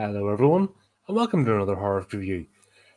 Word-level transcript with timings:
Hello, 0.00 0.30
everyone, 0.30 0.66
and 1.08 1.14
welcome 1.14 1.44
to 1.44 1.54
another 1.54 1.74
horror 1.74 2.06
review. 2.10 2.46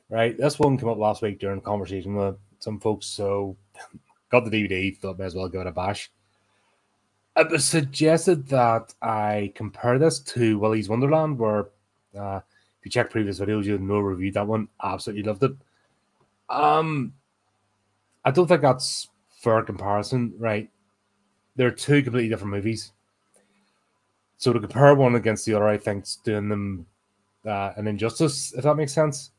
Right, 0.09 0.37
this 0.37 0.57
one 0.57 0.77
came 0.77 0.87
up 0.87 0.97
last 0.97 1.21
week 1.21 1.37
during 1.37 1.59
conversation 1.59 2.15
with 2.15 2.37
some 2.59 2.79
folks, 2.79 3.07
so 3.07 3.57
got 4.31 4.45
the 4.45 4.49
DVD, 4.49 4.97
thought 4.97 5.19
may 5.19 5.25
as 5.25 5.35
well 5.35 5.49
give 5.49 5.59
it 5.59 5.67
a 5.67 5.71
bash. 5.73 6.09
It 7.35 7.51
was 7.51 7.65
suggested 7.65 8.47
that 8.47 8.93
I 9.01 9.51
compare 9.53 9.99
this 9.99 10.19
to 10.19 10.57
Willy's 10.57 10.87
Wonderland, 10.87 11.37
where 11.37 11.71
uh, 12.17 12.39
if 12.79 12.85
you 12.85 12.91
check 12.91 13.09
previous 13.09 13.41
videos, 13.41 13.65
you'll 13.65 13.79
know 13.79 13.99
reviewed 13.99 14.35
that 14.35 14.47
one. 14.47 14.69
Absolutely 14.81 15.23
loved 15.23 15.43
it. 15.43 15.55
Um, 16.47 17.11
I 18.23 18.31
don't 18.31 18.47
think 18.47 18.61
that's 18.61 19.09
fair 19.29 19.61
comparison, 19.63 20.35
right? 20.37 20.69
They're 21.57 21.69
two 21.69 22.01
completely 22.01 22.29
different 22.29 22.53
movies. 22.53 22.93
So 24.37 24.53
to 24.53 24.59
compare 24.61 24.95
one 24.95 25.15
against 25.15 25.45
the 25.45 25.55
other, 25.55 25.67
I 25.67 25.77
think's 25.77 26.15
doing 26.15 26.47
them 26.47 26.85
uh, 27.45 27.73
an 27.75 27.87
injustice, 27.87 28.53
if 28.53 28.63
that 28.63 28.75
makes 28.75 28.93
sense. 28.93 29.31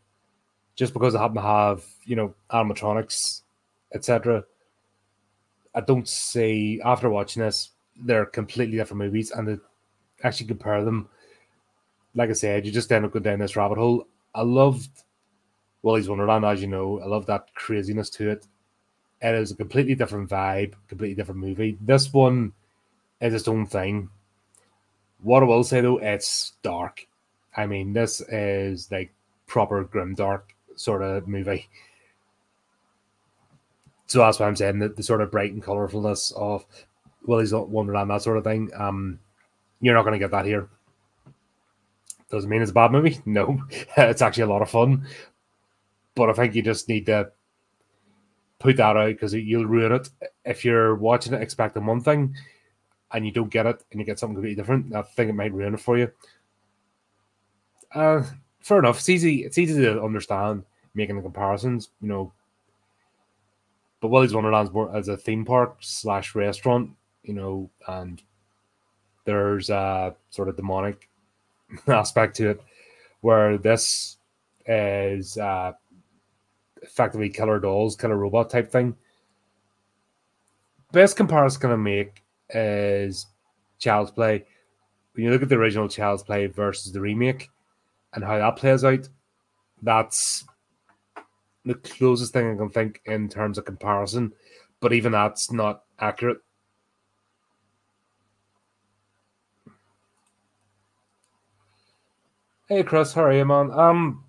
Just 0.77 0.93
because 0.93 1.15
I 1.15 1.23
happen 1.23 1.37
to 1.37 1.43
have, 1.43 1.85
you 2.05 2.17
know, 2.17 2.35
animatronics, 2.51 3.43
etc. 3.95 4.45
I 5.75 5.81
don't 5.81 6.09
see 6.09 6.81
after 6.85 7.09
watching 7.09 7.43
this, 7.43 7.71
they're 7.97 8.27
completely 8.27 8.77
different 8.77 9.03
movies, 9.03 9.31
and 9.31 9.47
to 9.47 9.61
actually 10.23 10.49
compare 10.49 10.85
them, 10.85 11.09
like 12.15 12.31
I 12.31 12.35
said, 12.35 12.67
you 12.67 12.73
just 12.73 12.91
end 12.91 13.05
up 13.05 13.13
going 13.13 13.23
down 13.23 13.39
this 13.39 13.57
rabbit 13.57 13.79
hole. 13.79 14.07
I 14.35 14.43
loved 14.43 15.05
Willy's 15.83 16.09
Wonderland, 16.09 16.45
as 16.45 16.61
you 16.61 16.67
know. 16.67 17.01
I 17.01 17.07
love 17.07 17.27
that 17.27 17.55
craziness 17.55 18.11
to 18.11 18.31
it. 18.31 18.47
It 19.21 19.35
is 19.35 19.53
a 19.53 19.57
completely 19.57 19.95
different 19.95 20.29
vibe, 20.29 20.75
completely 20.89 21.15
different 21.15 21.41
movie. 21.41 21.79
This 21.81 22.13
one 22.13 22.53
is 23.21 23.35
its 23.35 23.49
own 23.49 23.67
thing. 23.67 24.11
What 25.23 25.43
I 25.43 25.47
will 25.47 25.65
say 25.65 25.81
though, 25.81 25.99
it's 25.99 26.53
dark. 26.63 27.07
I 27.57 27.67
mean, 27.67 27.93
this 27.93 28.21
is 28.21 28.91
like 28.91 29.13
proper 29.47 29.85
grim 29.85 30.15
dark 30.15 30.55
sort 30.77 31.03
of 31.03 31.29
movie. 31.29 31.69
So 34.07 34.19
that's 34.19 34.39
why 34.39 34.47
I'm 34.47 34.57
saying 34.57 34.81
that 34.81 34.97
the 34.97 35.03
sort 35.03 35.21
of 35.21 35.31
bright 35.31 35.53
and 35.53 35.63
colorfulness 35.63 36.33
of 36.37 36.65
Willy's 37.27 37.53
Wonderland, 37.53 38.11
that 38.11 38.23
sort 38.23 38.37
of 38.37 38.45
thing. 38.45 38.71
Um, 38.77 39.19
you're 39.81 39.95
not 39.95 40.03
going 40.03 40.13
to 40.13 40.19
get 40.19 40.31
that 40.31 40.45
here. 40.45 40.69
Doesn't 42.31 42.51
mean 42.51 42.63
it's 42.63 42.71
a 42.71 42.75
bad 42.75 42.93
movie. 42.93 43.21
No, 43.27 43.63
it's 43.97 44.23
actually 44.23 44.45
a 44.45 44.49
lot 44.49 44.63
of 44.63 44.71
fun. 44.71 45.07
But 46.15 46.31
I 46.31 46.33
think 46.33 46.55
you 46.55 46.63
just 46.63 46.89
need 46.89 47.07
to 47.07 47.31
put 48.59 48.77
that 48.77 48.97
out 48.97 49.09
because 49.09 49.35
you'll 49.35 49.67
ruin 49.67 49.93
it 49.93 50.09
if 50.45 50.65
you're 50.65 50.95
watching 50.95 51.35
it 51.35 51.43
expecting 51.43 51.85
one 51.85 52.01
thing 52.01 52.35
and 53.13 53.27
you 53.27 53.33
don't 53.33 53.51
get 53.51 53.67
it 53.67 53.83
and 53.91 54.01
you 54.01 54.07
get 54.07 54.19
something 54.19 54.37
completely 54.37 54.57
different. 54.57 54.95
I 54.95 55.03
think 55.03 55.31
it 55.31 55.35
might 55.35 55.53
ruin 55.53 55.75
it 55.75 55.81
for 55.81 55.99
you. 55.99 56.11
Uh, 57.95 58.25
fair 58.61 58.81
enough. 58.81 58.99
It's 58.99 59.09
easy. 59.09 59.45
It's 59.45 59.59
easy 59.59 59.81
to 59.83 60.03
understand 60.03 60.65
making 60.95 61.17
the 61.17 61.23
comparisons. 61.23 61.91
You 62.01 62.09
know, 62.09 62.33
but 64.01 64.09
Willy's 64.09 64.35
Wonderland's 64.35 64.73
more 64.73 64.95
as 64.95 65.09
a 65.09 65.17
theme 65.17 65.45
park 65.45 65.77
slash 65.81 66.35
restaurant. 66.35 66.91
You 67.23 67.35
know, 67.35 67.71
and 67.89 68.21
there's 69.25 69.71
a 69.71 70.15
sort 70.31 70.49
of 70.49 70.57
demonic 70.57 71.09
aspect 71.87 72.37
to 72.37 72.51
it, 72.51 72.61
where 73.21 73.57
this 73.57 74.17
is 74.67 75.39
uh, 75.39 75.73
effectively 76.83 77.31
killer 77.31 77.61
dolls, 77.61 77.97
killer 77.97 78.17
robot 78.17 78.51
type 78.51 78.71
thing. 78.71 78.97
Best 80.93 81.17
comparison 81.17 81.71
I 81.71 81.77
make 81.77 82.23
is 82.51 83.27
Child's 83.79 84.11
Play. 84.11 84.45
When 85.15 85.25
you 85.25 85.31
look 85.31 85.43
at 85.43 85.49
the 85.49 85.57
original 85.57 85.89
Child's 85.89 86.23
Play 86.23 86.47
versus 86.47 86.93
the 86.93 87.01
remake 87.01 87.49
and 88.15 88.25
how 88.25 88.39
that 88.39 88.57
plays 88.57 88.85
out, 88.85 89.09
that's 89.83 90.45
the 91.65 91.75
closest 91.75 92.33
thing 92.33 92.53
I 92.53 92.57
can 92.57 92.71
think 92.71 93.01
in 93.07 93.29
terms 93.29 93.59
of 93.59 93.65
comparison. 93.65 94.33
But 94.81 94.93
even 94.93 95.13
that's 95.13 95.51
not 95.51 95.83
accurate. 95.99 96.39
Hey 102.69 102.83
Chris, 102.83 103.13
how 103.13 103.25
are 103.25 103.33
you, 103.33 103.45
man? 103.45 103.71
Um, 103.73 104.25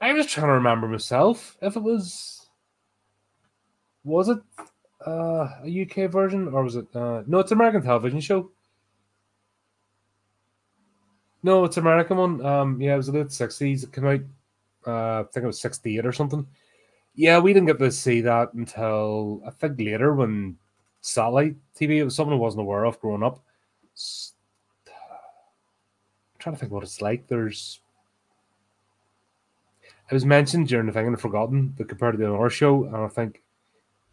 I 0.00 0.12
was 0.12 0.26
trying 0.26 0.46
to 0.46 0.52
remember 0.52 0.86
myself 0.86 1.56
if 1.60 1.76
it 1.76 1.82
was 1.82 2.48
was 4.04 4.28
it 4.28 4.38
uh, 5.04 5.48
a 5.64 5.82
UK 5.82 6.10
version 6.10 6.48
or 6.48 6.62
was 6.62 6.76
it 6.76 6.86
uh, 6.94 7.22
no? 7.26 7.40
It's 7.40 7.52
American 7.52 7.82
television 7.82 8.20
show. 8.20 8.50
No, 11.46 11.64
it's 11.64 11.76
American 11.76 12.16
one. 12.16 12.44
Um, 12.44 12.80
yeah, 12.80 12.94
it 12.94 12.96
was 12.96 13.06
the 13.06 13.12
late 13.12 13.30
sixties. 13.30 13.84
It 13.84 13.92
came 13.92 14.04
out. 14.04 14.20
Uh, 14.84 15.20
I 15.20 15.24
think 15.30 15.44
it 15.44 15.46
was 15.46 15.60
sixty 15.60 15.96
eight 15.96 16.04
or 16.04 16.10
something. 16.12 16.44
Yeah, 17.14 17.38
we 17.38 17.52
didn't 17.52 17.68
get 17.68 17.78
to 17.78 17.92
see 17.92 18.20
that 18.22 18.52
until 18.54 19.40
I 19.46 19.50
think 19.50 19.78
later 19.78 20.12
when 20.12 20.56
satellite 21.02 21.54
TV. 21.78 21.98
It 21.98 22.04
was 22.04 22.16
something 22.16 22.32
I 22.32 22.36
wasn't 22.36 22.62
aware 22.62 22.82
of 22.84 22.98
growing 22.98 23.22
up. 23.22 23.38
I'm 24.76 26.40
trying 26.40 26.56
to 26.56 26.58
think 26.58 26.72
what 26.72 26.82
it's 26.82 27.00
like. 27.00 27.28
There's 27.28 27.78
it 30.10 30.14
was 30.14 30.24
mentioned 30.24 30.66
during 30.66 30.86
the 30.86 30.92
thing 30.92 31.06
and 31.06 31.20
forgotten 31.20 31.74
the 31.78 31.84
compared 31.84 32.14
to 32.14 32.18
the 32.18 32.34
other 32.34 32.50
show, 32.50 32.86
and 32.86 32.96
I 32.96 33.06
think 33.06 33.40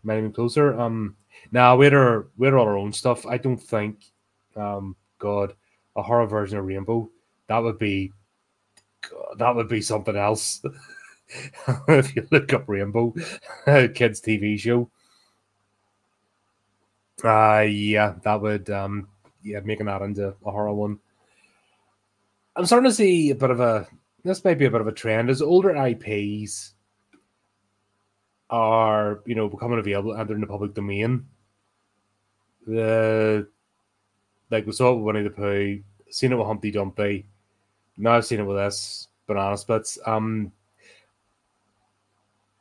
have 0.05 0.21
been 0.21 0.31
closer. 0.31 0.79
Um, 0.79 1.15
now 1.51 1.75
we're 1.75 1.97
our 1.97 2.27
we 2.37 2.45
had 2.45 2.53
all 2.53 2.67
our 2.67 2.77
own 2.77 2.93
stuff. 2.93 3.25
I 3.25 3.39
don't 3.39 3.57
think, 3.57 4.11
um, 4.55 4.95
God, 5.17 5.55
a 5.95 6.03
horror 6.03 6.27
version 6.27 6.59
of 6.59 6.65
Rainbow 6.65 7.09
that 7.53 7.61
would 7.61 7.77
be 7.77 8.11
God, 9.07 9.37
that 9.37 9.55
would 9.55 9.69
be 9.69 9.81
something 9.81 10.15
else. 10.15 10.63
if 11.87 12.15
you 12.15 12.27
look 12.31 12.51
up 12.51 12.63
Rainbow, 12.67 13.13
kids 13.93 14.19
TV 14.19 14.59
show. 14.59 14.89
Uh 17.23 17.59
yeah, 17.59 18.15
that 18.23 18.41
would 18.41 18.71
um 18.71 19.07
yeah, 19.43 19.59
making 19.59 19.85
that 19.85 20.01
into 20.01 20.29
a 20.29 20.51
horror 20.51 20.73
one. 20.73 20.97
I'm 22.55 22.65
starting 22.65 22.89
to 22.89 22.95
see 22.95 23.29
a 23.29 23.35
bit 23.35 23.51
of 23.51 23.59
a 23.59 23.87
this 24.23 24.43
might 24.43 24.57
be 24.57 24.65
a 24.65 24.71
bit 24.71 24.81
of 24.81 24.87
a 24.87 24.91
trend 24.91 25.29
as 25.29 25.43
older 25.43 25.75
IPs 25.75 26.73
are, 28.49 29.21
you 29.27 29.35
know, 29.35 29.47
becoming 29.47 29.77
available 29.77 30.13
and 30.13 30.27
they're 30.27 30.35
in 30.35 30.41
the 30.41 30.47
public 30.47 30.73
domain. 30.73 31.27
The 32.65 33.47
like 34.49 34.65
we 34.65 34.71
saw 34.71 34.93
it 34.93 34.95
with 34.95 35.03
Winnie 35.03 35.23
the 35.23 35.29
Pooh, 35.29 35.83
seen 36.09 36.31
it 36.31 36.35
with 36.35 36.47
Humpty 36.47 36.71
Dumpty, 36.71 37.27
now 37.97 38.13
I've 38.13 38.25
seen 38.25 38.39
it 38.39 38.45
with 38.45 38.57
this 38.57 39.07
Banana 39.27 39.57
Splits. 39.57 39.97
Um, 40.05 40.51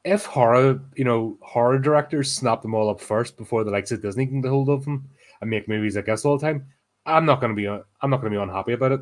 if 0.04 0.25
horror, 0.25 0.81
you 0.97 1.04
know, 1.04 1.38
horror 1.41 1.78
directors 1.78 2.31
snap 2.32 2.62
them 2.62 2.75
all 2.75 2.91
up 2.91 3.00
first 3.00 3.37
before 3.37 3.65
the 3.65 3.70
likes 3.70 3.93
of 3.93 4.03
Disney 4.03 4.26
can 4.26 4.41
get 4.41 4.50
hold 4.50 4.69
of 4.69 4.84
them 4.84 5.09
and 5.41 5.50
make 5.50 5.69
movies, 5.69 5.97
I 5.97 6.03
guess, 6.03 6.25
all 6.25 6.38
the 6.38 6.47
time, 6.47 6.66
I'm 7.06 7.25
not 7.25 7.40
gonna 7.40 7.55
be, 7.55 7.69
I'm 7.69 8.11
not 8.11 8.19
gonna 8.19 8.31
be 8.31 8.37
unhappy 8.37 8.73
about 8.73 8.93
it 8.93 9.00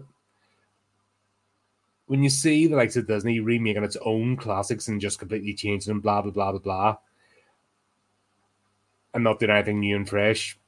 when 2.10 2.24
you 2.24 2.28
see 2.28 2.66
the 2.66 2.74
likes 2.74 2.96
of 2.96 3.06
Disney 3.06 3.38
remaking 3.38 3.84
its 3.84 3.96
own 4.04 4.36
classics 4.36 4.88
and 4.88 5.00
just 5.00 5.20
completely 5.20 5.54
changing 5.54 5.92
them, 5.92 6.00
blah 6.00 6.20
blah 6.20 6.32
blah 6.32 6.50
blah 6.50 6.58
blah, 6.58 6.96
and 9.14 9.22
not 9.22 9.38
doing 9.38 9.52
anything 9.52 9.78
new 9.78 9.94
and 9.94 10.08
fresh, 10.08 10.58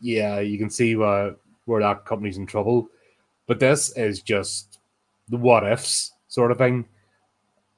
yeah, 0.00 0.40
you 0.40 0.58
can 0.58 0.68
see 0.68 0.96
where 0.96 1.36
where 1.66 1.80
that 1.80 2.04
company's 2.04 2.38
in 2.38 2.46
trouble. 2.46 2.88
But 3.46 3.60
this 3.60 3.96
is 3.96 4.20
just 4.20 4.80
the 5.28 5.36
what 5.36 5.66
ifs 5.66 6.12
sort 6.28 6.50
of 6.50 6.58
thing. 6.58 6.86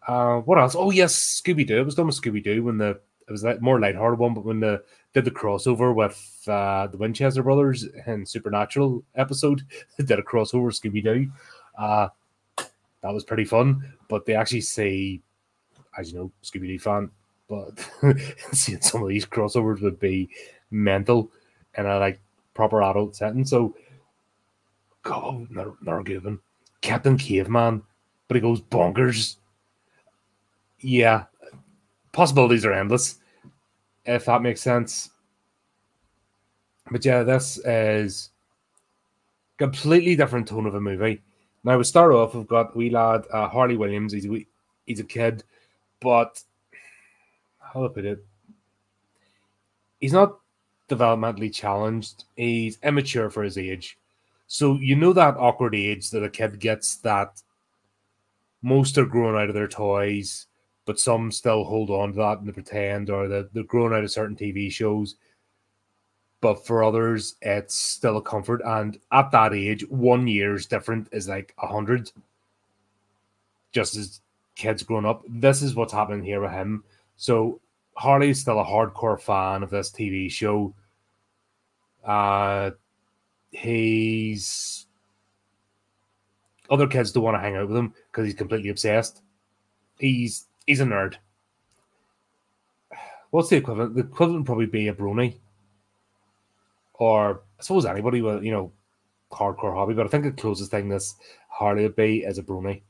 Uh, 0.07 0.39
what 0.41 0.59
else? 0.59 0.77
Oh 0.77 0.91
yes, 0.91 1.41
Scooby 1.43 1.67
Doo. 1.67 1.79
It 1.79 1.85
was 1.85 1.95
done 1.95 2.07
with 2.07 2.21
Scooby 2.21 2.43
Doo 2.43 2.65
when 2.65 2.79
the 2.79 3.01
it 3.29 3.33
was 3.33 3.43
that 3.43 3.61
more 3.61 3.81
lighthearted 3.81 4.19
one, 4.19 4.35
but 4.35 4.45
when 4.45 4.61
the 4.61 4.83
did 5.13 5.25
the 5.25 5.31
crossover 5.31 5.95
with 5.95 6.43
uh, 6.47 6.87
the 6.87 6.97
Winchester 6.97 7.43
brothers 7.43 7.87
and 8.07 8.29
Supernatural 8.29 9.03
episode, 9.15 9.63
did 9.99 10.19
a 10.19 10.23
crossover 10.23 10.71
Scooby 10.73 11.03
Doo. 11.03 11.31
Uh, 11.77 12.09
that 13.03 13.15
was 13.15 13.25
pretty 13.25 13.45
fun. 13.45 13.93
But 14.09 14.27
they 14.27 14.35
actually 14.35 14.61
say, 14.61 15.21
as 15.99 16.13
you 16.13 16.19
know, 16.19 16.33
Scooby 16.45 16.69
Doo 16.69 16.79
fan, 16.79 17.11
but 17.49 17.89
seeing 18.53 18.81
some 18.81 19.03
of 19.03 19.09
these 19.09 19.27
crossovers 19.27 19.81
would 19.81 19.99
be 19.99 20.29
mental 20.71 21.31
and 21.75 21.87
a 21.87 21.99
like 21.99 22.21
proper 22.55 22.83
adult 22.83 23.17
setting. 23.17 23.45
So, 23.45 23.75
God, 25.03 25.49
they're, 25.51 25.73
they're 25.83 26.03
given 26.03 26.41
Captain 26.81 27.17
Caveman, 27.17 27.83
but 28.29 28.35
he 28.35 28.41
goes 28.41 28.61
bonkers. 28.61 29.37
Yeah, 30.81 31.25
possibilities 32.13 32.65
are 32.65 32.73
endless, 32.73 33.17
if 34.05 34.27
that 34.27 34.43
makes 34.43 34.61
sense. 34.61 35.11
But 36.91 37.05
yeah, 37.05 37.23
this 37.23 37.59
is 37.59 38.31
completely 39.59 40.17
different 40.17 40.47
tone 40.47 40.67
of 40.67 40.75
a 40.75 40.81
movie. 40.81 41.23
Now 41.65 41.79
we 41.79 41.85
start 41.85 42.13
off. 42.13 42.35
We've 42.35 42.47
got 42.47 42.77
wee 42.77 42.91
lad 42.91 43.25
uh, 43.33 43.49
Harley 43.49 43.77
Williams. 43.77 44.13
He's 44.13 44.27
a 44.27 44.31
wee, 44.31 44.47
he's 44.87 45.01
a 45.01 45.05
kid, 45.05 45.43
but 46.01 46.41
how 47.59 47.85
I 47.85 47.89
put 47.89 48.05
it? 48.05 48.25
He's 50.01 50.13
not 50.13 50.39
developmentally 50.89 51.53
challenged. 51.53 52.25
He's 52.37 52.79
immature 52.83 53.31
for 53.31 53.43
his 53.43 53.59
age. 53.59 53.99
So 54.47 54.75
you 54.75 54.97
know 54.97 55.13
that 55.13 55.37
awkward 55.37 55.75
age 55.75 56.11
that 56.11 56.23
a 56.23 56.31
kid 56.31 56.61
gets 56.61 56.97
that 56.99 57.43
most 58.63 58.97
are 58.99 59.07
growing 59.07 59.37
out 59.37 59.49
of 59.49 59.55
their 59.55 59.69
toys, 59.69 60.47
but 60.85 60.99
some 60.99 61.33
still 61.33 61.65
hold 61.65 61.91
on 61.91 62.13
to 62.13 62.19
that 62.19 62.39
and 62.39 62.49
they 62.49 62.53
pretend, 62.53 63.11
or 63.11 63.29
they're, 63.29 63.49
they're 63.53 63.65
growing 63.65 63.93
out 63.93 64.05
of 64.05 64.11
certain 64.11 64.37
TV 64.37 64.71
shows. 64.71 65.17
But 66.41 66.67
for 66.67 66.85
others, 66.85 67.37
it's 67.43 67.75
still 67.75 68.19
a 68.19 68.23
comfort. 68.23 68.61
And 68.65 68.99
at 69.11 69.31
that 69.33 69.53
age, 69.53 69.85
one 69.89 70.29
year's 70.29 70.67
different 70.67 71.09
is 71.13 71.29
like 71.29 71.55
a 71.63 71.67
hundred. 71.67 72.13
Just 73.73 73.97
as 73.97 74.21
kids 74.55 74.83
growing 74.83 75.07
up, 75.07 75.23
this 75.29 75.63
is 75.63 75.75
what's 75.75 75.93
happening 75.93 76.25
here 76.25 76.41
with 76.41 76.53
him. 76.53 76.85
So 77.17 77.61
Harley's 77.97 78.41
still 78.41 78.61
a 78.61 78.65
hardcore 78.65 79.21
fan 79.21 79.63
of 79.63 79.71
this 79.71 79.91
TV 79.91 80.31
show. 80.31 80.75
Uh, 82.05 82.71
he's 83.51 84.87
other 86.71 86.87
kids 86.87 87.13
don't 87.13 87.23
want 87.23 87.37
to 87.37 87.41
hang 87.41 87.57
out 87.57 87.69
with 87.69 87.77
him 87.77 87.95
because 88.11 88.25
he's 88.27 88.35
completely 88.35 88.71
obsessed. 88.71 89.23
He's 89.99 90.47
he's 90.67 90.81
a 90.81 90.85
nerd. 90.85 91.15
What's 93.31 93.49
the 93.49 93.57
equivalent? 93.57 93.95
The 93.95 94.03
equivalent 94.03 94.41
would 94.41 94.47
probably 94.47 94.67
be 94.67 94.89
a 94.89 94.95
brony, 94.95 95.37
or 96.95 97.43
I 97.59 97.63
suppose 97.63 97.87
anybody 97.87 98.23
with 98.23 98.43
you 98.43 98.53
know 98.53 98.73
hardcore 99.31 99.75
hobby. 99.75 99.95
But 99.95 100.07
I 100.07 100.09
think 100.09 100.25
the 100.25 100.33
closest 100.33 100.71
thing 100.71 100.89
this 100.89 101.15
Harley 101.49 101.83
would 101.83 101.97
be 101.97 102.25
is 102.25 102.39
a 102.39 102.43
brony, 102.43 102.83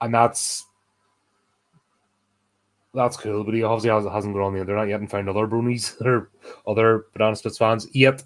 and 0.00 0.14
that's 0.14 0.66
that's 2.94 3.16
cool. 3.16 3.44
But 3.44 3.54
he 3.54 3.62
obviously 3.62 3.90
has, 3.90 4.10
hasn't 4.12 4.34
gone 4.34 4.44
on 4.44 4.54
the 4.54 4.60
internet 4.60 4.88
yet 4.88 5.00
and 5.00 5.10
found 5.10 5.28
other 5.28 5.46
bronies 5.46 6.00
or 6.04 6.30
other 6.66 7.06
Banana 7.12 7.36
Splits 7.36 7.58
fans 7.58 7.88
yet. 7.92 8.22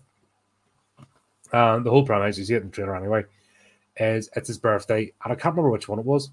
Uh, 1.54 1.78
the 1.78 1.88
whole 1.88 2.04
premise, 2.04 2.36
you 2.36 2.44
see 2.44 2.54
it 2.54 2.62
in 2.62 2.68
the 2.68 2.74
trailer 2.74 2.96
anyway, 2.96 3.24
is 3.96 4.28
it's 4.34 4.48
his 4.48 4.58
birthday, 4.58 5.12
and 5.22 5.32
I 5.32 5.36
can't 5.36 5.54
remember 5.54 5.70
which 5.70 5.88
one 5.88 6.00
it 6.00 6.04
was. 6.04 6.30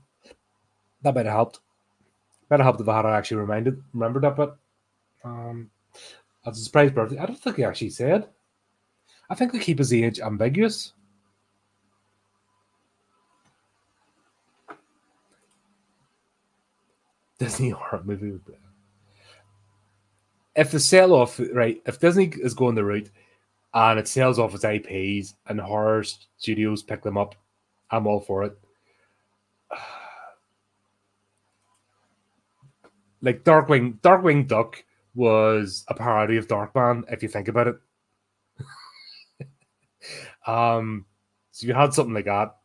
That 1.03 1.13
might 1.13 1.27
have 1.27 1.35
helped. 1.35 1.59
Might 2.49 2.59
have 2.59 2.65
helped 2.65 2.81
if 2.81 2.89
I 2.89 2.95
had 2.95 3.05
actually 3.05 3.37
reminded 3.37 3.83
remembered 3.93 4.23
that 4.23 4.35
bit. 4.35 4.49
Um, 5.23 5.69
as 6.43 6.57
a 6.57 6.63
surprise 6.63 6.89
birthday, 6.89 7.19
I 7.19 7.27
don't 7.27 7.37
think 7.37 7.57
he 7.57 7.63
actually 7.63 7.91
said. 7.91 8.29
I 9.29 9.35
think 9.35 9.51
they 9.51 9.59
keep 9.59 9.77
his 9.77 9.93
age 9.93 10.19
ambiguous. 10.19 10.93
Disney 17.37 17.69
horror 17.69 18.01
movie. 18.03 18.39
If 20.55 20.71
the 20.71 20.79
sell 20.79 21.13
off 21.13 21.39
right, 21.53 21.79
if 21.85 21.99
Disney 21.99 22.33
is 22.41 22.55
going 22.55 22.73
the 22.73 22.83
route 22.83 23.11
and 23.73 23.99
it 23.99 24.07
sells 24.07 24.39
off 24.39 24.55
its 24.55 24.65
IPs 24.65 25.35
and 25.47 25.59
horror 25.59 26.03
studios 26.37 26.83
pick 26.83 27.01
them 27.01 27.17
up, 27.17 27.35
I'm 27.89 28.07
all 28.07 28.19
for 28.19 28.43
it. 28.43 28.57
Like 33.23 33.43
Darkwing, 33.43 33.99
Darkwing 33.99 34.47
Duck 34.47 34.83
was 35.13 35.85
a 35.87 35.93
parody 35.93 36.37
of 36.37 36.47
Darkman, 36.47 37.03
if 37.07 37.21
you 37.21 37.29
think 37.29 37.47
about 37.49 37.67
it. 37.67 37.77
um, 40.47 41.05
so 41.51 41.67
you 41.67 41.75
had 41.75 41.93
something 41.93 42.15
like 42.15 42.25
that, 42.25 42.55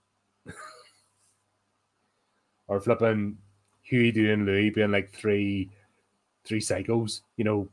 or 2.69 2.81
flipping 2.81 3.37
Huey, 3.83 4.11
Dewey, 4.13 4.33
and 4.33 4.47
Louie 4.47 4.71
being 4.71 4.91
like 4.91 5.13
three, 5.13 5.71
three 6.45 6.61
psychos, 6.61 7.21
you 7.37 7.45
know, 7.45 7.69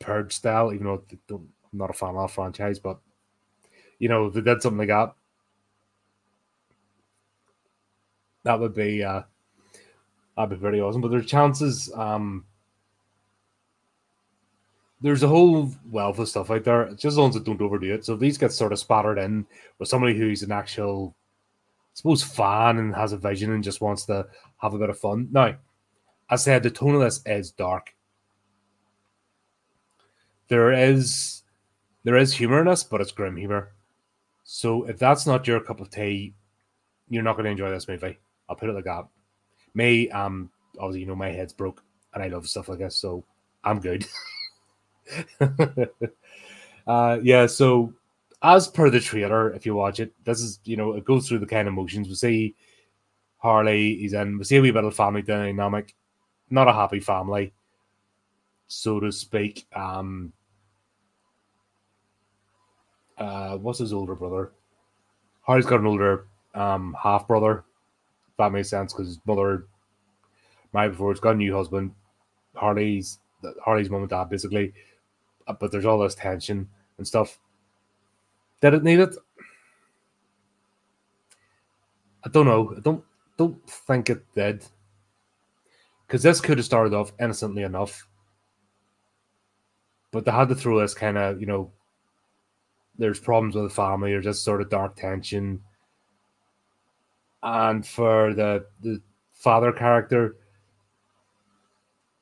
purge 0.00 0.32
style. 0.32 0.72
Even 0.72 0.86
though 1.28 1.40
I'm 1.72 1.78
not 1.78 1.90
a 1.90 1.92
fan 1.92 2.10
of 2.10 2.28
that 2.28 2.34
franchise, 2.34 2.78
but 2.78 2.98
you 3.98 4.08
know 4.08 4.30
they 4.30 4.40
did 4.40 4.62
something 4.62 4.78
like 4.78 4.88
that. 4.88 5.14
That 8.44 8.60
would 8.60 8.74
be 8.74 9.04
uh, 9.04 9.22
that'd 10.36 10.50
be 10.50 10.56
very 10.56 10.80
awesome. 10.80 11.00
But 11.00 11.10
there's 11.10 11.26
chances. 11.26 11.92
Um, 11.94 12.44
there's 15.00 15.22
a 15.22 15.28
whole 15.28 15.72
wealth 15.90 16.18
of 16.18 16.28
stuff 16.28 16.50
out 16.50 16.64
there. 16.64 16.82
It's 16.82 17.02
just 17.02 17.16
the 17.16 17.22
ones 17.22 17.34
that 17.34 17.44
don't 17.44 17.60
overdo 17.60 17.94
it. 17.94 18.04
So 18.04 18.16
these 18.16 18.36
get 18.36 18.52
sort 18.52 18.72
of 18.72 18.78
spattered 18.78 19.18
in 19.18 19.46
with 19.78 19.88
somebody 19.88 20.16
who's 20.16 20.42
an 20.42 20.52
actual, 20.52 21.14
I 21.18 21.94
suppose, 21.94 22.22
fan 22.22 22.78
and 22.78 22.94
has 22.94 23.12
a 23.12 23.16
vision 23.16 23.52
and 23.52 23.64
just 23.64 23.80
wants 23.80 24.04
to 24.06 24.26
have 24.58 24.74
a 24.74 24.78
bit 24.78 24.90
of 24.90 24.98
fun. 24.98 25.28
Now, 25.30 25.56
I 26.28 26.36
said 26.36 26.62
the 26.62 26.70
tone 26.70 26.94
of 26.94 27.00
this 27.00 27.22
is 27.24 27.50
dark. 27.50 27.94
There 30.48 30.72
is 30.72 31.42
there 32.04 32.16
is 32.16 32.32
humor 32.32 32.60
in 32.60 32.66
this, 32.66 32.82
but 32.84 33.00
it's 33.00 33.12
grim 33.12 33.36
humor. 33.36 33.72
So 34.44 34.84
if 34.84 34.98
that's 34.98 35.26
not 35.26 35.46
your 35.46 35.60
cup 35.60 35.80
of 35.80 35.90
tea, 35.90 36.34
you're 37.08 37.22
not 37.22 37.34
going 37.34 37.44
to 37.44 37.50
enjoy 37.50 37.70
this 37.70 37.88
movie. 37.88 38.18
I'll 38.48 38.56
put 38.56 38.68
it 38.68 38.74
like 38.74 38.84
that. 38.84 39.06
Me, 39.74 40.08
um, 40.10 40.50
obviously, 40.78 41.00
you 41.00 41.06
know, 41.06 41.14
my 41.14 41.30
head's 41.30 41.52
broke 41.52 41.82
and 42.14 42.22
I 42.22 42.28
love 42.28 42.48
stuff 42.48 42.68
like 42.68 42.78
this, 42.78 42.96
so 42.96 43.24
I'm 43.62 43.80
good. 43.80 44.06
uh, 46.86 47.18
yeah, 47.22 47.46
so 47.46 47.92
as 48.42 48.68
per 48.68 48.90
the 48.90 49.00
trailer, 49.00 49.52
if 49.52 49.66
you 49.66 49.74
watch 49.74 50.00
it, 50.00 50.12
this 50.24 50.40
is, 50.40 50.60
you 50.64 50.76
know, 50.76 50.94
it 50.94 51.04
goes 51.04 51.28
through 51.28 51.40
the 51.40 51.46
kind 51.46 51.68
of 51.68 51.74
motions. 51.74 52.08
We 52.08 52.14
see 52.14 52.54
Harley, 53.38 53.96
he's 53.96 54.12
in, 54.14 54.38
we 54.38 54.44
see 54.44 54.56
a 54.56 54.62
wee 54.62 54.70
bit 54.70 54.84
of 54.84 54.94
family 54.94 55.22
dynamic, 55.22 55.94
not 56.48 56.68
a 56.68 56.72
happy 56.72 57.00
family, 57.00 57.52
so 58.66 59.00
to 59.00 59.12
speak. 59.12 59.66
Um, 59.74 60.32
uh, 63.20 63.56
what's 63.58 63.78
his 63.78 63.92
older 63.92 64.16
brother? 64.16 64.50
Harley's 65.42 65.66
got 65.66 65.80
an 65.80 65.86
older 65.86 66.26
um, 66.54 66.96
half 67.00 67.28
brother 67.28 67.64
that 68.40 68.52
makes 68.52 68.70
sense 68.70 68.92
because 68.92 69.06
his 69.06 69.20
mother 69.26 69.66
married 70.72 70.92
before, 70.92 71.12
he's 71.12 71.20
got 71.20 71.34
a 71.34 71.38
new 71.38 71.54
husband. 71.54 71.92
Harley's 72.54 73.18
Harley's 73.64 73.90
mom 73.90 74.02
and 74.02 74.10
dad 74.10 74.28
basically, 74.28 74.72
uh, 75.46 75.52
but 75.52 75.70
there's 75.70 75.84
all 75.84 75.98
this 75.98 76.14
tension 76.14 76.68
and 76.98 77.06
stuff. 77.06 77.38
Did 78.60 78.74
it 78.74 78.82
need 78.82 78.98
it? 78.98 79.14
I 82.24 82.28
don't 82.28 82.46
know. 82.46 82.74
I 82.76 82.80
don't 82.80 83.04
don't 83.36 83.68
think 83.68 84.10
it 84.10 84.24
did. 84.34 84.64
Because 86.06 86.22
this 86.22 86.40
could 86.40 86.58
have 86.58 86.64
started 86.64 86.92
off 86.92 87.12
innocently 87.20 87.62
enough. 87.62 88.06
But 90.10 90.24
they 90.24 90.32
had 90.32 90.48
to 90.48 90.56
throw 90.56 90.80
this 90.80 90.92
kind 90.92 91.16
of, 91.16 91.40
you 91.40 91.46
know, 91.46 91.70
there's 93.00 93.18
problems 93.18 93.56
with 93.56 93.64
the 93.64 93.70
family, 93.70 94.12
or 94.12 94.20
just 94.20 94.44
sort 94.44 94.60
of 94.60 94.70
dark 94.70 94.94
tension 94.94 95.60
and 97.42 97.86
for 97.86 98.34
the 98.34 98.66
the 98.82 99.00
father 99.32 99.72
character, 99.72 100.36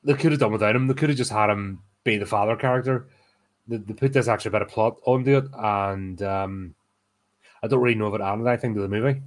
they 0.03 0.13
could 0.13 0.31
have 0.31 0.39
done 0.39 0.51
without 0.51 0.75
him. 0.75 0.87
They 0.87 0.93
could 0.93 1.09
have 1.09 1.17
just 1.17 1.31
had 1.31 1.49
him 1.49 1.81
be 2.03 2.17
the 2.17 2.25
father 2.25 2.55
character. 2.55 3.07
They, 3.67 3.77
they 3.77 3.93
put 3.93 4.13
this 4.13 4.27
bit 4.27 4.53
of 4.53 4.67
plot 4.67 4.97
onto 5.05 5.37
it, 5.37 5.45
and 5.53 6.21
um, 6.21 6.75
I 7.61 7.67
don't 7.67 7.81
really 7.81 7.95
know 7.95 8.07
if 8.07 8.19
it 8.19 8.23
added 8.23 8.47
anything 8.47 8.73
to 8.75 8.81
the 8.81 8.87
movie. 8.87 9.21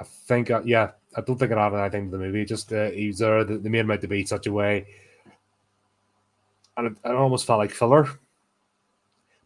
I 0.00 0.04
think, 0.04 0.50
uh, 0.50 0.62
yeah, 0.64 0.92
I 1.16 1.22
don't 1.22 1.36
think 1.36 1.50
it 1.50 1.58
added 1.58 1.80
anything 1.80 2.10
to 2.10 2.16
the 2.16 2.22
movie. 2.22 2.44
Just 2.44 2.72
uh, 2.72 2.90
he 2.90 3.08
was 3.08 3.18
there. 3.18 3.42
They 3.44 3.68
made 3.68 3.80
him 3.80 3.90
out 3.90 4.00
to 4.02 4.08
be 4.08 4.24
such 4.24 4.46
a 4.46 4.52
way, 4.52 4.86
and 6.76 6.86
it, 6.86 6.92
it 7.04 7.10
almost 7.10 7.46
felt 7.46 7.58
like 7.58 7.72
filler 7.72 8.08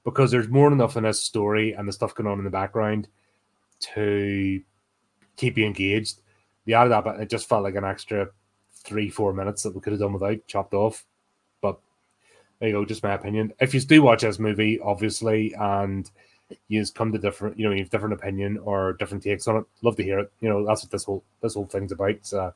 because 0.04 0.30
there's 0.30 0.48
more 0.48 0.68
than 0.68 0.78
enough 0.78 0.96
in 0.96 1.04
this 1.04 1.20
story 1.20 1.72
and 1.72 1.86
the 1.86 1.92
stuff 1.92 2.14
going 2.14 2.26
on 2.26 2.38
in 2.38 2.44
the 2.44 2.50
background 2.50 3.08
to 3.80 4.60
keep 5.36 5.56
you 5.56 5.66
engaged. 5.66 6.20
The 6.64 6.74
added 6.74 6.92
that, 6.92 7.04
but 7.04 7.20
it 7.20 7.30
just 7.30 7.48
felt 7.48 7.64
like 7.64 7.74
an 7.74 7.84
extra 7.84 8.28
three, 8.84 9.10
four 9.10 9.32
minutes 9.32 9.62
that 9.62 9.74
we 9.74 9.80
could 9.80 9.92
have 9.92 10.00
done 10.00 10.12
without, 10.12 10.46
chopped 10.46 10.74
off. 10.74 11.04
But 11.60 11.78
there 12.58 12.68
you 12.68 12.74
go, 12.74 12.84
just 12.84 13.02
my 13.02 13.14
opinion. 13.14 13.52
If 13.60 13.74
you 13.74 13.80
do 13.80 14.02
watch 14.02 14.22
this 14.22 14.38
movie, 14.38 14.80
obviously, 14.80 15.54
and 15.54 16.10
you 16.68 16.84
come 16.94 17.12
to 17.12 17.18
different, 17.18 17.58
you 17.58 17.64
know, 17.64 17.72
you 17.72 17.82
have 17.82 17.90
different 17.90 18.14
opinion 18.14 18.58
or 18.58 18.94
different 18.94 19.22
takes 19.22 19.48
on 19.48 19.56
it, 19.56 19.64
love 19.82 19.96
to 19.96 20.04
hear 20.04 20.18
it. 20.18 20.32
You 20.40 20.48
know, 20.48 20.66
that's 20.66 20.82
what 20.84 20.90
this 20.90 21.04
whole 21.04 21.24
this 21.40 21.54
whole 21.54 21.66
thing's 21.66 21.92
about. 21.92 22.10
It's 22.10 22.32
a 22.32 22.54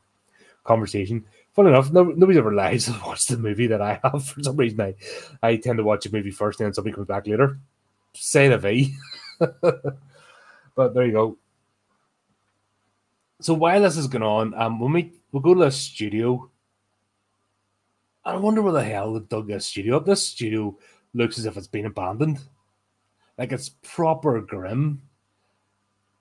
conversation. 0.65 1.25
Fun 1.57 1.67
enough, 1.67 1.91
no, 1.91 2.05
nobody 2.05 2.39
ever 2.39 2.53
lies 2.53 2.85
to 2.85 2.93
watch 3.07 3.27
the 3.27 3.39
movie 3.39 3.67
that 3.67 3.83
I 3.83 3.99
have. 4.05 4.25
For 4.27 4.43
some 4.43 4.57
reason, 4.57 4.81
I, 4.81 4.95
I 5.43 5.57
tend 5.57 5.79
to 5.79 5.85
watch 5.85 6.07
a 6.07 6.13
movie 6.13 6.31
first 6.31 6.61
and 6.61 6.67
then 6.67 6.75
somebody 6.75 6.95
comes 6.95 7.09
back 7.09 7.27
later. 7.27 7.59
Say 8.15 8.49
the 8.49 8.59
V. 8.59 8.95
But 10.77 10.93
there 10.95 11.07
you 11.07 11.13
go. 11.13 11.39
So 13.41 13.55
while 13.55 13.83
this 13.83 13.97
is 13.97 14.07
going 14.07 14.23
on, 14.23 14.55
um, 14.55 14.79
when 14.79 14.93
we 14.93 15.13
we'll 15.33 15.43
go 15.43 15.55
to 15.55 15.61
the 15.61 15.71
studio, 15.71 16.51
I 18.25 18.37
wonder 18.37 18.63
where 18.63 18.73
the 18.73 18.85
hell 18.85 19.15
they 19.15 19.21
dug 19.21 19.49
this 19.49 19.67
studio 19.67 19.97
up. 19.97 20.07
This 20.07 20.23
studio 20.23 20.77
looks 21.15 21.39
as 21.39 21.47
if 21.47 21.57
it's 21.57 21.67
been 21.67 21.87
abandoned, 21.87 22.41
like 23.39 23.53
it's 23.53 23.71
proper 23.71 24.41
grim. 24.41 25.03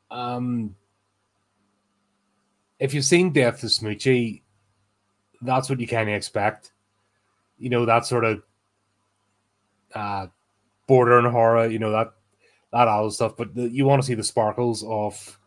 Um, 0.09 0.75
if 2.79 2.93
you've 2.93 3.05
seen 3.05 3.33
Death 3.33 3.59
to 3.59 3.67
Smoochy, 3.67 4.41
that's 5.41 5.69
what 5.69 5.79
you 5.79 5.87
of 6.09 6.15
expect. 6.15 6.71
You 7.57 7.69
know 7.69 7.85
that 7.85 8.05
sort 8.05 8.25
of 8.25 8.43
uh, 9.93 10.27
border 10.87 11.17
and 11.17 11.27
horror. 11.27 11.67
You 11.67 11.79
know 11.79 11.91
that 11.91 12.13
that 12.71 12.87
all 12.87 13.09
stuff, 13.09 13.37
but 13.37 13.55
the, 13.55 13.69
you 13.69 13.85
want 13.85 14.01
to 14.01 14.05
see 14.05 14.13
the 14.13 14.23
sparkles 14.23 14.83
of 14.83 15.39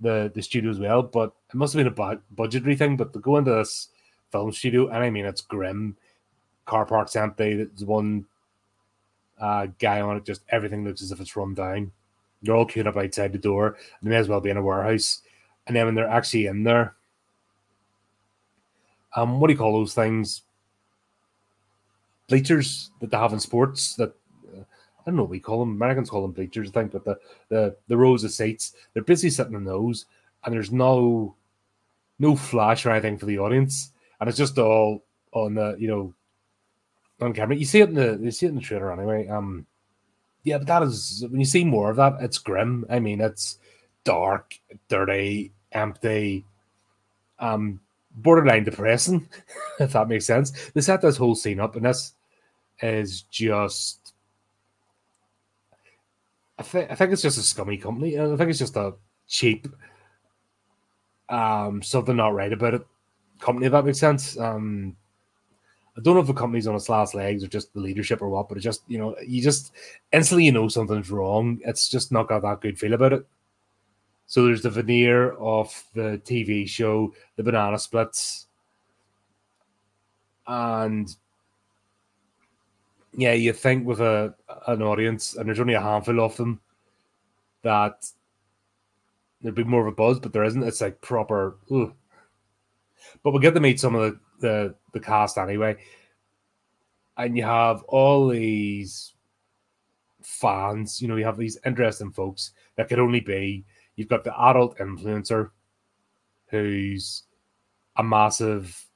the 0.00 0.30
the 0.34 0.42
studio 0.42 0.70
as 0.70 0.78
well. 0.78 1.02
But 1.02 1.32
it 1.48 1.54
must 1.54 1.74
have 1.74 1.84
been 1.84 1.92
a 1.92 2.20
budgetary 2.32 2.76
thing. 2.76 2.96
But 2.96 3.12
to 3.12 3.18
go 3.20 3.36
into 3.36 3.52
this 3.52 3.88
film 4.30 4.52
studio, 4.52 4.88
and 4.88 4.98
I 4.98 5.10
mean 5.10 5.24
it's 5.24 5.40
grim. 5.40 5.96
Car 6.64 6.86
parks 6.86 7.16
empty. 7.16 7.56
There's 7.56 7.84
one 7.84 8.24
uh, 9.40 9.66
guy 9.78 10.00
on 10.00 10.16
it. 10.16 10.24
Just 10.24 10.42
everything 10.48 10.84
looks 10.84 11.02
as 11.02 11.10
if 11.10 11.20
it's 11.20 11.36
run 11.36 11.54
down. 11.54 11.90
They're 12.42 12.54
all 12.54 12.66
queued 12.66 12.86
up 12.86 12.96
outside 12.96 13.32
the 13.32 13.38
door. 13.38 13.76
They 14.02 14.10
may 14.10 14.16
as 14.16 14.28
well 14.28 14.40
be 14.40 14.50
in 14.50 14.56
a 14.56 14.62
warehouse. 14.62 15.22
And 15.66 15.76
then 15.76 15.86
when 15.86 15.94
they're 15.94 16.08
actually 16.08 16.46
in 16.46 16.64
there, 16.64 16.94
um, 19.16 19.40
what 19.40 19.48
do 19.48 19.52
you 19.52 19.58
call 19.58 19.72
those 19.72 19.94
things? 19.94 20.42
Bleachers 22.28 22.90
that 23.00 23.10
they 23.10 23.16
have 23.16 23.32
in 23.32 23.40
sports 23.40 23.94
that 23.96 24.14
I 25.02 25.10
don't 25.10 25.16
know 25.16 25.24
we 25.24 25.40
call 25.40 25.60
them. 25.60 25.72
Americans 25.72 26.10
call 26.10 26.22
them 26.22 26.32
bleachers, 26.32 26.68
I 26.68 26.72
think, 26.72 26.92
but 26.92 27.04
the 27.04 27.18
the 27.48 27.76
the 27.88 27.96
rows 27.96 28.22
of 28.24 28.30
seats, 28.30 28.74
they're 28.92 29.02
busy 29.02 29.30
sitting 29.30 29.54
in 29.54 29.64
those, 29.64 30.06
and 30.44 30.54
there's 30.54 30.70
no 30.70 31.34
no 32.18 32.36
flash 32.36 32.86
or 32.86 32.90
anything 32.90 33.18
for 33.18 33.26
the 33.26 33.38
audience, 33.38 33.92
and 34.20 34.28
it's 34.28 34.38
just 34.38 34.58
all 34.58 35.04
on 35.32 35.54
the 35.54 35.76
you 35.78 35.88
know 35.88 36.14
on 37.20 37.32
camera. 37.32 37.56
You 37.56 37.64
see 37.64 37.80
it 37.80 37.88
in 37.88 37.94
the 37.96 38.18
you 38.22 38.30
see 38.30 38.46
it 38.46 38.50
in 38.50 38.56
the 38.56 38.60
trailer 38.60 38.92
anyway. 38.92 39.26
Um, 39.26 39.66
yeah, 40.44 40.58
but 40.58 40.68
that 40.68 40.82
is 40.84 41.24
when 41.28 41.40
you 41.40 41.46
see 41.46 41.64
more 41.64 41.90
of 41.90 41.96
that, 41.96 42.14
it's 42.20 42.38
grim. 42.38 42.86
I 42.88 43.00
mean, 43.00 43.20
it's 43.20 43.58
dark, 44.04 44.54
dirty, 44.88 45.52
empty, 45.72 46.44
um, 47.40 47.80
borderline 48.16 48.64
depressing, 48.64 49.28
if 49.80 49.92
that 49.92 50.08
makes 50.08 50.26
sense. 50.26 50.70
They 50.70 50.80
set 50.80 51.00
this 51.02 51.16
whole 51.16 51.34
scene 51.34 51.60
up, 51.60 51.76
and 51.76 51.84
this 51.84 52.12
is 52.80 53.22
just 53.22 54.12
I 56.58 56.62
think 56.62 56.90
I 56.90 56.94
think 56.94 57.12
it's 57.12 57.22
just 57.22 57.38
a 57.38 57.42
scummy 57.42 57.76
company. 57.76 58.18
I 58.18 58.36
think 58.36 58.50
it's 58.50 58.58
just 58.58 58.76
a 58.76 58.94
cheap, 59.26 59.66
um, 61.28 61.82
something 61.82 62.16
not 62.16 62.34
right 62.34 62.52
about 62.52 62.74
it 62.74 62.86
company. 63.40 63.66
If 63.66 63.72
that 63.72 63.84
makes 63.84 63.98
sense. 63.98 64.38
Um, 64.38 64.96
I 65.96 66.00
don't 66.00 66.14
know 66.14 66.20
if 66.20 66.26
the 66.26 66.32
company's 66.32 66.66
on 66.66 66.74
its 66.74 66.88
last 66.88 67.14
legs 67.14 67.44
or 67.44 67.48
just 67.48 67.74
the 67.74 67.80
leadership 67.80 68.22
or 68.22 68.30
what, 68.30 68.48
but 68.48 68.56
it 68.56 68.62
just 68.62 68.82
you 68.88 68.98
know 68.98 69.16
you 69.26 69.42
just 69.42 69.72
instantly 70.12 70.44
you 70.44 70.52
know 70.52 70.68
something's 70.68 71.10
wrong. 71.10 71.58
It's 71.64 71.88
just 71.88 72.12
not 72.12 72.28
got 72.28 72.42
that 72.42 72.60
good 72.60 72.78
feel 72.78 72.94
about 72.94 73.12
it. 73.12 73.26
So 74.32 74.46
there's 74.46 74.62
the 74.62 74.70
veneer 74.70 75.32
of 75.32 75.84
the 75.92 76.18
TV 76.24 76.66
show, 76.66 77.12
the 77.36 77.42
banana 77.42 77.78
splits, 77.78 78.46
and 80.46 81.14
yeah, 83.12 83.34
you 83.34 83.52
think 83.52 83.86
with 83.86 84.00
a 84.00 84.34
an 84.68 84.80
audience, 84.80 85.36
and 85.36 85.46
there's 85.46 85.60
only 85.60 85.74
a 85.74 85.82
handful 85.82 86.18
of 86.18 86.34
them, 86.38 86.62
that 87.60 88.06
there'd 89.42 89.54
be 89.54 89.64
more 89.64 89.82
of 89.86 89.92
a 89.92 89.94
buzz, 89.94 90.18
but 90.18 90.32
there 90.32 90.44
isn't. 90.44 90.62
It's 90.62 90.80
like 90.80 91.02
proper. 91.02 91.58
Ugh. 91.70 91.92
But 93.22 93.32
we'll 93.32 93.42
get 93.42 93.52
to 93.52 93.60
meet 93.60 93.80
some 93.80 93.94
of 93.94 94.00
the, 94.00 94.18
the 94.40 94.74
the 94.94 95.00
cast 95.00 95.36
anyway, 95.36 95.76
and 97.18 97.36
you 97.36 97.42
have 97.42 97.82
all 97.82 98.28
these 98.28 99.12
fans. 100.22 101.02
You 101.02 101.08
know, 101.08 101.16
you 101.16 101.26
have 101.26 101.36
these 101.36 101.58
interesting 101.66 102.12
folks 102.12 102.52
that 102.76 102.88
could 102.88 102.98
only 102.98 103.20
be. 103.20 103.66
You've 103.96 104.08
got 104.08 104.24
the 104.24 104.38
adult 104.48 104.78
influencer, 104.78 105.50
who's 106.46 107.24
a 107.96 108.02
massive 108.02 108.86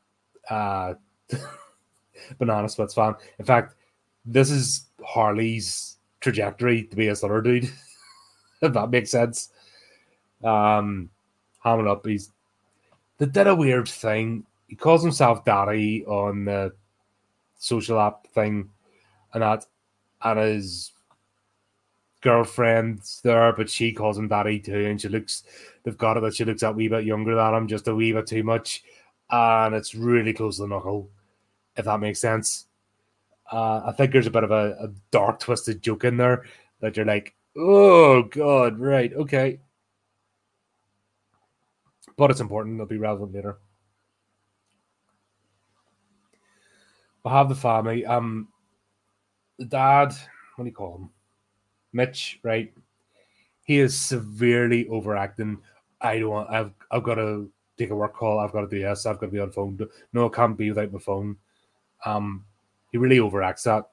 uh, 0.49 0.95
banana 2.39 2.69
splits 2.69 2.95
fan. 2.95 3.15
In 3.39 3.45
fact, 3.45 3.75
this 4.25 4.51
is 4.51 4.87
Harley's 5.05 5.97
trajectory 6.21 6.85
to 6.85 6.97
be 6.97 7.09
a 7.09 7.17
slur 7.17 7.41
dude, 7.41 7.65
if 8.63 8.73
that 8.73 8.91
makes 8.91 9.11
sense. 9.11 9.51
Um, 10.43 11.11
hamming 11.65 11.91
up, 11.91 12.07
he's 12.07 12.31
they 13.19 13.27
did 13.27 13.47
a 13.47 13.55
weird 13.55 13.89
thing. 13.89 14.45
He 14.69 14.77
calls 14.77 15.03
himself 15.03 15.45
Daddy 15.45 16.05
on 16.05 16.45
the 16.45 16.73
social 17.59 18.01
app 18.01 18.27
thing, 18.29 18.71
and 19.33 19.43
that, 19.43 19.67
and 20.23 20.39
his 20.39 20.93
girlfriend's 22.27 23.21
there, 23.21 23.53
but 23.53 23.71
she 23.71 23.93
calls 23.93 24.19
him 24.19 24.27
Daddy 24.27 24.59
too, 24.59 24.87
and 24.87 25.01
she 25.01 25.09
looks, 25.09 25.45
they've 25.85 25.97
got 25.97 26.17
it 26.17 26.21
that 26.25 26.35
she 26.35 26.45
looks 26.45 26.65
a 26.65 26.73
wee 26.73 26.89
bit 26.89 27.05
younger 27.05 27.37
than 27.37 27.55
him, 27.55 27.69
just 27.69 27.87
a 27.87 27.95
wee 27.95 28.13
bit 28.13 28.27
too 28.27 28.43
much, 28.43 28.83
and 29.31 29.77
it's 29.77 29.95
really 29.95 30.33
close 30.33 30.57
to 30.57 30.63
the 30.63 30.69
knuckle, 30.69 31.09
if 31.77 31.85
that 31.85 32.01
makes 32.01 32.19
sense. 32.19 32.67
Uh, 33.53 33.83
I 33.87 33.93
think 33.93 34.13
there's 34.13 34.27
a 34.27 34.33
bit 34.33 34.43
of 34.43 34.51
a, 34.51 34.77
a, 34.81 34.89
dark, 35.13 35.39
twisted 35.39 35.81
joke 35.81 36.03
in 36.03 36.17
there 36.17 36.47
that 36.81 36.97
you're 36.97 37.07
like, 37.07 37.37
oh 37.57 38.25
god, 38.25 38.81
right, 38.81 39.13
okay. 39.13 39.61
But 42.17 42.33
it's 42.33 42.41
important; 42.41 42.77
it'll 42.77 42.87
be 42.87 42.99
relevant 42.99 43.35
later. 43.35 43.59
we 47.25 47.31
have 47.31 47.49
the 47.49 47.55
family. 47.55 48.05
Um, 48.05 48.49
the 49.59 49.65
dad, 49.65 50.15
what 50.55 50.65
do 50.65 50.71
you 50.71 50.73
call 50.73 50.97
him? 50.97 51.11
Mitch, 51.97 52.39
right? 52.43 52.73
He 53.65 53.79
is 53.79 53.99
severely 53.99 54.87
overacting. 54.89 55.59
I 56.01 56.19
don't 56.19 56.31
want. 56.31 56.51
I've 56.51 56.73
I've 56.91 57.03
got 57.03 57.17
to 57.17 57.51
take 57.79 57.91
a 57.91 57.97
work 57.97 58.15
call. 58.15 58.39
I've 58.39 58.53
got 58.53 58.61
to 58.61 58.69
do 58.69 58.83
this. 58.83 59.07
I've 59.07 59.19
got 59.19 59.27
to 59.27 59.33
be 59.33 59.41
on 59.41 59.51
phone. 59.51 59.79
No, 60.13 60.27
I 60.27 60.29
can't 60.29 60.57
be 60.57 60.69
without 60.69 60.93
my 60.93 60.99
phone. 60.99 61.37
Um, 62.05 62.45
he 62.93 62.99
really 62.99 63.17
overacts 63.19 63.65
that. 63.65 63.89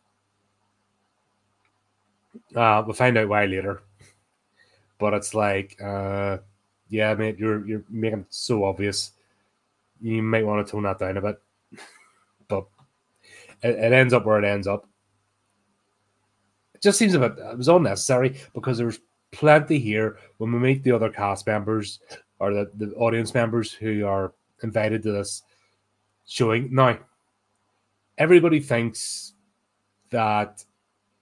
Uh, 2.55 2.83
we'll 2.86 2.93
find 2.93 3.17
out 3.17 3.29
why 3.29 3.45
later. 3.45 3.81
But 5.00 5.13
it's 5.13 5.33
like, 5.33 5.81
uh, 5.81 6.38
yeah, 6.89 7.13
mate, 7.15 7.39
you're 7.39 7.65
you're 7.65 7.83
making 7.89 8.19
it 8.19 8.25
so 8.29 8.65
obvious. 8.65 9.12
You 10.01 10.22
might 10.22 10.45
want 10.45 10.65
to 10.65 10.72
tone 10.72 10.83
that 10.83 11.00
down 11.00 11.17
a 11.17 11.22
bit. 11.22 11.41
but 12.48 12.65
it, 13.63 13.75
it 13.75 13.93
ends 13.93 14.13
up 14.13 14.25
where 14.25 14.39
it 14.39 14.45
ends 14.45 14.67
up. 14.67 14.88
Just 16.84 17.00
seems 17.00 17.13
a 17.13 17.20
bit 17.20 17.40
it 17.40 17.58
was 17.58 17.70
unnecessary 17.70 18.36
because 18.54 18.78
there's 18.78 19.00
plenty 19.32 19.80
here 19.80 20.18
when 20.38 20.52
we 20.52 20.60
meet 20.60 20.84
the 20.84 20.92
other 20.92 21.10
cast 21.10 21.48
members 21.48 22.00
or 22.40 22.54
the, 22.54 22.70
the 22.75 22.94
audience 22.96 23.34
members 23.34 23.72
who 23.72 24.06
are 24.06 24.34
invited 24.63 25.02
to 25.04 25.13
this 25.13 25.44
showing. 26.28 26.75
Now, 26.75 27.00
everybody 28.18 28.60
thinks 28.60 29.34
that 30.10 30.63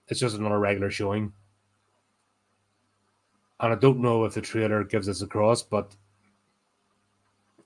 it's 0.08 0.18
just 0.18 0.36
another 0.36 0.58
regular 0.58 0.90
showing. 0.90 1.32
And 3.60 3.72
I 3.72 3.76
don't 3.76 4.00
know 4.00 4.24
if 4.24 4.34
the 4.34 4.40
trailer 4.40 4.82
gives 4.82 5.08
us 5.08 5.22
across, 5.22 5.62
but 5.62 5.94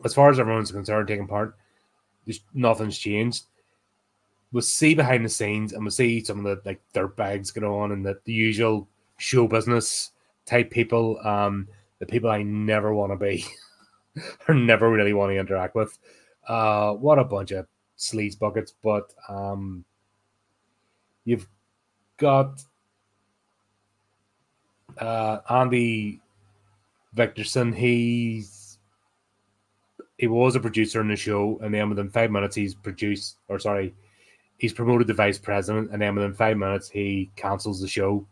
as 0.05 0.13
far 0.13 0.31
as 0.31 0.39
everyone's 0.39 0.71
concerned, 0.71 1.09
taking 1.09 1.27
part, 1.27 1.57
nothing's 2.53 2.99
changed. 2.99 3.45
We'll 4.57 4.63
see 4.63 4.95
behind 4.95 5.23
the 5.23 5.29
scenes 5.29 5.75
and 5.75 5.85
we'll 5.85 5.91
see 5.91 6.25
some 6.25 6.39
of 6.39 6.45
the 6.45 6.63
like 6.67 6.81
dirt 6.95 7.15
bags 7.15 7.51
going 7.51 7.71
on 7.71 7.93
and 7.93 8.07
the, 8.07 8.19
the 8.25 8.33
usual 8.33 8.89
show 9.19 9.47
business 9.47 10.13
type 10.47 10.71
people, 10.71 11.19
um, 11.27 11.69
the 11.99 12.07
people 12.07 12.31
I 12.31 12.43
never 12.43 12.95
want 12.95 13.13
to 13.13 13.17
be 13.17 13.45
or 14.49 14.55
never 14.55 14.91
really 14.91 15.13
want 15.13 15.31
to 15.31 15.39
interact 15.39 15.75
with. 15.75 15.99
Uh, 16.49 16.95
what 16.95 17.19
a 17.19 17.25
bunch 17.25 17.51
of 17.51 17.67
sleaze 17.99 18.39
buckets, 18.39 18.73
but 18.83 19.13
um, 19.29 19.85
you've 21.27 21.47
got 22.17 22.63
uh, 24.97 25.41
Andy 25.51 26.23
Victorson. 27.15 27.75
He's 27.75 28.79
he 30.17 30.29
was 30.29 30.57
a 30.57 30.61
producer 30.61 31.03
in 31.03 31.09
the 31.09 31.17
show, 31.17 31.59
and 31.63 31.75
then 31.75 31.91
within 31.91 32.09
five 32.09 32.31
minutes, 32.31 32.57
he's 32.57 32.75
produced, 32.75 33.37
or 33.49 33.59
sorry, 33.59 33.95
he's 34.59 34.73
promoted 34.73 35.07
to 35.07 35.15
vice 35.15 35.39
president, 35.39 35.91
and 35.93 36.01
then 36.01 36.15
within 36.15 36.35
five 36.35 36.57
minutes, 36.57 36.89
he 36.89 37.31
cancels 37.37 37.81
the 37.81 37.89
show, 37.89 38.27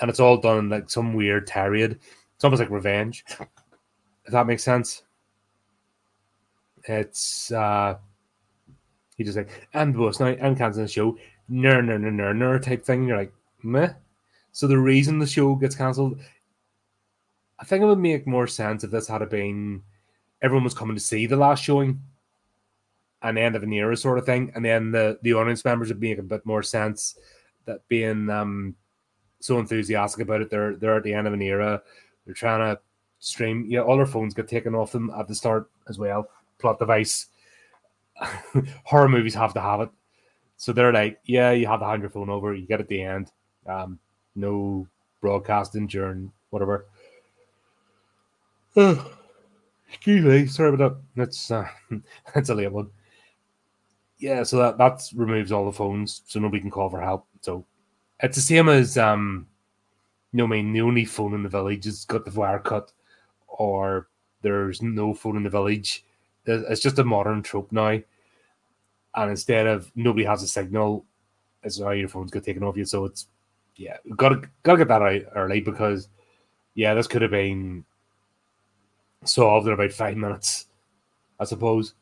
and 0.00 0.08
it's 0.08 0.20
all 0.20 0.36
done 0.36 0.58
in 0.58 0.68
like 0.68 0.90
some 0.90 1.14
weird 1.14 1.46
tirade. 1.46 1.98
It's 2.34 2.44
almost 2.44 2.60
like 2.60 2.70
revenge, 2.70 3.24
if 4.24 4.32
that 4.32 4.46
makes 4.46 4.62
sense. 4.62 5.02
It's 6.84 7.52
uh 7.52 7.96
he 9.16 9.24
just 9.24 9.36
like 9.36 9.68
and 9.74 9.94
boss 9.94 10.18
now 10.18 10.26
I'm 10.26 10.56
canceling 10.56 10.86
the 10.86 10.92
show, 10.92 11.18
ner 11.48 11.82
ner 11.82 11.98
ner 11.98 12.10
ner 12.10 12.32
ner 12.32 12.58
type 12.58 12.84
thing. 12.84 13.06
You're 13.06 13.18
like, 13.18 13.32
meh. 13.62 13.92
So 14.52 14.66
the 14.66 14.78
reason 14.78 15.18
the 15.18 15.26
show 15.26 15.54
gets 15.54 15.76
cancelled, 15.76 16.18
I 17.58 17.64
think 17.64 17.82
it 17.82 17.86
would 17.86 17.98
make 17.98 18.26
more 18.26 18.46
sense 18.46 18.82
if 18.82 18.90
this 18.90 19.06
had 19.08 19.28
been 19.28 19.82
everyone 20.42 20.64
was 20.64 20.74
coming 20.74 20.96
to 20.96 21.02
see 21.02 21.26
the 21.26 21.36
last 21.36 21.62
showing 21.62 22.00
and 23.22 23.38
end 23.38 23.56
of 23.56 23.62
an 23.62 23.72
era 23.72 23.96
sort 23.96 24.18
of 24.18 24.26
thing, 24.26 24.52
and 24.54 24.64
then 24.64 24.90
the 24.90 25.18
the 25.22 25.34
audience 25.34 25.64
members 25.64 25.88
would 25.88 26.00
make 26.00 26.18
a 26.18 26.22
bit 26.22 26.44
more 26.46 26.62
sense 26.62 27.18
that 27.66 27.86
being 27.88 28.30
um 28.30 28.74
so 29.40 29.58
enthusiastic 29.58 30.22
about 30.22 30.40
it, 30.40 30.50
they're 30.50 30.76
they're 30.76 30.96
at 30.96 31.04
the 31.04 31.14
end 31.14 31.26
of 31.26 31.32
an 31.32 31.42
era, 31.42 31.82
they're 32.24 32.34
trying 32.34 32.60
to 32.60 32.80
stream. 33.18 33.66
Yeah, 33.68 33.80
all 33.80 33.96
their 33.96 34.06
phones 34.06 34.34
get 34.34 34.48
taken 34.48 34.74
off 34.74 34.92
them 34.92 35.10
at 35.18 35.28
the 35.28 35.34
start 35.34 35.70
as 35.88 35.98
well 35.98 36.28
plot 36.60 36.78
device. 36.78 37.26
Horror 38.84 39.08
movies 39.08 39.34
have 39.34 39.54
to 39.54 39.60
have 39.60 39.80
it. 39.80 39.88
So 40.56 40.72
they're 40.72 40.92
like, 40.92 41.18
yeah, 41.24 41.52
you 41.52 41.66
have 41.66 41.80
to 41.80 41.86
hand 41.86 42.02
your 42.02 42.10
phone 42.10 42.28
over, 42.28 42.54
you 42.54 42.66
get 42.66 42.80
at 42.80 42.88
the 42.88 43.02
end. 43.02 43.32
Um, 43.66 43.98
no 44.36 44.86
broadcasting 45.20 45.86
during 45.86 46.30
whatever. 46.50 46.86
excuse 48.76 50.24
me, 50.24 50.46
sorry 50.46 50.74
about 50.74 50.94
that. 50.94 51.02
That's 51.16 51.50
uh, 51.50 51.66
that's 52.34 52.50
a 52.50 52.54
late 52.54 52.70
one. 52.70 52.90
Yeah, 54.20 54.42
so 54.42 54.58
that 54.58 54.76
that 54.78 55.02
removes 55.14 55.50
all 55.50 55.64
the 55.64 55.72
phones, 55.72 56.22
so 56.26 56.38
nobody 56.40 56.60
can 56.60 56.70
call 56.70 56.90
for 56.90 57.00
help. 57.00 57.26
So 57.40 57.64
it's 58.22 58.36
the 58.36 58.42
same 58.42 58.68
as 58.68 58.98
um, 58.98 59.46
you 60.32 60.38
know, 60.38 60.44
I 60.44 60.48
mean, 60.48 60.72
the 60.72 60.82
only 60.82 61.06
phone 61.06 61.34
in 61.34 61.42
the 61.42 61.48
village 61.48 61.86
has 61.86 62.04
got 62.04 62.24
the 62.26 62.30
wire 62.38 62.58
cut, 62.58 62.92
or 63.48 64.08
there's 64.42 64.82
no 64.82 65.14
phone 65.14 65.36
in 65.38 65.42
the 65.42 65.50
village. 65.50 66.04
It's 66.44 66.82
just 66.82 66.98
a 66.98 67.04
modern 67.04 67.42
trope 67.42 67.72
now. 67.72 67.98
And 69.14 69.30
instead 69.30 69.66
of 69.66 69.90
nobody 69.94 70.24
has 70.24 70.42
a 70.42 70.48
signal, 70.48 71.06
it's 71.62 71.80
how 71.80 71.90
your 71.90 72.08
phones 72.08 72.30
get 72.30 72.44
taken 72.44 72.62
off 72.62 72.76
you. 72.76 72.84
So 72.84 73.06
it's 73.06 73.26
yeah, 73.76 73.96
gotta 74.16 74.42
gotta 74.62 74.78
get 74.78 74.88
that 74.88 75.02
out 75.02 75.22
early 75.34 75.60
because 75.62 76.08
yeah, 76.74 76.92
this 76.94 77.06
could 77.06 77.22
have 77.22 77.30
been 77.30 77.84
solved 79.24 79.66
in 79.66 79.72
about 79.72 79.92
five 79.92 80.16
minutes, 80.16 80.66
I 81.38 81.44
suppose. 81.44 81.94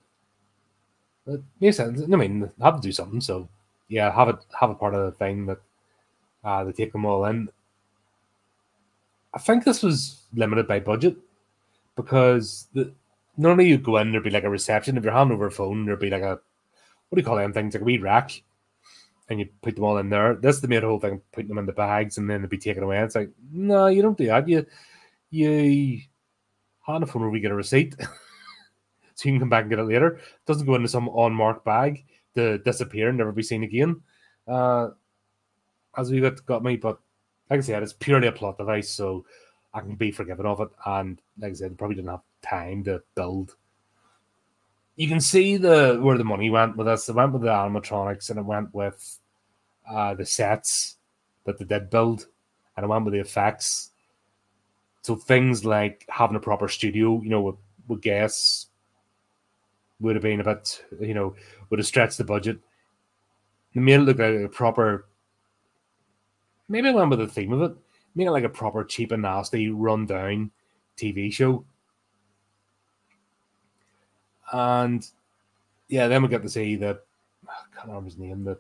It 1.29 1.43
makes 1.61 1.77
sense. 1.77 2.01
I 2.03 2.17
mean, 2.17 2.51
have 2.61 2.77
to 2.77 2.81
do 2.81 2.93
something. 2.93 3.21
So 3.21 3.49
yeah, 3.89 4.15
have 4.15 4.29
it 4.29 4.37
have 4.59 4.71
a 4.71 4.75
part 4.75 4.95
of 4.95 5.05
the 5.05 5.13
thing 5.19 5.47
that 5.47 5.59
uh, 6.43 6.65
they 6.65 6.73
take 6.73 6.93
them 6.93 7.05
all 7.05 7.25
in. 7.27 7.49
I 9.35 9.39
think 9.39 9.65
this 9.65 9.83
was 9.83 10.23
limited 10.35 10.67
by 10.67 10.81
budget 10.81 11.17
because 11.97 12.69
the 12.73 12.93
normally 13.37 13.69
you 13.69 13.79
go 13.79 13.99
in 13.99 14.11
there'd 14.11 14.25
be 14.25 14.31
like 14.31 14.45
a 14.45 14.51
reception. 14.51 14.97
If 14.97 15.05
you're 15.05 15.13
handing 15.13 15.35
over 15.35 15.47
a 15.47 15.51
phone, 15.51 15.85
there'd 15.85 16.01
be 16.01 16.11
like 16.11 16.23
a 16.23 16.41
what 17.09 17.17
do 17.17 17.21
you 17.21 17.25
call 17.25 17.37
them 17.37 17.53
things 17.53 17.75
like 17.75 17.83
a 17.83 17.85
wee 17.85 17.99
rack, 17.99 18.43
and 19.29 19.39
you 19.39 19.49
put 19.63 19.75
them 19.75 19.85
all 19.85 19.99
in 19.99 20.09
there. 20.09 20.35
That's 20.35 20.61
the 20.61 20.69
main 20.69 20.83
whole 20.83 21.01
thing, 21.01 21.21
putting 21.33 21.49
them 21.49 21.59
in 21.59 21.67
the 21.67 21.73
bags 21.73 22.17
and 22.19 22.29
then 22.29 22.41
they'd 22.41 22.51
be 22.51 22.59
taken 22.59 22.83
away. 22.83 23.01
It's 23.01 23.15
like 23.15 23.31
no, 23.53 23.87
you 23.87 24.01
don't 24.01 24.17
do 24.17 24.27
that. 24.27 24.49
You 24.49 24.65
you 25.31 26.01
hand 26.87 27.05
a 27.05 27.07
phone 27.07 27.23
over, 27.23 27.31
we 27.31 27.41
get 27.41 27.51
a 27.51 27.55
receipt. 27.55 27.97
so 29.19 29.29
you 29.29 29.33
can 29.33 29.41
come 29.41 29.49
back 29.49 29.63
and 29.63 29.71
get 29.71 29.81
it 29.81 29.85
later. 29.85 30.15
It 30.15 30.47
doesn't 30.47 30.65
go 30.67 30.77
into 30.77 30.87
some 30.87 31.09
unmarked 31.09 31.65
bag 31.65 32.05
to 32.37 32.59
disappear 32.59 33.09
and 33.09 33.19
never 33.19 33.33
be 33.33 33.43
seen 33.43 33.65
again. 33.65 34.01
Uh, 34.47 34.91
as 35.97 36.13
we 36.13 36.21
got 36.21 36.47
got 36.47 36.63
me, 36.63 36.77
but 36.77 37.01
like 37.51 37.59
I 37.59 37.63
said, 37.63 37.83
it's 37.83 37.93
purely 37.93 38.29
a 38.29 38.33
plot 38.33 38.59
device, 38.59 38.89
so 38.91 39.25
I 39.75 39.81
can 39.81 39.97
be 39.97 40.13
forgiven 40.13 40.47
of 40.47 40.61
it. 40.61 40.69
And 40.87 41.21
like 41.37 41.51
I 41.51 41.55
said, 41.55 41.77
probably 41.77 41.97
didn't 41.97 42.11
have 42.11 42.21
time 42.43 42.85
to 42.85 43.03
build. 43.17 43.57
You 44.95 45.09
can 45.09 45.21
see 45.21 45.57
the 45.57 45.99
where 46.01 46.17
the 46.17 46.23
money 46.23 46.49
went 46.49 46.77
with 46.77 46.87
this. 46.87 47.09
It 47.09 47.17
went 47.17 47.33
with 47.33 47.43
the 47.43 47.49
animatronics, 47.49 48.31
and 48.31 48.39
it 48.39 48.45
went 48.45 48.73
with 48.73 49.19
uh, 49.91 50.15
the 50.15 50.27
sets 50.27 50.97
that 51.43 51.59
they 51.59 51.65
did 51.65 51.91
build, 51.91 52.29
and 52.77 52.85
it 52.85 52.89
went 52.89 53.05
with 53.05 53.15
the 53.15 53.21
effects. 53.21 53.91
So 55.03 55.17
things 55.17 55.65
like 55.65 56.05
having 56.09 56.37
a 56.37 56.41
proper 56.41 56.69
studio, 56.69 57.21
you 57.21 57.31
know, 57.31 57.41
with, 57.41 57.57
with 57.89 58.01
guests 58.01 58.68
would 60.01 60.17
have 60.17 60.23
been 60.23 60.41
a 60.41 60.45
bit, 60.45 60.85
you 61.01 61.15
know, 61.15 61.35
would 61.71 61.79
have 61.79 61.87
stretched 61.87 62.19
the 62.19 62.25
budget. 62.25 62.59
They 63.75 63.81
made 63.81 63.95
it 63.95 64.03
look 64.03 64.19
like 64.19 64.35
a 64.35 64.49
proper. 64.49 65.07
Maybe 66.69 66.89
I 66.89 67.05
with 67.05 67.19
the 67.19 67.27
theme 67.27 67.53
of 67.53 67.63
it. 67.63 67.77
Made 68.15 68.27
it 68.27 68.33
like 68.33 68.45
a 68.45 68.49
proper 68.49 68.85
cheap 68.85 69.13
and 69.13 69.23
nasty, 69.23 69.71
run 69.71 70.07
down 70.07 70.51
TV 70.97 71.33
show. 71.33 71.65
And 74.53 75.07
yeah, 75.89 76.09
then 76.09 76.23
we 76.23 76.29
get 76.29 76.43
to 76.43 76.49
see 76.49 76.77
the 76.77 77.01
I 77.47 77.53
can't 77.75 77.89
remember 77.89 78.07
his 78.07 78.19
name, 78.19 78.45
the 78.45 78.53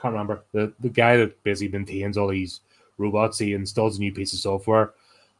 can't 0.00 0.12
remember 0.12 0.44
the 0.52 0.72
the 0.80 0.88
guy 0.88 1.16
that 1.18 1.42
basically 1.42 1.76
maintains 1.76 2.16
all 2.16 2.28
these 2.28 2.60
robots. 2.98 3.38
He 3.38 3.52
installs 3.52 3.96
a 3.98 4.00
new 4.00 4.12
piece 4.12 4.32
of 4.32 4.38
software. 4.38 4.92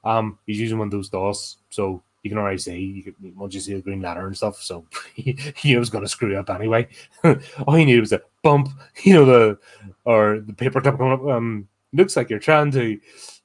Um, 0.04 0.38
he's 0.46 0.60
using 0.60 0.78
one 0.78 0.88
of 0.88 0.92
those 0.92 1.08
DOS, 1.08 1.56
so 1.70 2.02
you 2.22 2.30
can 2.30 2.38
already 2.38 2.58
see 2.58 2.78
you 2.78 3.02
could, 3.02 3.36
once 3.36 3.54
you 3.54 3.60
see 3.60 3.74
the 3.74 3.80
green 3.80 4.00
ladder 4.00 4.26
and 4.26 4.36
stuff. 4.36 4.62
So 4.62 4.86
he, 5.14 5.38
he 5.56 5.76
was 5.76 5.90
going 5.90 6.04
to 6.04 6.10
screw 6.10 6.36
up 6.36 6.50
anyway. 6.50 6.88
all 7.66 7.74
he 7.74 7.84
needed 7.84 8.00
was 8.00 8.12
a 8.12 8.22
bump, 8.42 8.68
you 9.02 9.14
know, 9.14 9.24
the 9.24 9.58
or 10.04 10.40
the 10.40 10.52
paper 10.52 10.80
clip 10.80 10.96
coming 10.96 11.12
up. 11.12 11.24
Um, 11.26 11.68
looks 11.92 12.16
like 12.16 12.30
you're 12.30 12.38
trying 12.38 12.70
to 12.72 12.98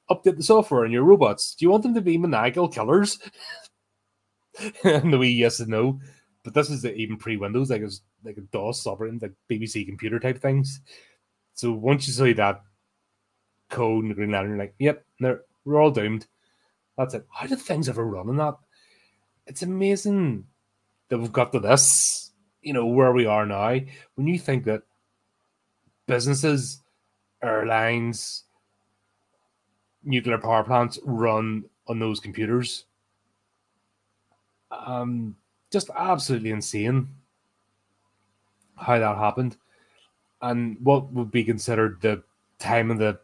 update 0.10 0.38
the 0.38 0.44
software 0.44 0.86
in 0.86 0.92
your 0.92 1.04
robots. 1.04 1.56
Do 1.56 1.66
you 1.66 1.70
want 1.70 1.84
them 1.84 1.94
to 1.94 2.02
be 2.02 2.18
maniacal 2.18 2.68
killers? 2.68 3.20
and 4.84 5.14
the 5.14 5.18
wee 5.18 5.30
yes 5.30 5.60
and 5.60 5.70
no. 5.70 6.00
But 6.44 6.54
this 6.54 6.70
is 6.70 6.86
even 6.86 7.18
pre 7.18 7.38
Windows, 7.38 7.70
like 7.70 7.82
it's 7.82 8.02
like 8.24 8.38
a 8.38 8.42
DOS 8.42 8.88
operating, 8.88 9.20
like 9.22 9.34
BBC 9.50 9.86
computer 9.86 10.20
type 10.20 10.40
things. 10.40 10.82
So 11.54 11.74
once 11.74 12.08
you 12.08 12.14
see 12.14 12.34
that 12.34 12.62
code 13.70 14.04
in 14.04 14.10
the 14.10 14.16
Green 14.16 14.32
Lantern, 14.32 14.58
like, 14.58 14.74
yep, 14.80 15.06
we're 15.20 15.82
all 15.82 15.92
doomed. 15.92 16.28
That's 16.98 17.14
it. 17.14 17.26
How 17.32 17.48
did 17.48 17.60
things 17.60 17.88
ever 17.88 18.06
run 18.06 18.30
on 18.30 18.38
that? 18.38 18.58
It's 19.48 19.62
amazing 19.62 20.46
that 21.08 21.18
we've 21.18 21.32
got 21.32 21.52
to 21.54 21.60
this, 21.60 22.32
you 22.62 22.74
know, 22.74 22.86
where 22.86 23.14
we 23.14 23.26
are 23.26 23.46
now. 23.46 23.80
When 24.16 24.28
you 24.28 24.38
think 24.38 24.66
that 24.66 24.84
businesses, 26.08 26.82
airlines, 27.42 28.44
nuclear 30.04 30.38
power 30.38 30.64
plants 30.64 31.00
run 31.04 31.66
on 31.88 32.00
those 32.00 32.20
computers, 32.20 32.86
um, 34.72 35.36
just 35.72 35.90
absolutely 35.98 36.52
insane 36.52 37.08
how 38.76 39.00
that 39.00 39.18
happened 39.18 39.58
and 40.42 40.78
what 40.82 41.12
would 41.12 41.32
be 41.32 41.44
considered 41.44 42.02
the 42.02 42.24
time 42.60 42.92
of 42.92 42.98
the. 42.98 43.20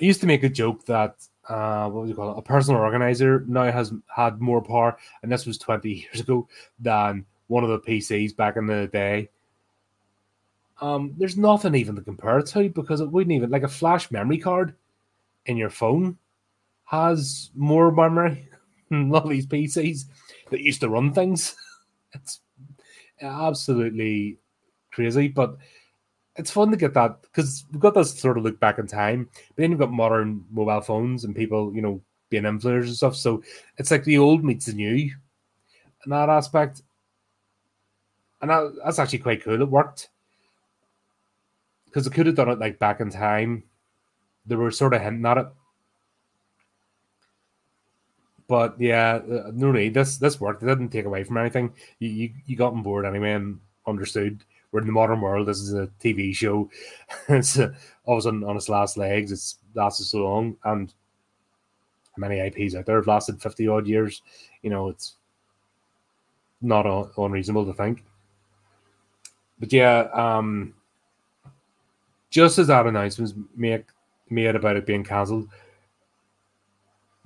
I 0.00 0.04
used 0.04 0.20
to 0.20 0.26
make 0.26 0.42
a 0.42 0.48
joke 0.48 0.84
that 0.86 1.26
uh, 1.48 1.88
what 1.88 2.02
would 2.02 2.08
you 2.08 2.14
call 2.14 2.32
it? 2.32 2.38
A 2.38 2.42
personal 2.42 2.80
organizer 2.80 3.44
now 3.46 3.70
has 3.70 3.92
had 4.14 4.40
more 4.40 4.62
power, 4.62 4.96
and 5.22 5.30
this 5.30 5.46
was 5.46 5.58
20 5.58 5.90
years 6.12 6.20
ago, 6.20 6.48
than 6.78 7.24
one 7.46 7.64
of 7.64 7.70
the 7.70 7.80
PCs 7.80 8.36
back 8.36 8.56
in 8.56 8.66
the 8.66 8.88
day. 8.88 9.30
Um, 10.80 11.14
there's 11.16 11.38
nothing 11.38 11.74
even 11.74 11.96
to 11.96 12.02
compare 12.02 12.38
it 12.38 12.46
to 12.48 12.68
because 12.68 13.00
it 13.00 13.10
wouldn't 13.10 13.32
even 13.32 13.50
like 13.50 13.62
a 13.62 13.68
flash 13.68 14.10
memory 14.10 14.38
card 14.38 14.74
in 15.46 15.56
your 15.56 15.70
phone 15.70 16.18
has 16.84 17.50
more 17.54 17.90
memory 17.90 18.48
than 18.90 19.14
all 19.14 19.26
these 19.26 19.46
PCs 19.46 20.04
that 20.50 20.60
used 20.60 20.80
to 20.80 20.88
run 20.88 21.12
things. 21.12 21.54
It's 22.14 22.40
absolutely 23.20 24.38
crazy, 24.90 25.28
but 25.28 25.58
it's 26.36 26.50
fun 26.50 26.70
to 26.70 26.76
get 26.76 26.94
that 26.94 27.22
because 27.22 27.64
we've 27.72 27.80
got 27.80 27.94
this 27.94 28.18
sort 28.18 28.38
of 28.38 28.44
look 28.44 28.60
back 28.60 28.78
in 28.78 28.86
time. 28.86 29.28
But 29.32 29.62
then 29.62 29.70
you've 29.70 29.80
got 29.80 29.92
modern 29.92 30.44
mobile 30.50 30.80
phones 30.80 31.24
and 31.24 31.34
people, 31.34 31.74
you 31.74 31.82
know, 31.82 32.00
being 32.30 32.44
influencers 32.44 32.86
and 32.86 32.96
stuff. 32.96 33.16
So 33.16 33.42
it's 33.78 33.90
like 33.90 34.04
the 34.04 34.18
old 34.18 34.44
meets 34.44 34.66
the 34.66 34.72
new 34.72 34.94
in 34.94 36.10
that 36.10 36.28
aspect. 36.28 36.82
And 38.40 38.50
that, 38.50 38.72
that's 38.84 38.98
actually 38.98 39.20
quite 39.20 39.42
cool. 39.42 39.60
It 39.60 39.68
worked 39.68 40.10
because 41.86 42.06
it 42.06 42.12
could 42.12 42.26
have 42.26 42.34
done 42.34 42.50
it 42.50 42.58
like 42.58 42.78
back 42.78 43.00
in 43.00 43.10
time. 43.10 43.64
They 44.44 44.56
were 44.56 44.70
sort 44.70 44.94
of 44.94 45.00
hinting 45.00 45.26
at 45.26 45.38
it. 45.38 45.46
But 48.48 48.76
yeah, 48.78 49.20
uh, 49.28 49.50
no 49.52 49.72
need. 49.72 49.94
This 49.94 50.18
this 50.18 50.40
worked. 50.40 50.62
It 50.62 50.66
didn't 50.66 50.90
take 50.90 51.06
away 51.06 51.24
from 51.24 51.38
anything. 51.38 51.72
You 51.98 52.08
you, 52.10 52.32
you 52.44 52.56
got 52.56 52.74
on 52.74 52.82
board 52.82 53.04
anyway 53.04 53.32
and 53.32 53.58
understood 53.88 54.44
we're 54.72 54.80
in 54.80 54.86
the 54.86 54.92
modern 54.92 55.20
world. 55.20 55.48
This 55.48 55.60
is 55.60 55.74
a 55.74 55.88
TV 56.00 56.34
show. 56.34 56.70
it's 57.28 57.58
uh, 57.58 57.72
a 58.08 58.20
sudden 58.20 58.44
on 58.44 58.56
its 58.56 58.68
last 58.68 58.96
legs. 58.96 59.32
It's 59.32 59.58
lasted 59.74 60.04
so 60.04 60.18
long, 60.18 60.56
and 60.64 60.92
many 62.16 62.40
IPs 62.40 62.74
out 62.74 62.86
there 62.86 62.96
have 62.96 63.06
lasted 63.06 63.40
fifty 63.40 63.68
odd 63.68 63.86
years. 63.86 64.22
You 64.62 64.70
know, 64.70 64.88
it's 64.88 65.14
not 66.60 66.86
un- 66.86 67.10
unreasonable 67.16 67.66
to 67.66 67.74
think. 67.74 68.04
But 69.58 69.72
yeah, 69.72 70.08
um, 70.12 70.74
just 72.30 72.58
as 72.58 72.66
that 72.66 72.86
announcement 72.86 73.34
was 73.34 73.44
made, 74.28 74.56
about 74.56 74.76
it 74.76 74.86
being 74.86 75.04
cancelled, 75.04 75.48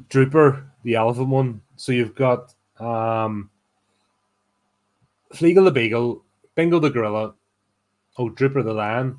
Drooper, 0.09 0.64
the 0.85 0.94
elephant 0.94 1.29
one. 1.29 1.61
So 1.76 1.92
you've 1.92 2.14
got 2.14 2.55
um, 2.79 3.50
Fleegle 5.35 5.64
the 5.64 5.70
Beagle 5.70 6.24
Bingo 6.54 6.78
the 6.78 6.90
gorilla, 6.90 7.34
oh 8.18 8.28
Drooper 8.28 8.64
the 8.64 8.72
lion, 8.72 9.18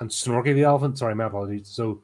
and 0.00 0.10
Snorky 0.10 0.54
the 0.54 0.64
elephant. 0.64 0.98
Sorry, 0.98 1.14
my 1.14 1.24
apologies. 1.24 1.68
So 1.68 2.02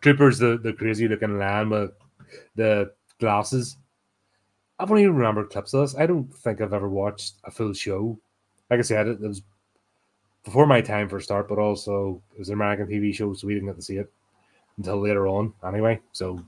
Drooper's 0.00 0.38
the, 0.38 0.58
the 0.58 0.72
crazy 0.72 1.08
looking 1.08 1.38
lion 1.38 1.70
with 1.70 1.92
the 2.56 2.92
glasses. 3.18 3.76
I 4.78 4.86
don't 4.86 4.98
even 4.98 5.14
remember 5.14 5.44
clips 5.44 5.74
of 5.74 5.82
this. 5.82 5.96
I 5.96 6.06
don't 6.06 6.32
think 6.38 6.60
I've 6.60 6.72
ever 6.72 6.88
watched 6.88 7.34
a 7.44 7.50
full 7.50 7.74
show. 7.74 8.18
Like 8.70 8.78
I 8.78 8.82
said, 8.82 9.08
it, 9.08 9.22
it 9.22 9.28
was 9.28 9.42
before 10.44 10.66
my 10.66 10.80
time 10.80 11.08
for 11.08 11.18
a 11.18 11.22
start, 11.22 11.48
but 11.48 11.58
also 11.58 12.22
it 12.34 12.38
was 12.38 12.48
an 12.48 12.54
American 12.54 12.86
TV 12.86 13.14
show, 13.14 13.34
so 13.34 13.46
we 13.46 13.54
didn't 13.54 13.68
get 13.68 13.76
to 13.76 13.82
see 13.82 13.98
it 13.98 14.10
until 14.78 15.00
later 15.00 15.26
on. 15.26 15.52
Anyway, 15.66 16.00
so 16.12 16.42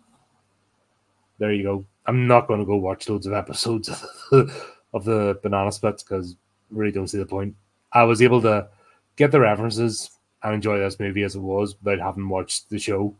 there 1.39 1.53
you 1.53 1.63
go. 1.63 1.85
I'm 2.07 2.27
not 2.27 2.49
going 2.49 2.61
to 2.61 2.67
go 2.67 2.77
watch 2.77 3.09
loads 3.09 3.27
of 3.27 3.35
episodes 3.35 3.91
of 4.93 5.05
the 5.05 5.39
banana 5.43 5.73
splits 5.73 6.03
because 6.03 6.37
really 6.71 6.93
don't 6.93 7.09
see 7.09 7.19
the 7.19 7.27
point. 7.27 7.55
I 7.93 8.05
was 8.05 8.23
able 8.23 8.41
to 8.43 8.69
get 9.17 9.31
the 9.31 9.41
references 9.41 10.11
and 10.43 10.55
enjoy 10.55 10.79
this 10.79 10.99
movie 10.99 11.23
as 11.23 11.37
it 11.37 11.41
was 11.41 11.77
without 11.83 12.05
having 12.05 12.29
watched 12.29 12.71
the 12.71 12.79
show. 12.79 13.15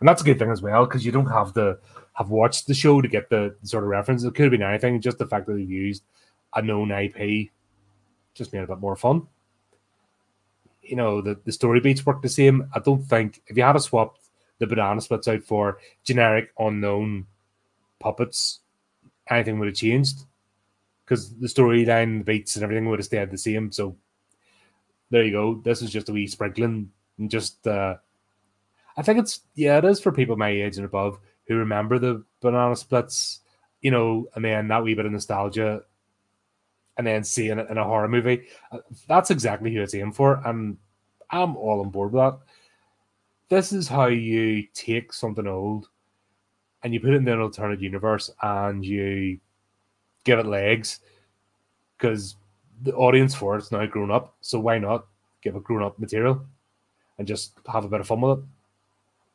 And 0.00 0.08
that's 0.08 0.22
a 0.22 0.24
good 0.24 0.38
thing 0.38 0.50
as 0.50 0.62
well, 0.62 0.84
because 0.84 1.06
you 1.06 1.12
don't 1.12 1.30
have 1.30 1.54
to 1.54 1.78
have 2.14 2.30
watched 2.30 2.66
the 2.66 2.74
show 2.74 3.00
to 3.00 3.08
get 3.08 3.30
the 3.30 3.54
sort 3.62 3.84
of 3.84 3.90
reference. 3.90 4.24
It 4.24 4.34
could 4.34 4.44
have 4.44 4.50
been 4.50 4.62
anything, 4.62 5.00
just 5.00 5.18
the 5.18 5.26
fact 5.26 5.46
that 5.46 5.54
they've 5.54 5.70
used 5.70 6.02
a 6.54 6.62
known 6.62 6.90
IP 6.90 7.50
just 8.34 8.52
made 8.52 8.60
it 8.60 8.64
a 8.64 8.68
bit 8.68 8.78
more 8.78 8.96
fun. 8.96 9.26
You 10.82 10.96
know, 10.96 11.20
the, 11.20 11.38
the 11.44 11.52
story 11.52 11.80
beats 11.80 12.04
work 12.04 12.22
the 12.22 12.28
same. 12.28 12.68
I 12.74 12.80
don't 12.80 13.02
think 13.02 13.42
if 13.46 13.56
you 13.56 13.62
had 13.62 13.72
to 13.72 13.80
swap 13.80 14.18
the 14.58 14.66
banana 14.66 15.00
splits 15.00 15.28
out 15.28 15.42
for 15.42 15.78
generic 16.04 16.50
unknown 16.58 17.26
puppets, 17.98 18.60
anything 19.28 19.58
would 19.58 19.68
have 19.68 19.76
changed. 19.76 20.20
Because 21.06 21.34
the 21.36 21.46
storyline, 21.46 22.18
the 22.18 22.24
beats, 22.24 22.56
and 22.56 22.64
everything 22.64 22.88
would 22.90 22.98
have 22.98 23.06
stayed 23.06 23.30
the 23.30 23.38
same. 23.38 23.70
So 23.70 23.96
there 25.10 25.22
you 25.22 25.32
go. 25.32 25.54
This 25.64 25.80
is 25.80 25.90
just 25.90 26.08
a 26.08 26.12
wee 26.12 26.26
sprinkling 26.26 26.90
and 27.18 27.30
just 27.30 27.66
uh 27.66 27.96
I 28.96 29.02
think 29.02 29.18
it's 29.18 29.40
yeah, 29.54 29.78
it 29.78 29.84
is 29.84 30.00
for 30.00 30.12
people 30.12 30.36
my 30.36 30.48
age 30.48 30.76
and 30.76 30.86
above 30.86 31.18
who 31.46 31.56
remember 31.56 31.98
the 31.98 32.24
banana 32.40 32.74
splits, 32.74 33.40
you 33.80 33.90
know, 33.90 34.28
and 34.34 34.44
then 34.44 34.68
that 34.68 34.82
wee 34.82 34.94
bit 34.94 35.06
of 35.06 35.12
nostalgia 35.12 35.82
and 36.96 37.06
then 37.06 37.22
seeing 37.22 37.58
it 37.58 37.70
in 37.70 37.78
a 37.78 37.84
horror 37.84 38.08
movie. 38.08 38.46
Uh, 38.72 38.78
that's 39.06 39.30
exactly 39.30 39.72
who 39.72 39.82
it's 39.82 39.94
aimed 39.94 40.16
for, 40.16 40.40
and 40.46 40.78
I'm 41.30 41.56
all 41.56 41.80
on 41.80 41.90
board 41.90 42.12
with 42.12 42.22
that. 42.22 42.38
This 43.48 43.72
is 43.72 43.86
how 43.86 44.06
you 44.06 44.64
take 44.74 45.12
something 45.12 45.46
old 45.46 45.88
and 46.82 46.92
you 46.92 47.00
put 47.00 47.10
it 47.10 47.16
in 47.16 47.28
an 47.28 47.40
alternate 47.40 47.80
universe 47.80 48.30
and 48.42 48.84
you 48.84 49.38
give 50.26 50.40
it 50.40 50.46
legs 50.46 51.00
because 51.96 52.36
the 52.82 52.92
audience 52.94 53.34
for 53.34 53.56
it's 53.56 53.72
now 53.72 53.86
grown 53.86 54.10
up. 54.10 54.34
So 54.42 54.60
why 54.60 54.78
not 54.78 55.06
give 55.40 55.56
it 55.56 55.64
grown 55.64 55.82
up 55.82 55.98
material 55.98 56.44
and 57.18 57.26
just 57.26 57.52
have 57.72 57.84
a 57.84 57.88
bit 57.88 58.00
of 58.00 58.06
fun 58.06 58.20
with 58.20 58.40
it? 58.40 58.44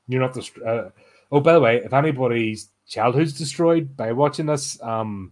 You're 0.08 0.22
not 0.22 0.34
the. 0.34 0.48
Uh, 0.64 0.90
oh, 1.32 1.40
by 1.40 1.54
the 1.54 1.60
way, 1.60 1.78
if 1.78 1.94
anybody's 1.94 2.70
childhood's 2.88 3.38
destroyed 3.38 3.96
by 3.96 4.12
watching 4.12 4.46
this, 4.46 4.82
um, 4.84 5.32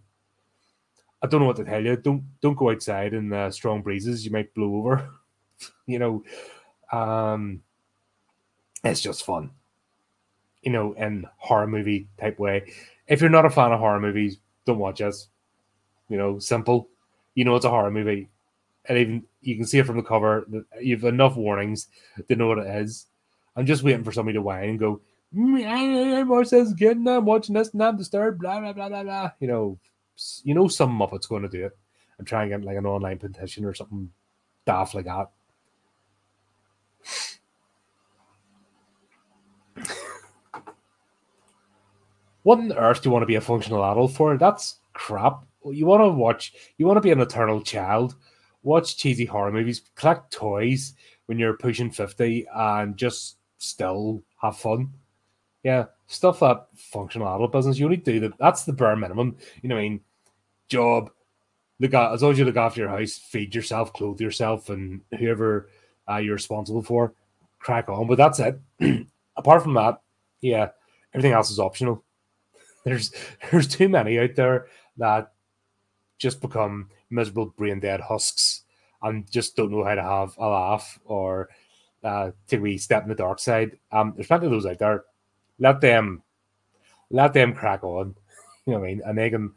I 1.22 1.26
don't 1.26 1.40
know 1.40 1.46
what 1.46 1.56
to 1.56 1.64
tell 1.64 1.84
you. 1.84 1.96
Don't 1.96 2.24
don't 2.40 2.56
go 2.56 2.70
outside 2.70 3.12
in 3.12 3.52
strong 3.52 3.82
breezes. 3.82 4.24
You 4.24 4.32
might 4.32 4.54
blow 4.54 4.76
over. 4.76 5.10
you 5.86 5.98
know, 5.98 6.24
um, 6.90 7.62
it's 8.82 9.02
just 9.02 9.24
fun. 9.24 9.50
You 10.62 10.72
know, 10.72 10.92
in 10.94 11.26
horror 11.36 11.66
movie 11.66 12.08
type 12.18 12.38
way. 12.38 12.72
If 13.06 13.20
you're 13.20 13.30
not 13.30 13.44
a 13.44 13.50
fan 13.50 13.72
of 13.72 13.80
horror 13.80 14.00
movies, 14.00 14.38
don't 14.64 14.78
watch 14.78 15.00
us. 15.00 15.28
You 16.10 16.18
know, 16.18 16.38
simple. 16.38 16.88
You 17.34 17.46
know 17.46 17.56
it's 17.56 17.64
a 17.64 17.70
horror 17.70 17.90
movie, 17.90 18.28
and 18.84 18.98
even 18.98 19.24
you 19.40 19.56
can 19.56 19.64
see 19.64 19.78
it 19.78 19.86
from 19.86 19.96
the 19.96 20.02
cover. 20.02 20.46
You've 20.80 21.04
enough 21.04 21.36
warnings 21.36 21.88
to 22.28 22.36
know 22.36 22.48
what 22.48 22.58
it 22.58 22.66
is. 22.66 23.06
I'm 23.56 23.64
just 23.64 23.82
waiting 23.82 24.04
for 24.04 24.12
somebody 24.12 24.34
to 24.34 24.42
whine 24.42 24.70
and 24.70 24.78
go. 24.78 25.00
More 25.32 26.44
says 26.44 26.72
again. 26.72 27.08
I'm 27.08 27.24
watching 27.24 27.54
this 27.54 27.72
and 27.72 27.82
I'm 27.82 27.96
disturbed. 27.96 28.40
Blah 28.40 28.60
blah 28.60 28.74
blah 28.74 28.88
blah 28.90 29.02
blah. 29.04 29.30
You 29.40 29.48
know, 29.48 29.78
you 30.42 30.54
know 30.54 30.68
some 30.68 30.92
Muppet's 30.92 31.26
going 31.26 31.42
to 31.42 31.48
do 31.48 31.64
it 31.64 31.78
I'm 32.20 32.26
trying 32.26 32.50
to 32.50 32.56
get 32.56 32.64
like 32.66 32.76
an 32.76 32.84
online 32.84 33.18
petition 33.18 33.64
or 33.64 33.72
something 33.72 34.10
daft 34.66 34.94
like 34.94 35.06
that. 35.06 35.30
what 42.42 42.58
on 42.58 42.74
earth 42.74 43.00
do 43.00 43.08
you 43.08 43.12
want 43.12 43.22
to 43.22 43.26
be 43.26 43.36
a 43.36 43.40
functional 43.40 43.82
adult 43.90 44.12
for? 44.12 44.36
That's 44.36 44.76
crap. 44.92 45.46
You 45.64 45.86
want 45.86 46.02
to 46.02 46.08
watch, 46.08 46.54
you 46.78 46.86
want 46.86 46.96
to 46.96 47.02
be 47.02 47.10
an 47.10 47.20
eternal 47.20 47.60
child, 47.60 48.14
watch 48.62 48.96
cheesy 48.96 49.24
horror 49.24 49.52
movies, 49.52 49.82
collect 49.94 50.32
toys 50.32 50.94
when 51.26 51.38
you're 51.38 51.56
pushing 51.56 51.90
50 51.90 52.46
and 52.54 52.96
just 52.96 53.36
still 53.58 54.22
have 54.40 54.56
fun. 54.56 54.92
Yeah, 55.62 55.86
stuff 56.06 56.40
that 56.40 56.66
functional 56.74 57.28
adult 57.28 57.52
business, 57.52 57.78
you 57.78 57.84
only 57.84 57.98
do 57.98 58.20
that. 58.20 58.38
That's 58.38 58.64
the 58.64 58.72
bare 58.72 58.96
minimum. 58.96 59.36
You 59.62 59.68
know, 59.68 59.74
what 59.74 59.80
I 59.80 59.88
mean, 59.88 60.00
job, 60.68 61.10
look 61.78 61.94
at, 61.94 62.12
as 62.12 62.22
long 62.22 62.32
as 62.32 62.38
you 62.38 62.44
look 62.44 62.56
after 62.56 62.80
your 62.80 62.88
house, 62.88 63.18
feed 63.18 63.54
yourself, 63.54 63.92
clothe 63.92 64.20
yourself, 64.20 64.70
and 64.70 65.02
whoever 65.18 65.68
uh, 66.08 66.16
you're 66.16 66.34
responsible 66.34 66.82
for, 66.82 67.14
crack 67.58 67.88
on. 67.88 68.06
But 68.06 68.16
that's 68.16 68.40
it. 68.40 68.58
Apart 69.36 69.62
from 69.62 69.74
that, 69.74 70.00
yeah, 70.40 70.70
everything 71.14 71.32
else 71.32 71.50
is 71.50 71.58
optional. 71.58 72.04
There's 72.84 73.12
there's 73.50 73.68
too 73.68 73.90
many 73.90 74.18
out 74.18 74.36
there 74.36 74.68
that 74.96 75.32
just 76.20 76.40
become 76.40 76.88
miserable 77.08 77.46
brain 77.46 77.80
dead 77.80 78.00
husks 78.00 78.62
and 79.02 79.28
just 79.30 79.56
don't 79.56 79.72
know 79.72 79.82
how 79.82 79.94
to 79.94 80.02
have 80.02 80.36
a 80.38 80.46
laugh 80.46 81.00
or 81.04 81.48
uh, 82.04 82.30
take 82.46 82.60
a 82.60 82.76
step 82.76 83.02
in 83.02 83.08
the 83.08 83.14
dark 83.14 83.40
side. 83.40 83.78
Um, 83.90 84.12
there's 84.14 84.28
plenty 84.28 84.46
of 84.46 84.52
those 84.52 84.66
out 84.66 84.78
there. 84.78 85.04
Let 85.58 85.80
them 85.80 86.22
let 87.10 87.32
them 87.32 87.54
crack 87.54 87.82
on. 87.82 88.14
You 88.66 88.74
know 88.74 88.80
what 88.80 88.86
I 88.86 88.90
mean? 88.90 89.02
And 89.06 89.18
they 89.18 89.30
can 89.30 89.52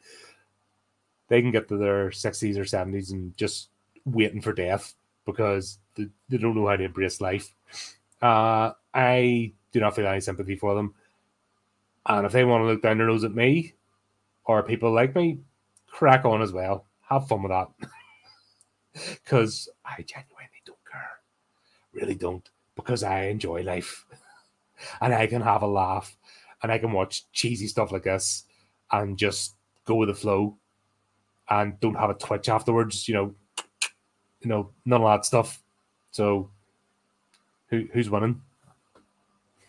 they 1.27 1.41
can 1.41 1.51
get 1.51 1.67
to 1.67 1.77
their 1.77 2.09
60s 2.09 2.57
or 2.57 2.63
70s 2.63 3.11
and 3.11 3.35
just 3.37 3.67
waiting 4.05 4.41
for 4.41 4.53
death 4.53 4.93
because 5.25 5.77
they, 5.95 6.07
they 6.29 6.37
don't 6.37 6.55
know 6.55 6.67
how 6.67 6.77
to 6.77 6.85
embrace 6.85 7.19
life. 7.19 7.53
Uh, 8.21 8.71
I 8.93 9.51
do 9.73 9.81
not 9.81 9.95
feel 9.95 10.07
any 10.07 10.21
sympathy 10.21 10.55
for 10.55 10.73
them. 10.73 10.95
And 12.05 12.25
if 12.25 12.31
they 12.31 12.45
want 12.45 12.61
to 12.61 12.65
look 12.65 12.81
down 12.81 12.97
their 12.97 13.07
nose 13.07 13.25
at 13.25 13.35
me 13.35 13.73
or 14.45 14.63
people 14.63 14.91
like 14.91 15.15
me, 15.15 15.39
crack 15.93 16.25
on 16.25 16.41
as 16.41 16.51
well. 16.51 16.85
Have 17.07 17.27
fun 17.27 17.43
with 17.43 17.51
that. 17.51 17.67
Because 18.93 19.69
I 19.83 20.03
genuinely 20.03 20.61
don't 20.67 20.77
care. 20.91 21.09
Really 21.93 22.13
don't. 22.13 22.47
Because 22.75 23.01
I 23.01 23.23
enjoy 23.23 23.63
life. 23.63 24.05
and 25.01 25.15
I 25.15 25.25
can 25.25 25.41
have 25.41 25.63
a 25.63 25.67
laugh. 25.67 26.15
And 26.61 26.71
I 26.71 26.77
can 26.77 26.91
watch 26.91 27.25
cheesy 27.31 27.67
stuff 27.67 27.91
like 27.91 28.03
this 28.03 28.43
and 28.91 29.17
just 29.17 29.55
go 29.85 29.95
with 29.95 30.09
the 30.09 30.15
flow 30.15 30.57
and 31.49 31.79
don't 31.79 31.95
have 31.95 32.11
a 32.11 32.13
twitch 32.13 32.49
afterwards. 32.49 33.07
You 33.07 33.15
know, 33.15 33.35
you 34.41 34.49
know, 34.49 34.69
none 34.85 35.01
of 35.01 35.07
that 35.07 35.25
stuff. 35.25 35.63
So, 36.11 36.51
who 37.69 37.87
who's 37.93 38.11
winning? 38.11 38.41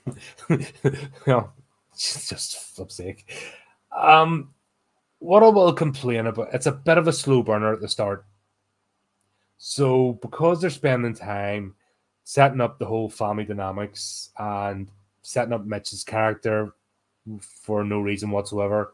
know, 1.26 1.50
just 1.96 2.58
flip's 2.58 2.96
sake. 2.96 3.24
Um, 3.96 4.53
what 5.24 5.42
I 5.42 5.48
will 5.48 5.72
complain 5.72 6.26
about, 6.26 6.52
it's 6.52 6.66
a 6.66 6.72
bit 6.72 6.98
of 6.98 7.08
a 7.08 7.12
slow 7.12 7.42
burner 7.42 7.72
at 7.72 7.80
the 7.80 7.88
start. 7.88 8.26
So, 9.56 10.18
because 10.20 10.60
they're 10.60 10.68
spending 10.68 11.14
time 11.14 11.74
setting 12.24 12.60
up 12.60 12.78
the 12.78 12.84
whole 12.84 13.08
family 13.08 13.44
dynamics 13.44 14.30
and 14.38 14.90
setting 15.22 15.54
up 15.54 15.64
Mitch's 15.64 16.04
character 16.04 16.74
for 17.40 17.84
no 17.84 18.00
reason 18.00 18.30
whatsoever, 18.30 18.92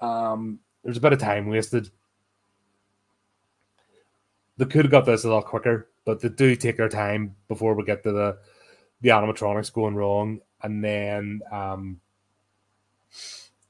um, 0.00 0.58
there's 0.82 0.96
a 0.96 1.00
bit 1.00 1.12
of 1.12 1.20
time 1.20 1.46
wasted. 1.46 1.88
They 4.56 4.64
could 4.64 4.86
have 4.86 4.90
got 4.90 5.06
this 5.06 5.22
a 5.22 5.30
lot 5.30 5.44
quicker, 5.44 5.88
but 6.04 6.20
they 6.20 6.28
do 6.28 6.56
take 6.56 6.78
their 6.78 6.88
time 6.88 7.36
before 7.46 7.74
we 7.74 7.84
get 7.84 8.02
to 8.02 8.10
the 8.10 8.38
the 9.00 9.10
animatronics 9.10 9.72
going 9.72 9.94
wrong, 9.94 10.40
and 10.62 10.82
then 10.82 11.42
um, 11.52 12.00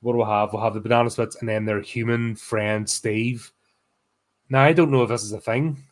what 0.06 0.12
do 0.12 0.18
we 0.18 0.24
have? 0.24 0.52
We'll 0.52 0.62
have 0.62 0.74
the 0.74 0.80
banana 0.80 1.10
splits, 1.10 1.34
and 1.40 1.48
then 1.48 1.64
their 1.64 1.80
human 1.80 2.36
friend 2.36 2.88
Steve. 2.88 3.50
Now 4.48 4.62
I 4.62 4.72
don't 4.72 4.92
know 4.92 5.02
if 5.02 5.08
this 5.08 5.24
is 5.24 5.32
a 5.32 5.40
thing 5.40 5.82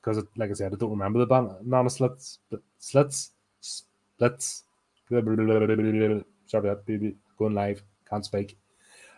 because, 0.00 0.24
like 0.38 0.48
I 0.48 0.54
said, 0.54 0.72
I 0.72 0.76
don't 0.76 0.88
remember 0.88 1.18
the 1.18 1.26
banana 1.26 1.90
slits, 1.90 2.38
but 2.50 2.62
slits, 2.78 3.32
splits. 3.60 4.64
Sorry 5.10 5.20
that, 5.20 7.14
going 7.38 7.52
live, 7.54 7.82
can't 8.08 8.24
speak. 8.24 8.56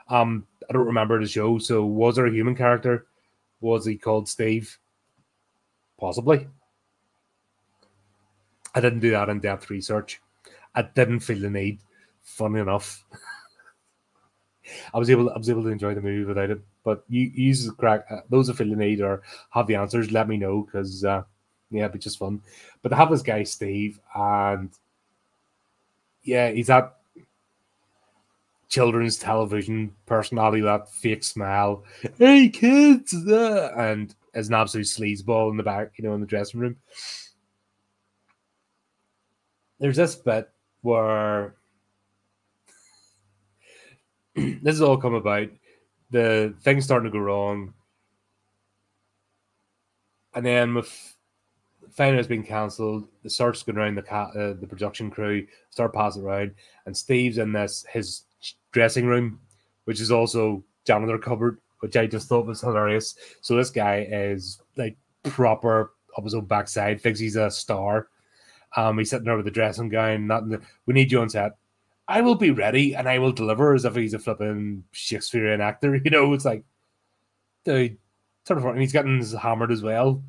Um, 0.09 0.49
I 0.69 0.73
don't 0.73 0.87
remember 0.87 1.21
the 1.21 1.29
show. 1.29 1.59
So 1.59 1.85
was 1.85 2.17
there 2.17 2.27
a 2.27 2.33
human 2.33 2.57
character? 2.57 3.07
Was 3.61 3.87
he 3.87 3.97
called 3.97 4.29
Steve? 4.29 4.81
Possibly. 5.97 6.49
I 8.75 8.81
didn't 8.81 8.99
do 8.99 9.13
that 9.13 9.29
in 9.29 9.39
depth 9.39 9.71
research. 9.71 10.21
I 10.75 10.83
didn't 10.83 11.21
feel 11.21 11.39
the 11.39 11.51
need. 11.51 11.79
Funny 12.23 12.59
enough, 12.59 13.05
I 14.93 14.99
was 14.99 15.11
able 15.11 15.31
I 15.31 15.39
was 15.39 15.51
able 15.51 15.63
to 15.63 15.69
enjoy 15.69 15.95
the 15.95 16.01
movie 16.01 16.25
without 16.25 16.51
it. 16.51 16.61
But 16.85 17.05
you, 17.09 17.31
use 17.35 17.67
the 17.67 17.73
crack. 17.73 18.07
Uh, 18.11 18.21
those 18.31 18.49
need 18.61 19.01
or 19.01 19.23
have 19.51 19.67
the 19.67 19.77
answers, 19.77 20.13
let 20.13 20.29
me 20.29 20.37
know 20.37 20.63
because 20.63 21.05
uh, 21.05 21.23
yeah, 21.71 21.83
it'd 21.83 21.93
be 21.93 21.99
just 21.99 22.19
fun. 22.19 22.41
But 22.83 22.91
to 22.91 22.97
have 22.97 23.11
this 23.11 23.23
guy 23.23 23.43
Steve 23.43 24.01
and 24.15 24.71
yeah, 26.23 26.51
he's 26.51 26.67
that 26.67 26.97
children's 28.69 29.17
television 29.17 29.95
personality, 30.07 30.61
that 30.61 30.91
fake 30.91 31.25
smile, 31.25 31.85
hey 32.19 32.49
kids, 32.49 33.15
uh, 33.15 33.73
and 33.77 34.15
as 34.35 34.49
an 34.49 34.55
absolute 34.55 34.87
sleazeball 34.87 35.51
in 35.51 35.57
the 35.57 35.63
back, 35.63 35.93
you 35.97 36.05
know, 36.05 36.15
in 36.15 36.21
the 36.21 36.27
dressing 36.27 36.61
room. 36.61 36.77
There's 39.81 39.97
this 39.97 40.17
bit 40.17 40.51
where 40.83 41.55
this 44.63 44.75
has 44.75 44.83
all 44.83 44.97
come 44.97 45.15
about. 45.15 45.49
The 46.11 46.55
thing's 46.63 46.85
starting 46.85 47.11
to 47.11 47.17
go 47.17 47.23
wrong. 47.23 47.75
And 50.35 50.45
then 50.45 50.75
with 50.75 51.15
out 52.01 52.15
it's 52.15 52.29
been 52.29 52.45
cancelled. 52.45 53.09
The 53.23 53.31
search 53.31 53.65
going 53.67 53.79
around 53.79 53.97
the 53.97 54.03
ca- 54.03 54.31
uh, 54.35 54.55
the 54.61 54.67
production 54.69 55.11
crew, 55.11 55.47
start 55.71 55.93
passing 55.93 56.23
around, 56.23 56.55
and 56.87 56.97
Steve's 56.97 57.39
in 57.39 57.53
this 57.53 57.85
his 57.91 58.23
dressing 58.73 59.07
room, 59.07 59.41
which 59.85 60.01
is 60.01 60.11
also 60.13 60.65
janitor 60.85 61.19
cupboard, 61.19 61.59
which 61.81 61.97
I 61.97 62.07
just 62.07 62.29
thought 62.29 62.47
was 62.47 62.61
hilarious. 62.61 63.17
So 63.41 63.57
this 63.57 63.71
guy 63.71 64.07
is 64.11 64.61
like 64.77 64.97
proper 65.25 65.93
up 66.17 66.25
his 66.25 66.35
own 66.35 66.47
backside, 66.47 67.01
thinks 67.01 67.21
he's 67.21 67.37
a 67.37 67.51
star. 67.51 68.09
Um, 68.77 68.99
he's 68.99 69.11
sitting 69.11 69.25
there 69.25 69.37
with 69.37 69.47
the 69.47 69.51
dressing 69.51 69.89
gown. 69.89 70.27
Not 70.27 70.49
the, 70.49 70.61
we 70.87 70.95
need 70.95 71.11
you 71.11 71.21
on 71.21 71.31
set. 71.31 71.53
I 72.09 72.23
will 72.23 72.35
be 72.35 72.51
ready 72.51 72.95
and 72.97 73.07
I 73.07 73.19
will 73.19 73.33
deliver 73.33 73.75
as 73.75 73.85
if 73.85 73.95
he's 73.95 74.15
a 74.15 74.19
flipping 74.19 74.85
Shakespearean 74.93 75.61
actor. 75.61 75.95
You 76.05 76.11
know, 76.11 76.33
it's 76.33 76.47
like, 76.47 76.65
the 77.65 77.97
sort 78.45 78.59
of, 78.59 78.65
and 78.65 78.81
he's 78.81 78.93
getting 78.93 79.23
hammered 79.37 79.71
as 79.71 79.83
well. 79.83 80.23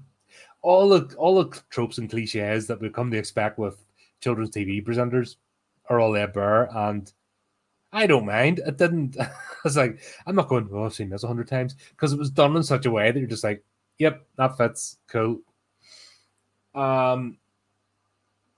All 0.62 0.90
the 0.90 1.16
all 1.16 1.42
the 1.42 1.62
tropes 1.70 1.98
and 1.98 2.10
cliches 2.10 2.68
that 2.68 2.82
we've 2.82 2.92
come 2.92 3.10
to 3.12 3.18
expect 3.18 3.58
with 3.58 3.78
children's 4.20 4.50
TV 4.50 4.86
presenters 4.86 5.38
are 5.90 6.02
all 6.02 6.12
there 6.12 6.28
bare, 6.28 6.70
and 6.76 7.12
I 7.94 8.08
don't 8.08 8.26
mind. 8.26 8.60
It 8.66 8.78
didn't. 8.78 9.18
I 9.20 9.32
was 9.64 9.78
like, 9.78 10.02
I'm 10.26 10.36
not 10.36 10.50
going. 10.50 10.70
Oh, 10.74 10.84
I've 10.84 10.94
seen 10.94 11.10
this 11.10 11.24
a 11.24 11.28
hundred 11.28 11.48
times 11.48 11.76
because 11.92 12.12
it 12.12 12.20
was 12.20 12.30
done 12.30 12.58
in 12.58 12.64
such 12.64 12.86
a 12.86 12.92
way 12.92 13.10
that 13.10 13.20
you're 13.20 13.30
just 13.30 13.44
like, 13.44 13.64
yep, 13.98 14.28
that 14.38 14.58
fits. 14.58 14.98
Cool. 15.08 15.40
Um, 16.76 17.38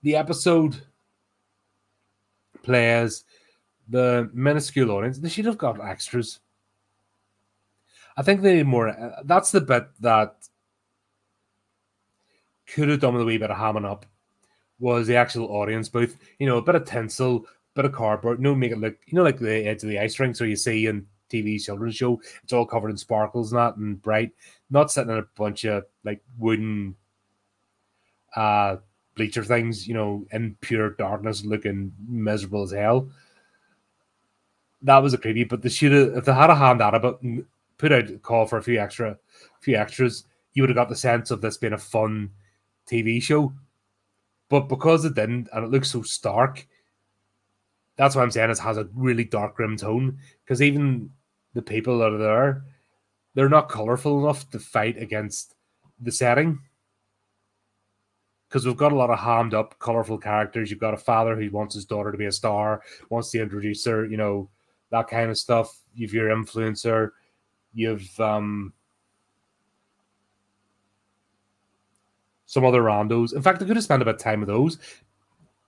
the 0.02 0.16
episode 0.16 0.82
plays 2.62 3.24
the 3.88 4.30
minuscule 4.32 4.90
audience. 4.90 5.18
They 5.18 5.28
should 5.28 5.46
have 5.46 5.58
got 5.58 5.84
extras. 5.84 6.40
I 8.16 8.22
think 8.22 8.42
they 8.42 8.56
need 8.56 8.66
more. 8.66 8.88
Uh, 8.88 9.22
that's 9.24 9.50
the 9.50 9.60
bit 9.60 9.88
that 10.00 10.36
could 12.66 12.88
have 12.88 13.00
done 13.00 13.14
with 13.14 13.22
a 13.22 13.26
wee 13.26 13.38
bit 13.38 13.50
of 13.50 13.56
hamming 13.56 13.88
up. 13.88 14.06
Was 14.78 15.06
the 15.06 15.16
actual 15.16 15.46
audience 15.48 15.88
booth? 15.88 16.16
You 16.38 16.46
know, 16.46 16.58
a 16.58 16.62
bit 16.62 16.74
of 16.74 16.84
tinsel, 16.84 17.46
bit 17.74 17.84
of 17.84 17.92
cardboard. 17.92 18.40
No, 18.40 18.54
make 18.54 18.72
it 18.72 18.78
look. 18.78 18.96
You 19.06 19.16
know, 19.16 19.22
like 19.22 19.38
the 19.38 19.66
edge 19.66 19.82
of 19.82 19.88
the 19.88 19.98
ice 19.98 20.18
rink. 20.18 20.36
So 20.36 20.44
you 20.44 20.56
see 20.56 20.86
in 20.86 21.06
TV 21.30 21.62
children's 21.62 21.96
show, 21.96 22.20
it's 22.42 22.52
all 22.52 22.66
covered 22.66 22.90
in 22.90 22.96
sparkles 22.96 23.52
and 23.52 23.58
that 23.60 23.76
and 23.76 24.00
bright. 24.02 24.32
Not 24.70 24.90
sitting 24.90 25.12
in 25.12 25.18
a 25.18 25.26
bunch 25.36 25.64
of 25.64 25.84
like 26.04 26.22
wooden 26.38 26.96
uh 28.34 28.76
bleacher 29.14 29.44
things, 29.44 29.86
you 29.86 29.94
know, 29.94 30.26
in 30.32 30.56
pure 30.60 30.90
darkness, 30.90 31.44
looking 31.44 31.92
miserable 32.08 32.62
as 32.62 32.72
hell. 32.72 33.08
That 34.82 34.98
was 34.98 35.14
a 35.14 35.18
creepy, 35.18 35.44
but 35.44 35.62
they 35.62 35.68
should 35.68 35.92
have 35.92 36.16
if 36.16 36.24
they 36.24 36.32
had 36.32 36.50
a 36.50 36.54
hand 36.54 36.80
at 36.80 36.94
it, 36.94 37.02
but 37.02 37.20
put 37.78 37.92
out 37.92 38.10
a 38.10 38.18
call 38.18 38.46
for 38.46 38.58
a 38.58 38.62
few 38.62 38.80
extra, 38.80 39.18
few 39.60 39.76
extras, 39.76 40.24
you 40.54 40.62
would 40.62 40.70
have 40.70 40.76
got 40.76 40.88
the 40.88 40.96
sense 40.96 41.30
of 41.30 41.40
this 41.40 41.56
being 41.56 41.72
a 41.72 41.78
fun 41.78 42.30
TV 42.90 43.22
show. 43.22 43.52
But 44.48 44.68
because 44.68 45.04
it 45.04 45.14
didn't, 45.14 45.48
and 45.52 45.64
it 45.64 45.70
looks 45.70 45.90
so 45.90 46.02
stark, 46.02 46.66
that's 47.96 48.16
why 48.16 48.22
I'm 48.22 48.30
saying 48.30 48.50
it 48.50 48.58
has 48.58 48.76
a 48.76 48.88
really 48.94 49.24
dark, 49.24 49.56
grim 49.56 49.76
tone. 49.76 50.18
Because 50.44 50.60
even 50.60 51.10
the 51.54 51.62
people 51.62 51.98
that 51.98 52.12
are 52.12 52.18
there, 52.18 52.64
they're 53.34 53.48
not 53.48 53.68
colorful 53.68 54.22
enough 54.22 54.50
to 54.50 54.58
fight 54.58 54.98
against 54.98 55.54
the 56.00 56.12
setting 56.12 56.58
because 58.52 58.66
we've 58.66 58.76
got 58.76 58.92
a 58.92 58.96
lot 58.96 59.08
of 59.08 59.18
hammed 59.18 59.54
up, 59.54 59.78
colorful 59.78 60.18
characters. 60.18 60.70
You've 60.70 60.78
got 60.78 60.92
a 60.92 60.98
father 60.98 61.34
who 61.34 61.50
wants 61.50 61.74
his 61.74 61.86
daughter 61.86 62.12
to 62.12 62.18
be 62.18 62.26
a 62.26 62.32
star, 62.32 62.82
wants 63.08 63.30
to 63.30 63.40
introduce 63.40 63.82
her, 63.86 64.04
you 64.04 64.18
know, 64.18 64.50
that 64.90 65.08
kind 65.08 65.30
of 65.30 65.38
stuff. 65.38 65.74
You've 65.94 66.12
your 66.12 66.28
influencer, 66.28 67.12
you've 67.72 68.20
um 68.20 68.74
some 72.44 72.66
other 72.66 72.82
randos. 72.82 73.34
In 73.34 73.40
fact, 73.40 73.62
I 73.62 73.64
could 73.64 73.76
have 73.76 73.84
spent 73.84 74.02
a 74.02 74.04
bit 74.04 74.16
of 74.16 74.20
time 74.20 74.40
with 74.40 74.50
those. 74.50 74.78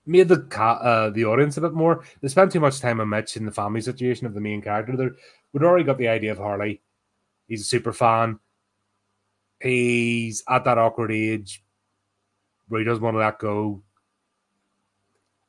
Made 0.05 0.29
the 0.29 0.47
uh, 0.61 1.09
the 1.09 1.25
audience 1.25 1.57
a 1.57 1.63
bit 1.63 1.73
more. 1.73 2.05
They 2.21 2.29
spent 2.29 2.53
too 2.53 2.61
much 2.61 2.81
time 2.81 3.01
on 3.01 3.09
Mitch 3.09 3.39
in 3.39 3.47
the 3.47 3.51
family 3.51 3.81
situation 3.81 4.27
of 4.27 4.35
the 4.35 4.43
main 4.43 4.61
character. 4.61 4.95
There, 4.95 5.13
we'd 5.55 5.63
already 5.63 5.85
got 5.85 5.97
the 5.97 6.09
idea 6.09 6.33
of 6.33 6.37
Harley. 6.37 6.83
He's 7.49 7.63
a 7.63 7.65
super 7.65 7.95
fan. 7.95 8.39
He's 9.63 10.45
at 10.47 10.65
that 10.65 10.77
awkward 10.77 11.11
age 11.11 11.64
where 12.69 12.81
he 12.81 12.85
doesn't 12.85 13.03
want 13.03 13.15
to 13.15 13.19
let 13.19 13.39
go. 13.39 13.83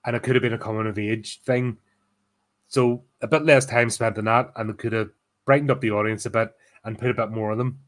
And 0.06 0.16
it 0.16 0.24
could 0.24 0.36
have 0.36 0.44
been 0.44 0.54
a 0.54 0.58
coming 0.58 0.88
of 0.88 1.00
age 1.00 1.42
thing. 1.42 1.78
So 2.68 3.04
a 3.22 3.28
bit 3.28 3.46
less 3.46 3.66
time 3.66 3.90
spent 3.90 4.16
than 4.16 4.26
that, 4.26 4.52
and 4.56 4.70
it 4.70 4.78
could 4.78 4.94
have 4.94 5.10
brightened 5.46 5.72
up 5.72 5.82
the 5.82 5.92
audience 5.92 6.26
a 6.26 6.30
bit 6.30 6.54
and 6.84 6.98
put 6.98 7.10
a 7.10 7.14
bit 7.14 7.32
more 7.32 7.52
of 7.52 7.58
them. 7.58 7.80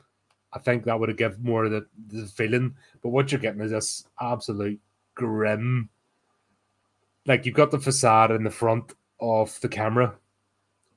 I 0.54 0.60
think 0.60 0.86
that 0.86 1.00
would 1.00 1.10
have 1.10 1.18
given 1.18 1.44
more 1.44 1.66
of 1.66 1.72
the, 1.72 1.86
the 2.08 2.26
feeling. 2.26 2.76
But 3.04 3.10
what 3.10 3.32
you're 3.32 3.42
getting 3.42 3.62
is 3.62 3.72
this 3.72 4.08
absolute 4.20 4.80
grim. 5.16 5.90
Like 7.26 7.46
you've 7.46 7.56
got 7.56 7.72
the 7.72 7.80
facade 7.80 8.32
in 8.32 8.44
the 8.44 8.50
front 8.50 8.94
of 9.20 9.60
the 9.62 9.68
camera, 9.68 10.16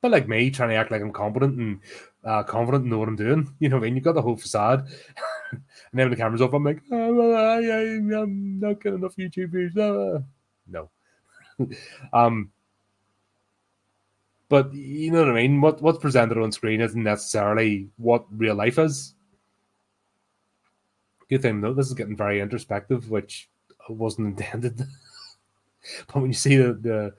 but 0.00 0.10
like 0.10 0.28
me 0.28 0.50
trying 0.50 0.70
to 0.70 0.76
act 0.76 0.90
like 0.90 1.02
I'm 1.02 1.12
competent 1.12 1.58
and 1.58 1.80
uh, 2.24 2.42
confident 2.44 2.84
in 2.84 2.90
know 2.90 2.98
what 2.98 3.08
I'm 3.08 3.16
doing. 3.16 3.52
You 3.58 3.68
know 3.68 3.76
what 3.76 3.82
I 3.82 3.86
mean? 3.86 3.96
You've 3.96 4.04
got 4.04 4.14
the 4.14 4.22
whole 4.22 4.36
facade. 4.36 4.88
And 5.52 5.62
then 5.92 6.06
when 6.06 6.10
the 6.10 6.16
camera's 6.16 6.42
off, 6.42 6.52
I'm 6.52 6.64
like, 6.64 6.82
oh, 6.92 7.32
I, 7.32 7.60
am 7.60 8.60
not 8.60 8.82
getting 8.82 8.98
enough 8.98 9.16
YouTube 9.16 9.50
views. 9.50 9.76
Uh, 9.76 10.20
no. 10.68 10.88
um, 12.12 12.50
but 14.48 14.74
you 14.74 15.12
know 15.12 15.20
what 15.20 15.30
I 15.30 15.34
mean? 15.34 15.60
What 15.60 15.80
what's 15.80 15.98
presented 15.98 16.38
on 16.38 16.52
screen 16.52 16.80
isn't 16.80 17.02
necessarily 17.02 17.88
what 17.96 18.26
real 18.36 18.56
life 18.56 18.78
is. 18.78 19.14
Good 21.28 21.42
thing 21.42 21.60
though, 21.60 21.72
this 21.72 21.86
is 21.86 21.94
getting 21.94 22.16
very 22.16 22.40
introspective, 22.40 23.10
which 23.10 23.48
wasn't 23.88 24.26
intended. 24.40 24.78
but 26.08 26.16
when 26.16 26.26
you 26.26 26.34
see 26.34 26.56
the, 26.56 26.74
the 26.74 27.14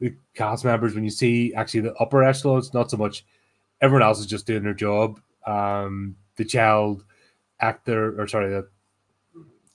the 0.00 0.14
cast 0.34 0.64
members, 0.64 0.94
when 0.94 1.04
you 1.04 1.10
see 1.10 1.54
actually 1.54 1.80
the 1.80 1.94
upper 1.94 2.22
echelons, 2.22 2.74
not 2.74 2.90
so 2.90 2.96
much. 2.96 3.24
Everyone 3.80 4.02
else 4.02 4.20
is 4.20 4.26
just 4.26 4.46
doing 4.46 4.62
their 4.62 4.74
job. 4.74 5.20
Um, 5.46 6.16
the 6.36 6.44
child 6.44 7.04
actor, 7.64 8.20
or 8.20 8.28
sorry, 8.28 8.50
the 8.50 8.68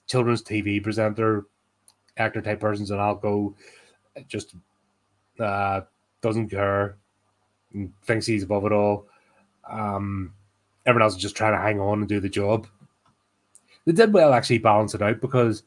children's 0.07 0.43
TV 0.43 0.81
presenter, 0.81 1.45
actor 2.17 2.41
type 2.41 2.59
persons, 2.59 2.91
and 2.91 3.01
I'll 3.01 3.15
go 3.15 3.55
just 4.27 4.55
uh, 5.39 5.81
doesn't 6.21 6.49
care, 6.49 6.97
thinks 8.03 8.25
he's 8.25 8.43
above 8.43 8.65
it 8.65 8.71
all. 8.71 9.07
Um, 9.69 10.33
everyone 10.85 11.03
else 11.03 11.15
is 11.15 11.21
just 11.21 11.35
trying 11.35 11.53
to 11.53 11.61
hang 11.61 11.79
on 11.79 11.99
and 11.99 12.09
do 12.09 12.19
the 12.19 12.29
job. 12.29 12.67
They 13.85 13.93
did 13.93 14.13
well 14.13 14.33
actually 14.33 14.59
balance 14.59 14.93
it 14.93 15.01
out 15.01 15.21
because 15.21 15.63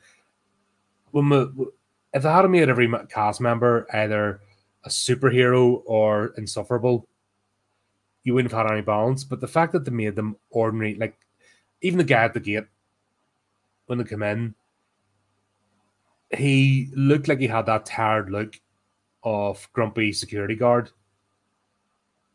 when 1.10 1.28
we, 1.28 1.66
if 2.14 2.22
they 2.22 2.28
had 2.28 2.48
made 2.50 2.68
every 2.68 2.90
cast 3.08 3.40
member 3.40 3.86
either 3.92 4.40
a 4.84 4.88
superhero 4.88 5.82
or 5.86 6.34
insufferable, 6.36 7.06
you 8.24 8.34
wouldn't 8.34 8.52
have 8.52 8.66
had 8.66 8.72
any 8.72 8.82
balance. 8.82 9.24
But 9.24 9.40
the 9.40 9.48
fact 9.48 9.72
that 9.72 9.84
they 9.84 9.90
made 9.90 10.14
them 10.14 10.36
ordinary, 10.50 10.94
like 10.94 11.16
even 11.82 11.98
the 11.98 12.04
guy 12.04 12.24
at 12.24 12.34
the 12.34 12.40
gate 12.40 12.64
when 13.86 13.98
they 13.98 14.04
come 14.04 14.22
in, 14.22 14.54
he 16.30 16.88
looked 16.94 17.28
like 17.28 17.40
he 17.40 17.46
had 17.46 17.66
that 17.66 17.84
tired 17.84 18.30
look 18.30 18.58
of 19.22 19.68
grumpy 19.72 20.12
security 20.12 20.54
guard. 20.54 20.90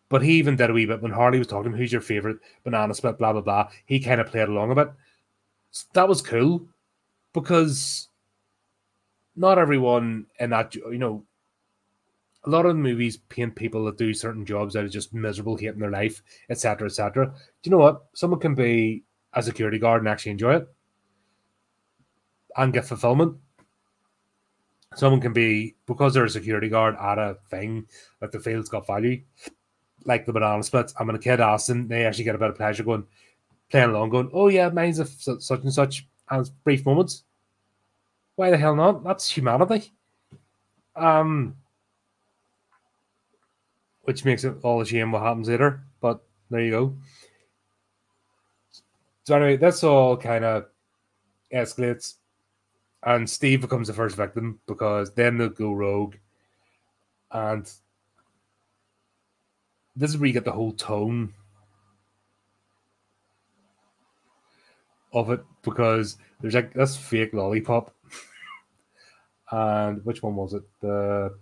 But 0.09 0.21
he 0.21 0.33
even 0.33 0.55
did 0.55 0.69
a 0.69 0.73
wee 0.73 0.85
bit 0.85 1.01
when 1.01 1.11
Harley 1.11 1.39
was 1.39 1.47
talking, 1.47 1.73
who's 1.73 1.91
your 1.91 2.01
favorite 2.01 2.37
banana 2.63 2.93
split, 2.93 3.17
blah, 3.17 3.33
blah, 3.33 3.41
blah. 3.41 3.69
He 3.85 3.99
kind 3.99 4.21
of 4.21 4.27
played 4.27 4.47
along 4.47 4.71
a 4.71 4.75
bit. 4.75 4.91
So 5.71 5.85
that 5.93 6.07
was 6.07 6.21
cool 6.21 6.65
because 7.33 8.07
not 9.35 9.57
everyone 9.57 10.27
in 10.39 10.51
that, 10.51 10.75
you 10.75 10.97
know, 10.97 11.23
a 12.45 12.49
lot 12.49 12.65
of 12.65 12.77
movies 12.77 13.17
paint 13.29 13.55
people 13.55 13.83
that 13.85 13.97
do 13.97 14.13
certain 14.13 14.45
jobs 14.45 14.77
out 14.77 14.85
of 14.85 14.91
just 14.91 15.13
miserable, 15.13 15.57
hating 15.57 15.79
their 15.79 15.91
life, 15.91 16.21
etc., 16.49 16.87
etc. 16.87 17.25
Do 17.25 17.33
you 17.63 17.71
know 17.71 17.77
what? 17.77 18.05
Someone 18.13 18.39
can 18.39 18.55
be 18.55 19.03
a 19.37 19.43
security 19.43 19.79
guard 19.79 20.01
and 20.01 20.09
actually 20.09 20.31
enjoy 20.31 20.55
it 20.55 20.67
and 22.57 22.73
get 22.73 22.85
fulfillment 22.85 23.37
someone 24.97 25.21
can 25.21 25.33
be 25.33 25.75
because 25.85 26.13
they're 26.13 26.25
a 26.25 26.29
security 26.29 26.69
guard 26.69 26.95
at 26.99 27.17
a 27.19 27.37
thing 27.49 27.87
that 28.19 28.31
the 28.31 28.39
field's 28.39 28.69
got 28.69 28.87
value, 28.87 29.21
like 30.05 30.25
the 30.25 30.33
banana 30.33 30.63
splits. 30.63 30.93
I'm 30.99 31.09
a 31.09 31.19
kid 31.19 31.39
asking, 31.39 31.87
they 31.87 32.05
actually 32.05 32.23
get 32.23 32.35
a 32.35 32.39
bit 32.39 32.49
of 32.49 32.55
pleasure 32.55 32.83
going, 32.83 33.05
playing 33.69 33.89
along, 33.89 34.09
going, 34.09 34.29
"Oh 34.33 34.47
yeah, 34.47 34.69
mine's 34.69 34.99
a 34.99 35.05
such 35.05 35.63
and 35.63 35.73
such," 35.73 36.07
and 36.29 36.49
brief 36.63 36.85
moments. 36.85 37.23
Why 38.35 38.49
the 38.49 38.57
hell 38.57 38.75
not? 38.75 39.03
That's 39.03 39.29
humanity. 39.29 39.91
Um, 40.95 41.55
which 44.03 44.25
makes 44.25 44.43
it 44.43 44.55
all 44.63 44.81
a 44.81 44.85
shame 44.85 45.11
what 45.11 45.23
happens 45.23 45.49
later. 45.49 45.83
But 46.01 46.23
there 46.49 46.61
you 46.61 46.71
go. 46.71 46.97
So 49.27 49.35
anyway, 49.35 49.57
that's 49.57 49.83
all 49.83 50.15
kind 50.15 50.45
of 50.45 50.67
escalates 51.53 52.13
and 53.03 53.29
Steve 53.29 53.59
becomes 53.59 53.89
the 53.89 53.93
first 53.93 54.15
victim 54.15 54.61
because 54.67 55.13
then 55.15 55.37
they 55.37 55.49
go 55.49 55.73
rogue, 55.73 56.15
and 57.33 57.69
this 59.97 60.11
is 60.11 60.17
where 60.17 60.27
you 60.27 60.33
get 60.33 60.45
the 60.45 60.51
whole 60.53 60.71
tone 60.71 61.33
of 65.11 65.29
it 65.29 65.43
because 65.61 66.15
there's 66.39 66.55
like 66.55 66.73
this 66.73 66.95
fake 66.95 67.33
lollipop. 67.33 67.93
and 69.51 70.05
which 70.05 70.23
one 70.23 70.37
was 70.37 70.53
it? 70.53 70.63
The 70.79 71.35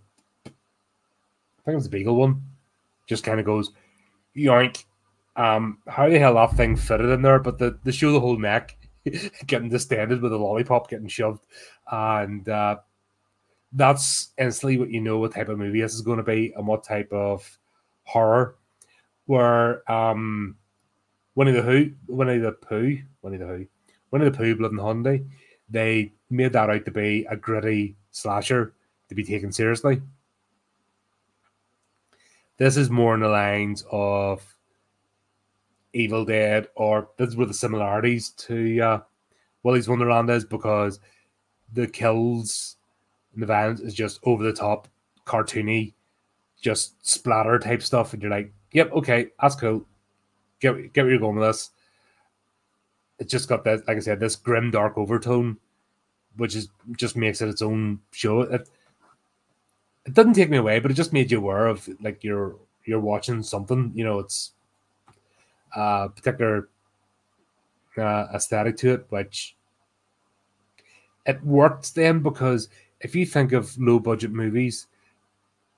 I 0.48 0.50
think 1.64 1.74
it 1.74 1.76
was 1.76 1.84
the 1.84 1.92
Beagle 1.92 2.16
one. 2.16 2.42
Just 3.06 3.24
kind 3.24 3.40
of 3.40 3.46
goes 3.46 3.74
yoink. 4.36 4.86
Um, 5.36 5.80
how 5.88 6.10
the 6.10 6.20
hell 6.20 6.36
that 6.36 6.54
thing 6.56 6.76
fitted 6.76 7.10
in 7.10 7.22
there? 7.22 7.40
But 7.40 7.58
the, 7.58 7.78
the 7.84 7.92
show 7.92 8.12
the 8.12 8.20
whole 8.20 8.38
neck 8.38 8.78
getting 9.48 9.70
distended 9.70 10.22
with 10.22 10.34
a 10.34 10.38
lollipop 10.38 10.90
getting 10.90 11.08
shoved, 11.08 11.46
and 11.92 12.48
uh, 12.48 12.78
that's 13.74 14.30
instantly 14.38 14.78
what 14.78 14.90
you 14.90 15.02
know 15.02 15.20
what 15.20 15.34
type 15.34 15.50
of 15.50 15.58
movie 15.58 15.82
this 15.82 15.94
is 15.94 16.02
going 16.02 16.18
to 16.18 16.24
be 16.24 16.54
and 16.56 16.66
what 16.66 16.84
type 16.84 17.12
of 17.12 17.58
horror. 18.04 18.56
Where 19.26 19.90
um, 19.92 20.56
Winnie 21.36 21.52
the 21.52 21.62
Who, 21.62 21.92
Winnie 22.08 22.38
the 22.38 22.54
Pooh, 22.54 23.00
Winnie 23.22 23.38
the 23.38 23.46
Who, 23.46 23.68
Winnie 24.12 24.26
the 24.26 24.38
Pooh, 24.38 24.56
Blood 24.56 24.72
and 24.72 24.80
Honey, 24.80 25.26
they 25.70 26.14
made 26.30 26.54
that 26.54 26.70
out 26.70 26.86
to 26.86 26.92
be 26.92 27.26
a 27.30 27.36
gritty 27.36 27.96
slasher 28.12 28.74
to 29.10 29.16
be 29.16 29.24
taken 29.24 29.52
seriously. 29.52 30.02
This 32.58 32.78
is 32.78 32.90
more 32.90 33.14
in 33.16 33.20
the 33.20 33.28
lines 33.28 33.84
of 33.92 34.55
Evil 35.96 36.26
Dead, 36.26 36.68
or 36.76 37.10
this 37.18 37.30
is 37.30 37.36
where 37.36 37.48
the 37.48 37.54
similarities 37.54 38.30
to 38.32 38.80
uh, 38.80 39.00
Willy's 39.64 39.88
Wonderland 39.88 40.30
is 40.30 40.46
because 40.46 41.00
the 41.74 41.88
kills 41.88 42.76
and 43.34 43.42
the 43.42 43.48
violence 43.48 43.80
is 43.80 43.94
just 43.94 44.20
over 44.24 44.44
the 44.44 44.54
top, 44.54 44.88
cartoony, 45.26 45.94
just 46.62 47.06
splatter 47.08 47.58
type 47.60 47.82
stuff, 47.82 48.14
and 48.14 48.22
you're 48.22 48.32
like, 48.32 48.54
"Yep, 48.74 48.92
okay, 48.94 49.28
that's 49.42 49.56
cool. 49.56 49.86
Get 50.60 50.94
get 50.94 51.04
where 51.04 51.12
you're 51.12 51.20
going 51.20 51.38
with 51.38 51.48
this." 51.48 51.72
It 53.20 53.30
just 53.30 53.48
got 53.48 53.64
that, 53.64 53.88
like 53.88 53.98
I 53.98 54.02
said, 54.02 54.20
this 54.20 54.36
grim, 54.36 54.72
dark 54.72 54.98
overtone, 54.98 55.58
which 56.36 56.56
is 56.56 56.68
just 56.98 57.16
makes 57.16 57.42
it 57.42 57.50
its 57.50 57.62
own 57.62 58.00
show. 58.12 58.42
It, 58.42 58.70
it 60.06 60.14
doesn't 60.14 60.34
take 60.34 60.50
me 60.50 60.58
away, 60.58 60.80
but 60.80 60.92
it 60.92 60.96
just 60.96 61.14
made 61.14 61.32
you 61.32 61.38
aware 61.38 61.68
of 61.68 61.88
like 62.02 62.24
you're 62.24 62.58
you're 62.86 63.00
watching 63.00 63.42
something. 63.42 63.92
You 63.96 64.04
know, 64.04 64.20
it's 64.20 64.52
uh, 65.76 66.08
particular 66.08 66.70
uh, 67.98 68.28
aesthetic 68.34 68.78
to 68.78 68.94
it, 68.94 69.06
which 69.10 69.56
it 71.26 71.44
worked 71.44 71.96
then 71.96 72.20
because 72.20 72.70
if 73.02 73.16
you 73.16 73.26
think 73.26 73.52
of 73.52 73.78
low 73.78 74.00
budget 74.00 74.32
movies 74.32 74.88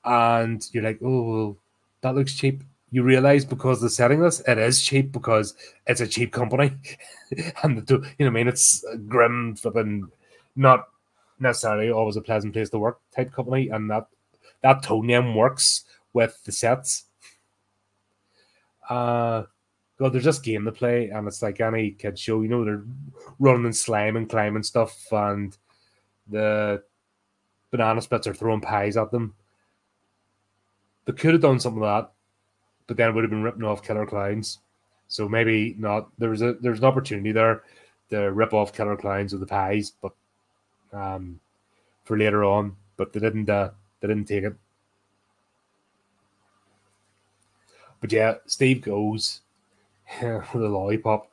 and 0.05 0.67
you're 0.71 0.83
like, 0.83 0.99
oh, 1.03 1.21
well, 1.23 1.57
that 2.01 2.15
looks 2.15 2.36
cheap, 2.36 2.63
you 2.91 3.03
realize 3.03 3.43
because 3.43 3.81
the 3.81 3.89
setting 3.89 4.21
this, 4.21 4.41
it 4.47 4.57
is 4.57 4.81
cheap 4.81 5.12
because 5.12 5.55
it's 5.88 6.01
a 6.01 6.07
cheap 6.07 6.31
company, 6.31 6.71
and 7.63 7.86
the, 7.86 7.95
you 7.95 8.25
know, 8.25 8.25
what 8.25 8.27
I 8.27 8.29
mean, 8.29 8.47
it's 8.47 8.86
grim, 9.07 9.55
flipping, 9.55 10.10
not 10.55 10.88
necessarily 11.39 11.91
always 11.91 12.15
a 12.15 12.21
pleasant 12.21 12.53
place 12.53 12.69
to 12.69 12.79
work 12.79 12.99
type 13.15 13.31
company, 13.33 13.69
and 13.69 13.89
that 13.89 14.07
that 14.62 14.83
tone 14.83 15.36
works 15.36 15.86
with 16.13 16.41
the 16.45 16.51
sets. 16.51 17.05
Uh 18.89 19.43
God, 19.99 20.13
there's 20.13 20.23
just 20.23 20.43
game 20.43 20.65
to 20.65 20.71
play, 20.71 21.10
and 21.10 21.27
it's 21.27 21.41
like 21.41 21.60
any 21.60 21.91
kid 21.91 22.19
show, 22.19 22.41
you 22.41 22.47
know, 22.47 22.63
they're 22.63 22.83
running 23.39 23.65
and 23.65 23.75
slime 23.75 24.15
and 24.15 24.29
climbing 24.29 24.63
stuff, 24.63 24.95
and 25.12 25.57
the 26.29 26.83
banana 27.71 28.01
splits 28.01 28.27
are 28.27 28.33
throwing 28.33 28.62
pies 28.62 28.95
at 28.95 29.12
them. 29.12 29.33
They 31.05 31.13
could 31.13 31.33
have 31.33 31.41
done 31.41 31.60
something 31.60 31.81
like 31.81 32.03
that, 32.03 32.12
but 32.86 32.97
then 32.97 33.10
it 33.10 33.15
would 33.15 33.23
have 33.23 33.31
been 33.31 33.43
ripping 33.43 33.63
off 33.63 33.83
Killer 33.83 34.05
Clowns. 34.05 34.60
So 35.07 35.27
maybe 35.27 35.73
not. 35.79 36.10
There's 36.17 36.41
a 36.41 36.53
there's 36.53 36.79
an 36.79 36.86
opportunity 36.86 37.31
there 37.31 37.63
to 38.10 38.31
rip 38.31 38.53
off 38.53 38.73
Killer 38.73 38.97
Clowns 38.97 39.31
with 39.31 39.39
the 39.39 39.47
pies, 39.47 39.93
but 40.01 40.13
um, 40.91 41.39
for 42.03 42.17
later 42.17 42.43
on. 42.43 42.75
But 42.97 43.13
they 43.13 43.19
didn't. 43.19 43.49
Uh, 43.49 43.71
they 44.01 44.07
didn't 44.10 44.25
take 44.25 44.43
it. 44.43 44.55
But 48.01 48.12
yeah, 48.12 48.36
Steve 48.45 48.81
goes 48.81 49.41
a 50.22 50.41
lollipop. 50.54 51.30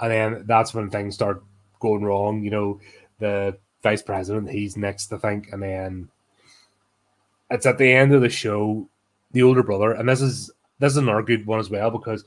And 0.00 0.10
then 0.10 0.44
that's 0.46 0.72
when 0.72 0.90
things 0.90 1.14
start 1.14 1.42
going 1.78 2.02
wrong. 2.02 2.42
You 2.42 2.50
know, 2.50 2.80
the 3.18 3.58
vice 3.82 4.02
president, 4.02 4.50
he's 4.50 4.76
next 4.76 5.06
to 5.06 5.18
think, 5.18 5.52
and 5.52 5.62
then 5.62 6.08
it's 7.50 7.66
at 7.66 7.78
the 7.78 7.92
end 7.92 8.14
of 8.14 8.22
the 8.22 8.28
show, 8.28 8.88
the 9.32 9.42
older 9.42 9.62
brother, 9.62 9.92
and 9.92 10.08
this 10.08 10.20
is 10.20 10.50
this 10.78 10.92
is 10.92 10.98
another 10.98 11.22
good 11.22 11.46
one 11.46 11.60
as 11.60 11.68
well 11.68 11.90
because 11.90 12.24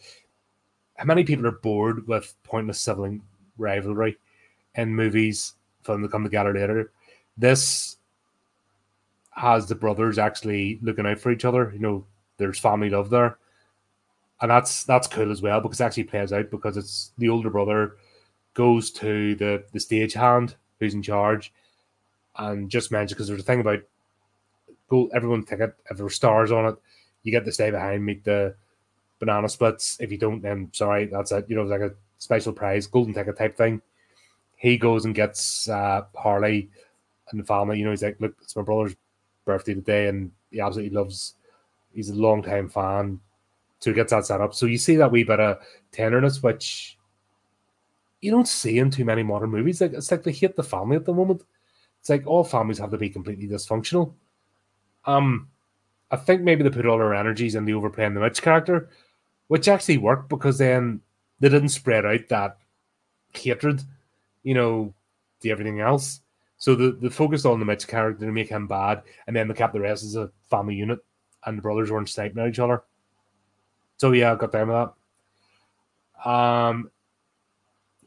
how 0.95 1.05
many 1.05 1.23
people 1.23 1.47
are 1.47 1.51
bored 1.51 2.07
with 2.07 2.35
pointless 2.43 2.79
sibling 2.79 3.21
rivalry 3.57 4.17
in 4.75 4.95
movies 4.95 5.53
for 5.81 5.93
them 5.93 6.03
to 6.03 6.09
come 6.09 6.23
together 6.23 6.53
later? 6.53 6.91
This 7.35 7.97
has 9.31 9.65
the 9.65 9.75
brothers 9.75 10.19
actually 10.19 10.79
looking 10.83 11.07
out 11.07 11.19
for 11.19 11.31
each 11.31 11.45
other. 11.45 11.71
You 11.73 11.79
know, 11.79 12.05
there's 12.37 12.59
family 12.59 12.91
love 12.91 13.09
there, 13.09 13.37
and 14.43 14.51
that's 14.51 14.83
that's 14.83 15.07
cool 15.07 15.31
as 15.31 15.41
well 15.41 15.61
because 15.61 15.79
it 15.79 15.85
actually 15.85 16.03
plays 16.03 16.33
out 16.33 16.51
because 16.51 16.75
it's 16.75 17.13
the 17.17 17.29
older 17.29 17.49
brother 17.49 17.95
goes 18.53 18.91
to 18.91 19.35
the 19.35 19.63
the 19.71 19.79
stage 19.79 20.13
hand 20.13 20.55
who's 20.79 20.93
in 20.93 21.01
charge, 21.01 21.53
and 22.37 22.69
just 22.69 22.91
mentions 22.91 23.13
because 23.13 23.29
there's 23.29 23.39
a 23.39 23.43
thing 23.43 23.61
about 23.61 23.79
go 24.89 25.09
everyone 25.13 25.45
ticket 25.45 25.75
if 25.89 25.97
there 25.97 26.05
are 26.05 26.09
stars 26.09 26.51
on 26.51 26.65
it, 26.65 26.75
you 27.23 27.31
get 27.31 27.45
to 27.45 27.53
stay 27.53 27.71
behind, 27.71 28.05
meet 28.05 28.25
the 28.25 28.53
banana 29.19 29.47
splits. 29.47 29.97
If 30.01 30.11
you 30.11 30.17
don't, 30.17 30.41
then 30.41 30.69
sorry, 30.73 31.05
that's 31.05 31.31
it. 31.31 31.45
You 31.47 31.55
know, 31.55 31.63
like 31.63 31.81
a 31.81 31.93
special 32.17 32.51
prize, 32.51 32.85
golden 32.85 33.13
ticket 33.13 33.37
type 33.37 33.55
thing. 33.55 33.81
He 34.57 34.77
goes 34.77 35.05
and 35.05 35.15
gets 35.15 35.69
uh, 35.69 36.03
Harley 36.15 36.69
and 37.31 37.39
the 37.39 37.45
family. 37.45 37.79
You 37.79 37.85
know, 37.85 37.91
he's 37.91 38.03
like, 38.03 38.19
look, 38.19 38.35
it's 38.41 38.57
my 38.57 38.61
brother's 38.61 38.95
birthday 39.45 39.73
today, 39.73 40.07
and 40.09 40.31
he 40.51 40.59
absolutely 40.59 40.95
loves. 40.95 41.35
He's 41.93 42.09
a 42.09 42.15
long 42.15 42.43
time 42.43 42.69
fan, 42.69 43.19
so 43.83 43.89
he 43.89 43.95
gets 43.95 44.11
that 44.11 44.25
set 44.25 44.39
up. 44.39 44.53
So 44.53 44.65
you 44.65 44.77
see 44.77 44.95
that 44.95 45.11
wee 45.11 45.25
bit 45.25 45.41
of 45.41 45.57
tenderness, 45.91 46.41
which 46.41 46.97
you 48.21 48.31
don't 48.31 48.47
see 48.47 48.79
in 48.79 48.89
too 48.89 49.03
many 49.03 49.23
modern 49.23 49.49
movies. 49.49 49.81
Like 49.81 49.91
it's 49.91 50.09
like 50.09 50.23
they 50.23 50.31
hate 50.31 50.55
the 50.55 50.63
family 50.63 50.95
at 50.95 51.03
the 51.03 51.13
moment. 51.13 51.43
It's 51.99 52.09
like 52.09 52.25
all 52.25 52.45
families 52.45 52.77
have 52.77 52.91
to 52.91 52.97
be 52.97 53.09
completely 53.09 53.45
dysfunctional. 53.45 54.13
Um, 55.03 55.49
I 56.11 56.15
think 56.15 56.43
maybe 56.43 56.63
they 56.63 56.69
put 56.69 56.85
all 56.85 56.97
their 56.97 57.13
energies 57.13 57.55
in 57.55 57.65
the 57.65 57.73
overplaying 57.73 58.13
the 58.13 58.21
Mitch 58.21 58.41
character, 58.41 58.87
which 59.47 59.67
actually 59.67 59.97
worked 59.97 60.29
because 60.29 60.59
then 60.59 61.01
they 61.41 61.49
didn't 61.49 61.67
spread 61.67 62.05
out 62.05 62.29
that 62.29 62.59
hatred, 63.33 63.81
you 64.43 64.53
know, 64.53 64.93
to 65.41 65.49
everything 65.49 65.81
else. 65.81 66.21
So 66.55 66.73
the, 66.73 66.91
the 66.93 67.09
focused 67.09 67.45
on 67.45 67.59
the 67.59 67.65
Mitch 67.65 67.85
character 67.85 68.25
to 68.25 68.31
make 68.31 68.47
him 68.47 68.65
bad, 68.65 69.03
and 69.27 69.35
then 69.35 69.49
they 69.49 69.53
kept 69.53 69.73
the 69.73 69.81
rest 69.81 70.05
as 70.05 70.15
a 70.15 70.31
family 70.49 70.75
unit, 70.75 70.99
and 71.45 71.57
the 71.57 71.61
brothers 71.61 71.91
weren't 71.91 72.07
sniping 72.07 72.41
at 72.41 72.47
each 72.47 72.59
other. 72.59 72.81
So 74.03 74.11
yeah, 74.11 74.33
I 74.33 74.35
got 74.35 74.51
down 74.51 74.67
with 74.67 74.89
that. 76.25 76.29
Um, 76.29 76.91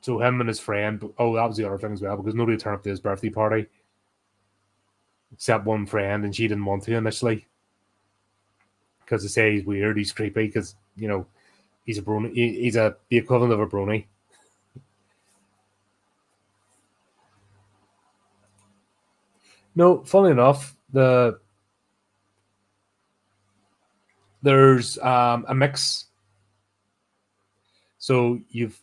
so 0.03 0.21
him 0.21 0.43
and 0.43 0.49
his 0.49 0.61
friend. 0.61 1.03
Oh, 1.17 1.35
that 1.37 1.47
was 1.49 1.57
the 1.57 1.65
other 1.65 1.79
thing 1.79 1.95
as 1.95 2.03
well 2.03 2.19
because 2.19 2.35
nobody 2.35 2.59
turned 2.59 2.77
up 2.77 2.83
to 2.83 2.91
his 2.91 3.01
birthday 3.01 3.31
party 3.31 3.67
except 5.33 5.65
one 5.65 5.87
friend, 5.87 6.27
and 6.27 6.37
she 6.37 6.49
didn't 6.49 6.67
want 6.67 6.83
to 6.83 6.97
initially 6.97 7.47
because 9.01 9.23
they 9.23 9.29
say 9.29 9.55
he's 9.55 9.65
weird, 9.65 9.97
he's 9.97 10.13
creepy 10.13 10.49
because 10.49 10.75
you 10.97 11.09
know 11.09 11.27
he's 11.87 11.97
a 11.97 12.03
brony. 12.03 12.31
He's 12.35 12.77
a 12.77 12.95
the 13.09 13.17
equivalent 13.17 13.55
of 13.55 13.61
a 13.61 13.67
brony. 13.67 14.05
No, 19.75 20.05
funny 20.05 20.33
enough, 20.33 20.77
the 20.93 21.41
there's 24.47 24.97
um, 24.99 25.45
a 25.49 25.55
mix. 25.57 26.05
So 27.99 28.39
you've 28.49 28.81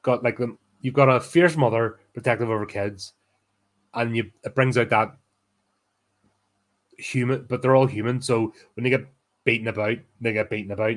got 0.00 0.24
like 0.24 0.38
the 0.38 0.56
you've 0.80 0.94
got 0.94 1.10
a 1.10 1.20
fierce 1.20 1.58
mother 1.58 2.00
protective 2.14 2.48
over 2.48 2.64
kids, 2.64 3.12
and 3.92 4.16
you 4.16 4.30
it 4.44 4.54
brings 4.54 4.78
out 4.78 4.88
that 4.88 5.14
human, 6.96 7.44
but 7.50 7.60
they're 7.60 7.76
all 7.76 7.86
human. 7.86 8.22
So 8.22 8.54
when 8.72 8.84
they 8.84 8.88
get 8.88 9.06
beaten 9.44 9.68
about, 9.68 9.98
they 10.22 10.32
get 10.32 10.48
beaten 10.48 10.72
about. 10.72 10.96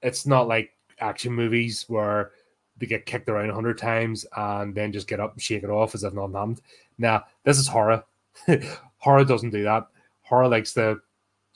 It's 0.00 0.24
not 0.24 0.46
like 0.46 0.70
action 1.00 1.32
movies 1.32 1.84
where 1.88 2.30
they 2.78 2.86
get 2.86 3.06
kicked 3.06 3.28
around 3.28 3.50
a 3.50 3.54
hundred 3.54 3.76
times 3.76 4.24
and 4.36 4.72
then 4.72 4.92
just 4.92 5.08
get 5.08 5.18
up 5.18 5.32
and 5.32 5.42
shake 5.42 5.64
it 5.64 5.70
off 5.70 5.96
as 5.96 6.04
if 6.04 6.14
nothing 6.14 6.34
happened. 6.34 6.60
Now, 6.96 7.24
this 7.42 7.58
is 7.58 7.66
horror. 7.66 8.04
horror 8.98 9.24
doesn't 9.24 9.50
do 9.50 9.64
that. 9.64 9.88
Horror 10.22 10.46
likes 10.48 10.72
to 10.74 11.00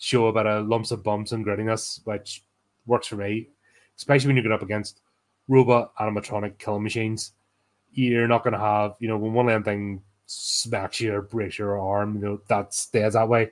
show 0.05 0.27
about 0.27 0.47
a 0.47 0.61
lumps 0.61 0.91
of 0.91 1.03
bumps 1.03 1.33
and 1.33 1.47
grittiness, 1.47 2.01
which 2.05 2.45
works 2.87 3.07
for 3.07 3.17
me, 3.17 3.49
especially 3.97 4.29
when 4.29 4.37
you 4.37 4.43
get 4.43 4.53
up 4.53 4.63
against 4.63 5.01
robot 5.49 5.95
animatronic 5.97 6.59
killing 6.59 6.83
machines. 6.83 7.33
You're 7.93 8.29
not 8.29 8.45
going 8.45 8.53
to 8.53 8.59
have, 8.61 8.97
you 8.99 9.09
know, 9.09 9.17
when 9.17 9.33
one 9.33 9.49
of 9.49 9.55
them 9.55 9.63
thing 9.65 10.03
smacks 10.27 11.01
you 11.01 11.15
or 11.15 11.23
breaks 11.23 11.59
your 11.59 11.81
arm, 11.81 12.17
you 12.17 12.21
know, 12.21 12.41
that 12.49 12.75
stays 12.75 13.15
that 13.15 13.29
way. 13.29 13.51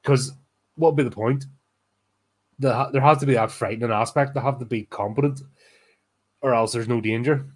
Because 0.00 0.32
what 0.76 0.90
would 0.94 0.96
be 0.96 1.08
the 1.08 1.14
point? 1.14 1.46
The, 2.60 2.88
there 2.92 3.02
has 3.02 3.18
to 3.18 3.26
be 3.26 3.34
that 3.34 3.50
frightening 3.50 3.90
aspect. 3.90 4.34
They 4.34 4.40
have 4.40 4.58
to 4.60 4.64
be 4.64 4.84
competent. 4.84 5.42
or 6.40 6.54
else 6.54 6.72
there's 6.72 6.88
no 6.88 7.00
danger. 7.00 7.46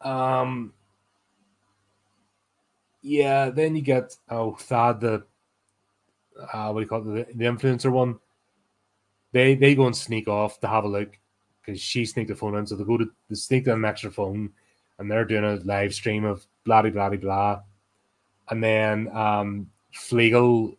Um, 0.00 0.72
yeah, 3.02 3.50
then 3.50 3.74
you 3.76 3.82
get 3.82 4.16
oh 4.30 4.54
Thad 4.54 5.00
the 5.00 5.24
uh, 6.52 6.70
what 6.70 6.80
do 6.80 6.80
you 6.80 6.88
call 6.88 7.16
it 7.16 7.28
the, 7.28 7.34
the 7.34 7.44
influencer 7.44 7.90
one. 7.90 8.18
They 9.32 9.54
they 9.54 9.74
go 9.74 9.86
and 9.86 9.96
sneak 9.96 10.28
off 10.28 10.60
to 10.60 10.68
have 10.68 10.84
a 10.84 10.88
look 10.88 11.18
because 11.60 11.80
she 11.80 12.06
sneaked 12.06 12.28
the 12.28 12.36
phone 12.36 12.56
in, 12.56 12.66
so 12.66 12.76
they 12.76 12.84
go 12.84 12.98
to 12.98 13.10
they 13.28 13.34
sneak 13.34 13.66
an 13.66 13.84
extra 13.84 14.10
phone, 14.10 14.50
and 14.98 15.10
they're 15.10 15.24
doing 15.24 15.44
a 15.44 15.56
live 15.64 15.92
stream 15.92 16.24
of 16.24 16.46
blah 16.64 16.82
blah 16.82 16.90
blah 16.90 17.18
blah, 17.18 17.60
and 18.50 18.62
then 18.62 19.08
um 19.14 19.68
Fleegle 19.94 20.76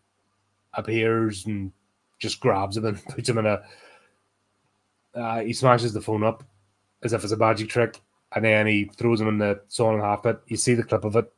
appears 0.74 1.46
and 1.46 1.72
just 2.20 2.40
grabs 2.40 2.78
him 2.78 2.86
and 2.86 3.04
puts 3.10 3.30
him 3.30 3.38
in 3.40 3.46
a. 3.46 3.62
Uh, 5.14 5.42
he 5.42 5.54
smashes 5.54 5.94
the 5.94 6.02
phone 6.02 6.24
up 6.24 6.44
as 7.04 7.14
if 7.14 7.24
it's 7.24 7.34
a 7.34 7.38
magic 7.38 7.70
trick, 7.70 8.02
and 8.34 8.46
then 8.46 8.66
he 8.66 8.86
throws 8.86 9.22
him 9.22 9.28
in 9.28 9.38
the 9.38 9.62
sawn 9.68 9.96
and 9.96 10.04
half 10.04 10.24
pit. 10.24 10.40
You 10.48 10.58
see 10.58 10.74
the 10.74 10.84
clip 10.84 11.04
of 11.04 11.16
it, 11.16 11.32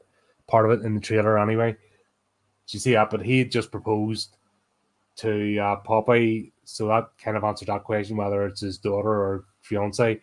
part 0.48 0.70
of 0.70 0.80
it 0.80 0.86
in 0.86 0.96
the 0.96 1.02
trailer 1.02 1.39
anyway. 1.39 1.72
Do 1.72 1.78
you 2.68 2.80
see 2.80 2.93
that? 2.93 3.10
But 3.10 3.24
he 3.24 3.39
had 3.39 3.52
just 3.52 3.72
proposed 3.72 4.38
to 5.18 5.58
uh, 5.58 5.82
Popeye, 5.84 6.52
so 6.64 6.88
that 6.88 7.10
kind 7.18 7.38
of 7.38 7.43
answered 7.43 7.68
that 7.68 7.84
question 7.84 8.18
whether 8.18 8.46
it's 8.46 8.62
his 8.62 8.78
daughter 8.78 9.10
or 9.10 9.46
fiance. 9.62 10.20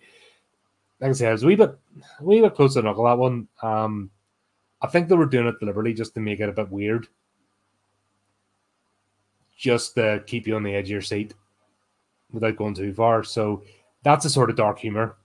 Like 1.01 1.11
I 1.11 1.13
said, 1.13 1.29
it 1.29 1.33
was 1.33 1.43
a 1.43 1.47
wee 1.47 1.57
bit, 1.57 1.79
a 2.21 2.25
wee 2.25 2.41
bit 2.41 2.55
close 2.55 2.75
to 2.75 2.83
knuckle 2.83 3.05
that 3.05 3.19
one. 3.19 3.49
Um, 3.63 4.11
I 4.81 4.89
think 4.89 5.09
they 5.09 5.17
were 5.17 5.27
doing 5.27 5.47
it 5.47 5.59
deliberately 5.61 5.95
just 5.95 6.15
to 6.15 6.21
make 6.21 6.41
it 6.41 6.49
a 6.49 6.53
bit 6.53 6.71
weird 6.71 7.07
just 9.57 9.95
to 9.95 10.23
keep 10.27 10.47
you 10.49 10.57
on 10.57 10.65
the 10.65 10.75
edge 10.75 10.87
of 10.87 10.91
your 10.91 11.01
seat 11.01 11.35
without 12.33 12.57
going 12.57 12.75
too 12.75 12.93
far. 12.93 13.23
So 13.23 13.63
that's 14.03 14.25
the 14.25 14.31
sort 14.31 14.51
of 14.51 14.57
dark 14.57 14.81
humor 14.81 15.17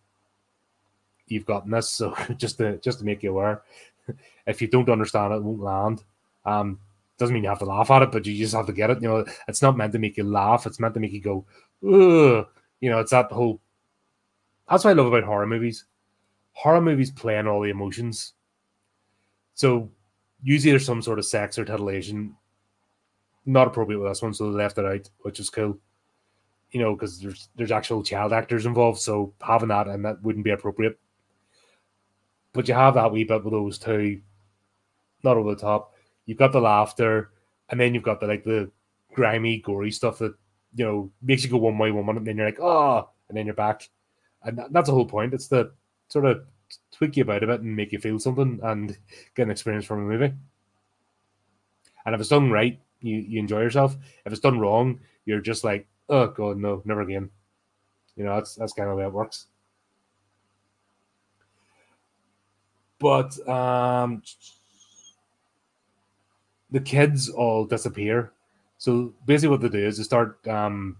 you've 1.25 1.45
got 1.45 1.65
in 1.65 1.71
this. 1.71 1.89
So 1.89 2.15
just 2.37 2.59
to 2.59 2.77
just 2.77 2.99
to 2.99 3.05
make 3.05 3.23
you 3.23 3.31
aware, 3.31 3.63
if 4.47 4.61
you 4.61 4.67
don't 4.67 4.89
understand 4.89 5.33
it, 5.33 5.37
it 5.37 5.43
won't 5.43 5.61
land. 5.61 6.03
Um, 6.45 6.79
doesn't 7.17 7.33
mean 7.33 7.43
you 7.43 7.49
have 7.49 7.59
to 7.59 7.65
laugh 7.65 7.89
at 7.91 8.03
it, 8.03 8.11
but 8.11 8.25
you 8.25 8.37
just 8.37 8.53
have 8.53 8.67
to 8.67 8.73
get 8.73 8.89
it. 8.89 9.01
You 9.01 9.07
know, 9.07 9.25
it's 9.47 9.61
not 9.61 9.77
meant 9.77 9.93
to 9.93 9.99
make 9.99 10.17
you 10.17 10.23
laugh. 10.23 10.65
It's 10.65 10.79
meant 10.79 10.93
to 10.93 10.99
make 10.99 11.11
you 11.11 11.21
go, 11.21 11.45
Ugh. 11.83 12.47
you 12.79 12.89
know, 12.89 12.99
it's 12.99 13.11
that 13.11 13.31
whole. 13.31 13.59
That's 14.69 14.83
what 14.83 14.91
I 14.91 14.93
love 14.93 15.07
about 15.07 15.23
horror 15.23 15.47
movies. 15.47 15.85
Horror 16.53 16.81
movies 16.81 17.11
play 17.11 17.37
on 17.37 17.47
all 17.47 17.61
the 17.61 17.69
emotions. 17.69 18.33
So 19.55 19.89
usually 20.43 20.71
there's 20.71 20.85
some 20.85 21.01
sort 21.01 21.19
of 21.19 21.25
sex 21.25 21.57
or 21.57 21.65
titillation 21.65 22.35
not 23.47 23.67
appropriate 23.67 23.97
with 23.97 24.11
this 24.11 24.21
one, 24.21 24.33
so 24.33 24.51
they 24.51 24.57
left 24.57 24.77
it 24.77 24.85
out, 24.85 25.09
which 25.21 25.39
is 25.39 25.49
cool. 25.49 25.79
You 26.71 26.81
know, 26.81 26.93
because 26.93 27.19
there's 27.19 27.49
there's 27.55 27.71
actual 27.71 28.03
child 28.03 28.33
actors 28.33 28.65
involved, 28.65 28.99
so 28.99 29.33
having 29.41 29.69
that 29.69 29.87
and 29.87 30.03
that 30.05 30.21
wouldn't 30.21 30.43
be 30.43 30.51
appropriate. 30.51 30.99
But 32.57 32.67
you 32.67 32.73
have 32.73 32.95
that 32.95 33.11
wee 33.11 33.23
bit 33.23 33.43
with 33.43 33.53
those 33.53 33.77
two, 33.77 34.19
not 35.23 35.37
over 35.37 35.53
the 35.53 35.61
top. 35.61 35.93
You've 36.25 36.39
got 36.39 36.51
the 36.51 36.59
laughter, 36.59 37.29
and 37.69 37.79
then 37.79 37.93
you've 37.93 38.01
got 38.01 38.19
the 38.19 38.25
like 38.25 38.43
the 38.43 38.71
grimy, 39.13 39.59
gory 39.59 39.91
stuff 39.91 40.17
that 40.17 40.33
you 40.73 40.83
know 40.83 41.11
makes 41.21 41.43
you 41.43 41.51
go 41.51 41.57
one 41.57 41.77
way, 41.77 41.91
one 41.91 42.07
minute, 42.07 42.17
and 42.17 42.25
then 42.25 42.37
you're 42.37 42.47
like, 42.47 42.59
oh, 42.59 43.07
and 43.29 43.37
then 43.37 43.45
you're 43.45 43.53
back, 43.53 43.87
and 44.41 44.57
that, 44.57 44.73
that's 44.73 44.89
the 44.89 44.95
whole 44.95 45.05
point. 45.05 45.35
It's 45.35 45.47
the 45.47 45.71
sort 46.09 46.25
of 46.25 46.45
tweak 46.91 47.15
you 47.15 47.21
about 47.21 47.43
a 47.43 47.45
bit 47.47 47.61
and 47.61 47.75
make 47.75 47.91
you 47.91 47.99
feel 47.99 48.17
something 48.17 48.59
and 48.63 48.97
get 49.35 49.43
an 49.43 49.51
experience 49.51 49.85
from 49.85 49.99
a 49.99 50.09
movie. 50.09 50.33
And 52.07 52.15
if 52.15 52.19
it's 52.19 52.31
done 52.31 52.49
right, 52.49 52.79
you, 53.01 53.17
you 53.17 53.39
enjoy 53.39 53.61
yourself. 53.61 53.95
If 54.25 54.33
it's 54.33 54.41
done 54.41 54.59
wrong, 54.59 54.99
you're 55.25 55.41
just 55.41 55.63
like, 55.63 55.87
oh 56.09 56.25
god, 56.25 56.57
no, 56.57 56.81
never 56.85 57.01
again. 57.01 57.29
You 58.15 58.23
know, 58.23 58.33
that's 58.33 58.55
that's 58.55 58.73
kind 58.73 58.89
of 58.89 58.95
the 58.95 59.01
way 59.01 59.05
it 59.05 59.13
works. 59.13 59.45
But 62.99 63.47
um 63.47 64.23
the 66.71 66.79
kids 66.79 67.29
all 67.29 67.65
disappear. 67.65 68.31
So 68.77 69.13
basically 69.25 69.49
what 69.49 69.61
they 69.61 69.69
do 69.69 69.85
is 69.85 69.97
they 69.97 70.03
start 70.03 70.45
um 70.47 70.97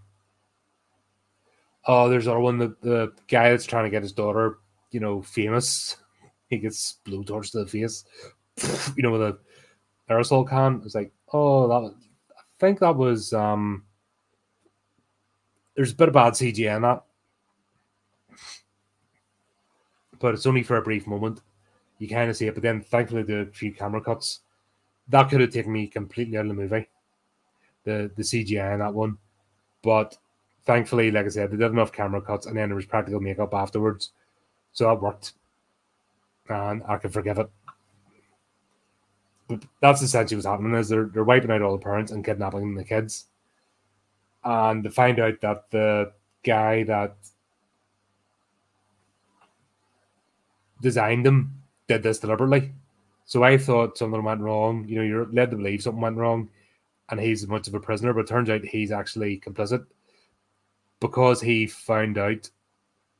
oh 1.85 2.09
there's 2.09 2.27
our 2.27 2.39
one 2.39 2.57
the, 2.57 2.75
the 2.81 3.13
guy 3.27 3.49
that's 3.51 3.65
trying 3.65 3.85
to 3.85 3.89
get 3.89 4.03
his 4.03 4.13
daughter, 4.13 4.59
you 4.91 4.99
know, 4.99 5.21
famous. 5.21 5.97
He 6.49 6.57
gets 6.57 6.97
blowtorch 7.05 7.51
to 7.51 7.59
the 7.59 7.67
face, 7.67 8.05
you 8.95 9.03
know, 9.03 9.11
with 9.11 9.21
a 9.21 9.37
aerosol 10.09 10.47
can. 10.47 10.81
It's 10.85 10.95
like, 10.95 11.11
oh, 11.33 11.67
that 11.67 11.81
was, 11.81 11.93
I 12.31 12.41
think 12.59 12.79
that 12.79 12.95
was 12.95 13.33
um 13.33 13.83
there's 15.75 15.91
a 15.91 15.95
bit 15.95 16.07
of 16.07 16.13
bad 16.13 16.33
CG 16.33 16.75
in 16.75 16.81
that. 16.81 17.03
But 20.19 20.33
it's 20.33 20.47
only 20.47 20.63
for 20.63 20.77
a 20.77 20.81
brief 20.81 21.05
moment. 21.05 21.41
You 21.99 22.07
kind 22.07 22.29
of 22.29 22.37
see 22.37 22.47
it, 22.47 22.53
but 22.53 22.63
then 22.63 22.81
thankfully 22.81 23.23
the 23.23 23.49
few 23.53 23.73
camera 23.73 24.01
cuts. 24.01 24.41
That 25.09 25.29
could 25.29 25.41
have 25.41 25.51
taken 25.51 25.71
me 25.71 25.87
completely 25.87 26.37
out 26.37 26.41
of 26.41 26.49
the 26.49 26.53
movie. 26.53 26.87
The 27.83 28.11
the 28.15 28.23
CGI 28.23 28.73
in 28.73 28.79
that 28.79 28.93
one. 28.93 29.17
But 29.81 30.17
thankfully, 30.65 31.11
like 31.11 31.25
I 31.25 31.29
said, 31.29 31.51
they 31.51 31.57
did 31.57 31.71
enough 31.71 31.91
camera 31.91 32.21
cuts 32.21 32.45
and 32.45 32.57
then 32.57 32.69
there 32.69 32.75
was 32.75 32.85
practical 32.85 33.19
makeup 33.19 33.53
afterwards. 33.53 34.11
So 34.73 34.85
that 34.85 35.01
worked. 35.01 35.33
And 36.49 36.83
I 36.87 36.97
could 36.97 37.13
forgive 37.13 37.39
it 37.39 37.49
but 39.47 39.63
that's 39.81 40.01
essentially 40.01 40.35
what's 40.35 40.45
happening 40.45 40.75
is 40.75 40.89
they're 40.89 41.05
they're 41.05 41.23
wiping 41.23 41.51
out 41.51 41.61
all 41.61 41.77
the 41.77 41.83
parents 41.83 42.11
and 42.11 42.23
kidnapping 42.23 42.75
the 42.75 42.83
kids. 42.83 43.25
And 44.43 44.83
they 44.83 44.89
find 44.89 45.19
out 45.19 45.41
that 45.41 45.69
the 45.71 46.11
guy 46.43 46.83
that 46.83 47.15
designed 50.81 51.25
them 51.25 51.63
did 51.87 52.03
this 52.03 52.19
deliberately. 52.19 52.73
So 53.25 53.43
I 53.43 53.57
thought 53.57 53.97
something 53.97 54.23
went 54.23 54.41
wrong. 54.41 54.85
You 54.87 54.97
know, 54.97 55.03
you're 55.03 55.27
led 55.27 55.51
to 55.51 55.57
believe 55.57 55.81
something 55.81 56.01
went 56.01 56.17
wrong, 56.17 56.49
and 57.09 57.19
he's 57.19 57.43
as 57.43 57.49
much 57.49 57.67
of 57.67 57.73
a 57.73 57.79
prisoner, 57.79 58.13
but 58.13 58.27
turns 58.27 58.49
out 58.49 58.63
he's 58.63 58.91
actually 58.91 59.39
complicit 59.39 59.85
because 60.99 61.41
he 61.41 61.67
found 61.67 62.17
out 62.17 62.49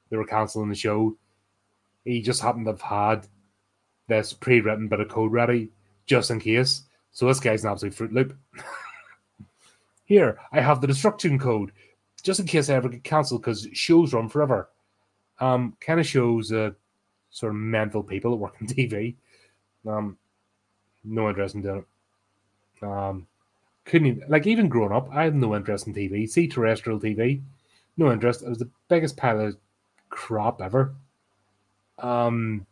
they 0.09 0.17
were 0.17 0.25
canceling 0.25 0.69
the 0.69 0.75
show. 0.75 1.17
He 2.05 2.21
just 2.21 2.41
happened 2.41 2.65
to 2.65 2.71
have 2.71 2.81
had 2.81 3.27
this 4.07 4.31
pre-written 4.31 4.87
bit 4.87 5.01
of 5.01 5.09
code 5.09 5.31
ready 5.31 5.69
just 6.05 6.31
in 6.31 6.39
case. 6.39 6.83
So 7.11 7.27
this 7.27 7.39
guy's 7.39 7.63
an 7.63 7.71
absolute 7.71 7.93
Fruit 7.93 8.13
Loop. 8.13 8.37
Here, 10.05 10.39
I 10.53 10.61
have 10.61 10.79
the 10.79 10.87
destruction 10.87 11.37
code, 11.37 11.73
just 12.23 12.39
in 12.39 12.45
case 12.45 12.69
I 12.69 12.75
ever 12.75 12.87
get 12.87 13.03
cancelled 13.03 13.41
because 13.41 13.67
shows 13.73 14.13
run 14.13 14.29
forever. 14.29 14.69
Um, 15.39 15.75
kind 15.81 15.99
of 15.99 16.07
shows 16.07 16.51
uh, 16.53 16.71
sort 17.37 17.51
of 17.51 17.57
mental 17.57 18.01
people 18.01 18.31
that 18.31 18.37
work 18.37 18.55
in 18.59 18.67
TV. 18.67 19.13
Um, 19.87 20.17
no 21.03 21.29
interest 21.29 21.53
in 21.53 21.61
doing 21.61 21.85
it. 22.81 22.85
Um, 22.85 23.27
couldn't 23.85 24.07
even, 24.07 24.23
like 24.27 24.47
even 24.47 24.67
growing 24.67 24.91
up, 24.91 25.07
I 25.11 25.23
had 25.23 25.35
no 25.35 25.55
interest 25.55 25.87
in 25.87 25.93
TV. 25.93 26.27
See 26.27 26.47
terrestrial 26.47 26.99
TV, 26.99 27.41
no 27.95 28.11
interest. 28.11 28.41
It 28.41 28.49
was 28.49 28.57
the 28.57 28.69
biggest 28.89 29.17
pile 29.17 29.39
of 29.39 29.57
crap 30.09 30.61
ever. 30.61 30.95
Um, 31.99 32.65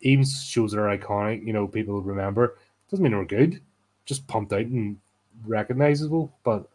even 0.00 0.24
shows 0.24 0.72
that 0.72 0.80
are 0.80 0.96
iconic, 0.96 1.44
you 1.44 1.52
know, 1.52 1.66
people 1.66 2.00
remember. 2.00 2.56
Doesn't 2.90 3.02
mean 3.02 3.12
they're 3.12 3.24
good, 3.24 3.60
just 4.06 4.26
pumped 4.28 4.52
out 4.52 4.60
and 4.60 4.96
recognizable. 5.44 6.32
But 6.44 6.68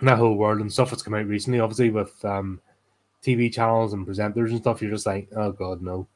that 0.00 0.18
whole 0.18 0.36
world 0.36 0.60
and 0.60 0.72
stuff 0.72 0.90
that's 0.90 1.02
come 1.02 1.14
out 1.14 1.26
recently, 1.26 1.60
obviously 1.60 1.90
with 1.90 2.24
um, 2.24 2.60
TV 3.22 3.52
channels 3.52 3.92
and 3.92 4.06
presenters 4.06 4.50
and 4.50 4.58
stuff, 4.58 4.80
you're 4.80 4.90
just 4.90 5.06
like, 5.06 5.28
oh 5.36 5.52
god, 5.52 5.82
no. 5.82 6.06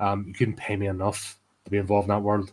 Um, 0.00 0.24
you 0.26 0.34
couldn't 0.34 0.56
pay 0.56 0.76
me 0.76 0.86
enough 0.86 1.38
to 1.64 1.70
be 1.70 1.78
involved 1.78 2.06
in 2.06 2.14
that 2.14 2.22
world. 2.22 2.52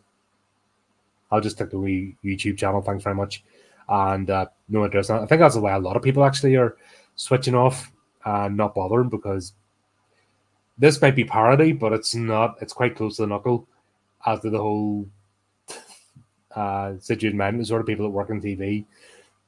I'll 1.31 1.41
just 1.41 1.57
take 1.57 1.69
the 1.69 1.79
wee 1.79 2.15
YouTube 2.23 2.57
channel. 2.57 2.81
Thanks 2.81 3.03
very 3.03 3.15
much, 3.15 3.43
and 3.87 4.29
uh, 4.29 4.47
no 4.67 4.85
interest. 4.85 5.09
I 5.11 5.25
think 5.25 5.39
that's 5.39 5.55
the 5.55 5.61
way 5.61 5.73
a 5.73 5.79
lot 5.79 5.95
of 5.95 6.03
people 6.03 6.23
actually 6.23 6.55
are 6.55 6.77
switching 7.15 7.55
off 7.55 7.91
and 8.25 8.57
not 8.57 8.75
bothering 8.75 9.09
because 9.09 9.53
this 10.77 11.01
might 11.01 11.15
be 11.15 11.23
parody, 11.23 11.71
but 11.71 11.93
it's 11.93 12.15
not. 12.15 12.57
It's 12.61 12.73
quite 12.73 12.95
close 12.95 13.17
to 13.17 13.23
the 13.23 13.27
knuckle 13.27 13.67
after 14.25 14.49
the 14.49 14.59
whole 14.59 15.07
uh, 16.55 16.93
situation 16.99 17.57
the 17.57 17.65
sort 17.65 17.81
of 17.81 17.87
people 17.87 18.05
that 18.05 18.11
work 18.11 18.29
on 18.29 18.41
TV, 18.41 18.85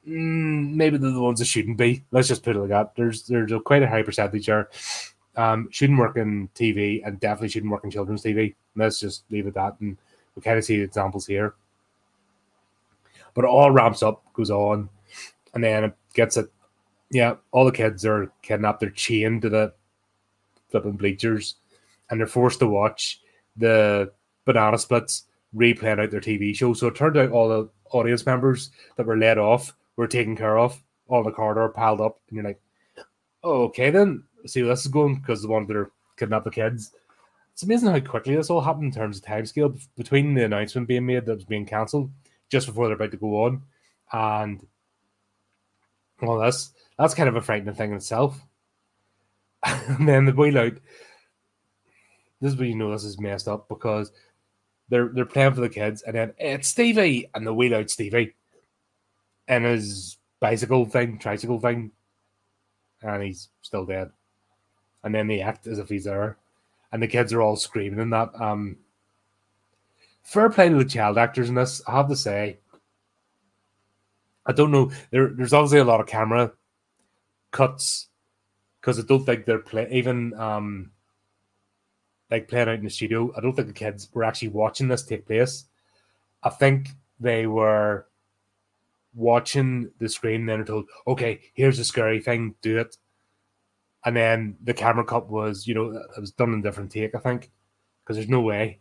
mm, 0.08 0.74
maybe 0.74 0.98
they're 0.98 1.12
the 1.12 1.22
ones 1.22 1.40
that 1.40 1.46
shouldn't 1.46 1.78
be. 1.78 2.04
Let's 2.12 2.28
just 2.28 2.44
put 2.44 2.56
it 2.56 2.60
like 2.60 2.70
that. 2.70 2.96
There's 2.96 3.24
there's 3.24 3.52
a, 3.52 3.60
quite 3.60 3.84
a 3.84 3.88
high 3.88 4.04
percentage 4.04 4.46
there. 4.46 4.70
Um, 5.36 5.70
shouldn't 5.72 6.00
work 6.00 6.18
in 6.18 6.50
TV 6.56 7.02
and 7.06 7.20
definitely 7.20 7.50
shouldn't 7.50 7.72
work 7.72 7.84
in 7.84 7.92
children's 7.92 8.24
TV. 8.24 8.56
Let's 8.76 9.00
just 9.00 9.24
leave 9.30 9.48
it 9.48 9.54
that, 9.54 9.80
and 9.80 9.98
we 10.36 10.42
kind 10.42 10.58
of 10.58 10.66
see 10.66 10.76
examples 10.76 11.28
here. 11.28 11.56
But 13.34 13.46
it 13.46 13.50
all 13.50 13.72
ramps 13.72 14.04
up, 14.04 14.24
goes 14.34 14.52
on, 14.52 14.90
and 15.54 15.64
then 15.64 15.86
it 15.86 15.94
gets 16.14 16.38
it. 16.38 16.52
Yeah, 17.12 17.36
all 17.52 17.66
the 17.66 17.72
kids 17.72 18.06
are 18.06 18.32
kidnapped. 18.42 18.80
They're 18.80 18.90
chained 18.90 19.44
to 19.44 19.50
the 19.50 19.74
flipping 20.70 20.98
bleachers, 20.98 21.56
and 22.10 22.20
they're 22.20 22.28
forced 22.28 22.60
to 22.60 22.68
watch 22.68 23.22
the 23.58 24.12
banana 24.46 24.78
splits 24.78 25.26
replaying 25.56 26.02
out 26.02 26.12
their 26.12 26.22
TV 26.22 26.56
show. 26.56 26.74
So 26.74 26.88
it 26.88 26.96
turned 26.96 27.18
out 27.18 27.32
all 27.32 27.50
the 27.50 27.70
audience 27.92 28.26
members 28.26 28.72
that 28.96 29.06
were 29.06 29.18
let 29.18 29.38
off 29.38 29.74
were 29.96 30.08
taken 30.08 30.36
care 30.36 30.58
of 30.58 30.82
all 31.08 31.24
the 31.24 31.32
corridor 31.32 31.70
piled 31.70 32.02
up, 32.02 32.20
and 32.30 32.36
you're 32.38 32.46
like, 32.46 32.62
oh, 33.44 33.64
okay 33.64 33.90
then. 33.90 34.24
See 34.46 34.62
where 34.62 34.72
this 34.72 34.86
is 34.86 34.92
going 34.92 35.16
because 35.20 35.42
the 35.42 35.48
one 35.48 35.68
that 35.68 35.76
are 35.76 35.92
kidnap 36.18 36.44
the 36.44 36.52
kids. 36.52 36.94
It's 37.54 37.64
amazing 37.64 37.90
how 37.90 38.00
quickly 38.00 38.36
this 38.36 38.50
all 38.50 38.62
happened 38.62 38.86
in 38.86 38.92
terms 38.92 39.18
of 39.18 39.24
timescale 39.24 39.80
between 39.96 40.34
the 40.34 40.46
announcement 40.46 40.88
being 40.88 41.06
made 41.06 41.26
that 41.26 41.36
was 41.36 41.46
being 41.46 41.66
cancelled 41.66 42.10
just 42.50 42.66
before 42.66 42.88
they're 42.88 42.96
about 42.96 43.12
to 43.12 43.18
go 43.18 43.46
on, 43.46 43.62
and 44.14 44.66
well, 46.22 46.40
that's 46.40 46.72
that's 46.98 47.14
kind 47.14 47.30
of 47.30 47.36
a 47.36 47.42
frightening 47.42 47.76
thing 47.76 47.92
in 47.92 47.98
itself. 47.98 48.40
and 49.64 50.08
then 50.08 50.26
the 50.26 50.34
boy 50.34 50.58
out. 50.58 50.74
This 52.40 52.54
is 52.54 52.58
where 52.58 52.68
you 52.68 52.76
know 52.76 52.92
this 52.92 53.04
is 53.04 53.20
messed 53.20 53.48
up 53.48 53.70
because 53.70 54.12
they're 54.90 55.10
they're 55.10 55.26
playing 55.26 55.54
for 55.54 55.62
the 55.62 55.70
kids, 55.70 56.02
and 56.02 56.16
then 56.16 56.34
it's 56.38 56.68
Stevie, 56.68 57.30
and 57.36 57.46
the 57.46 57.54
wheel 57.54 57.76
out 57.76 57.90
Stevie, 57.90 58.34
and 59.52 59.66
his 59.66 60.18
bicycle 60.40 60.86
thing, 60.86 61.20
tricycle 61.20 61.60
thing, 61.60 61.92
and 63.04 63.22
he's 63.22 63.50
still 63.62 63.86
dead. 63.86 64.10
And 65.04 65.14
then 65.14 65.28
they 65.28 65.42
act 65.42 65.68
as 65.68 65.78
if 65.78 65.90
he's 65.90 66.06
there, 66.06 66.38
and 66.92 67.04
the 67.04 67.08
kids 67.08 67.34
are 67.34 67.42
all 67.42 67.58
screaming 67.58 68.00
and 68.00 68.14
that. 68.14 68.30
Um, 68.40 68.78
fair 70.24 70.50
play 70.50 70.70
to 70.70 70.76
the 70.76 70.86
child 70.86 71.18
actors 71.18 71.50
in 71.50 71.56
this. 71.56 71.82
I 71.86 71.98
have 71.98 72.08
to 72.08 72.16
say, 72.16 72.60
I 74.46 74.54
don't 74.54 74.72
know. 74.72 74.90
There, 75.12 75.28
there's 75.28 75.54
obviously 75.54 75.80
a 75.80 75.84
lot 75.84 76.00
of 76.00 76.08
camera 76.08 76.54
cuts 77.52 78.08
because 78.80 79.00
I 79.00 79.04
don't 79.04 79.26
think 79.26 79.46
they're 79.46 79.60
play 79.60 79.86
even 79.92 80.34
um 80.36 80.92
like 82.32 82.48
playing 82.48 82.70
out 82.70 82.76
in 82.76 82.86
the 82.86 82.90
studio. 82.90 83.34
I 83.36 83.42
don't 83.42 83.54
think 83.54 83.68
the 83.68 83.74
kids 83.74 84.08
were 84.14 84.24
actually 84.24 84.48
watching 84.48 84.88
this 84.88 85.04
take 85.04 85.28
place. 85.28 85.66
I 86.42 86.50
think 86.50 86.88
they 87.20 87.46
were 87.46 88.08
watching 89.14 89.92
the 90.00 90.10
screen, 90.10 90.46
then 90.46 90.64
told, 90.66 90.86
okay, 91.08 91.42
here's 91.54 91.80
a 91.80 91.86
scary 91.86 92.22
thing, 92.22 92.56
do 92.62 92.78
it. 92.78 92.98
And 94.06 94.16
then 94.16 94.58
the 94.64 94.74
camera 94.74 95.04
cut 95.04 95.30
was, 95.30 95.68
you 95.68 95.76
know, 95.76 95.92
it 95.92 96.20
was 96.20 96.32
done 96.32 96.54
in 96.54 96.60
a 96.60 96.64
different 96.64 96.92
take, 96.92 97.14
I 97.14 97.20
think, 97.20 97.52
because 98.04 98.18
there's 98.18 98.30
no 98.30 98.42
way 98.42 98.80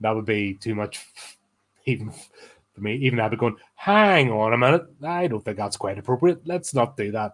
that 0.00 0.14
would 0.14 0.26
be 0.26 0.54
too 0.54 0.74
much, 0.74 1.06
even 1.86 2.10
for 2.10 2.80
me. 2.80 2.96
Even 2.96 3.20
I'd 3.20 3.30
be 3.30 3.36
going, 3.36 3.56
hang 3.74 4.30
on 4.30 4.52
a 4.52 4.58
minute, 4.58 4.86
I 5.02 5.26
don't 5.26 5.44
think 5.44 5.56
that's 5.56 5.76
quite 5.76 5.98
appropriate. 5.98 6.46
Let's 6.46 6.74
not 6.74 6.96
do 6.96 7.12
that. 7.12 7.32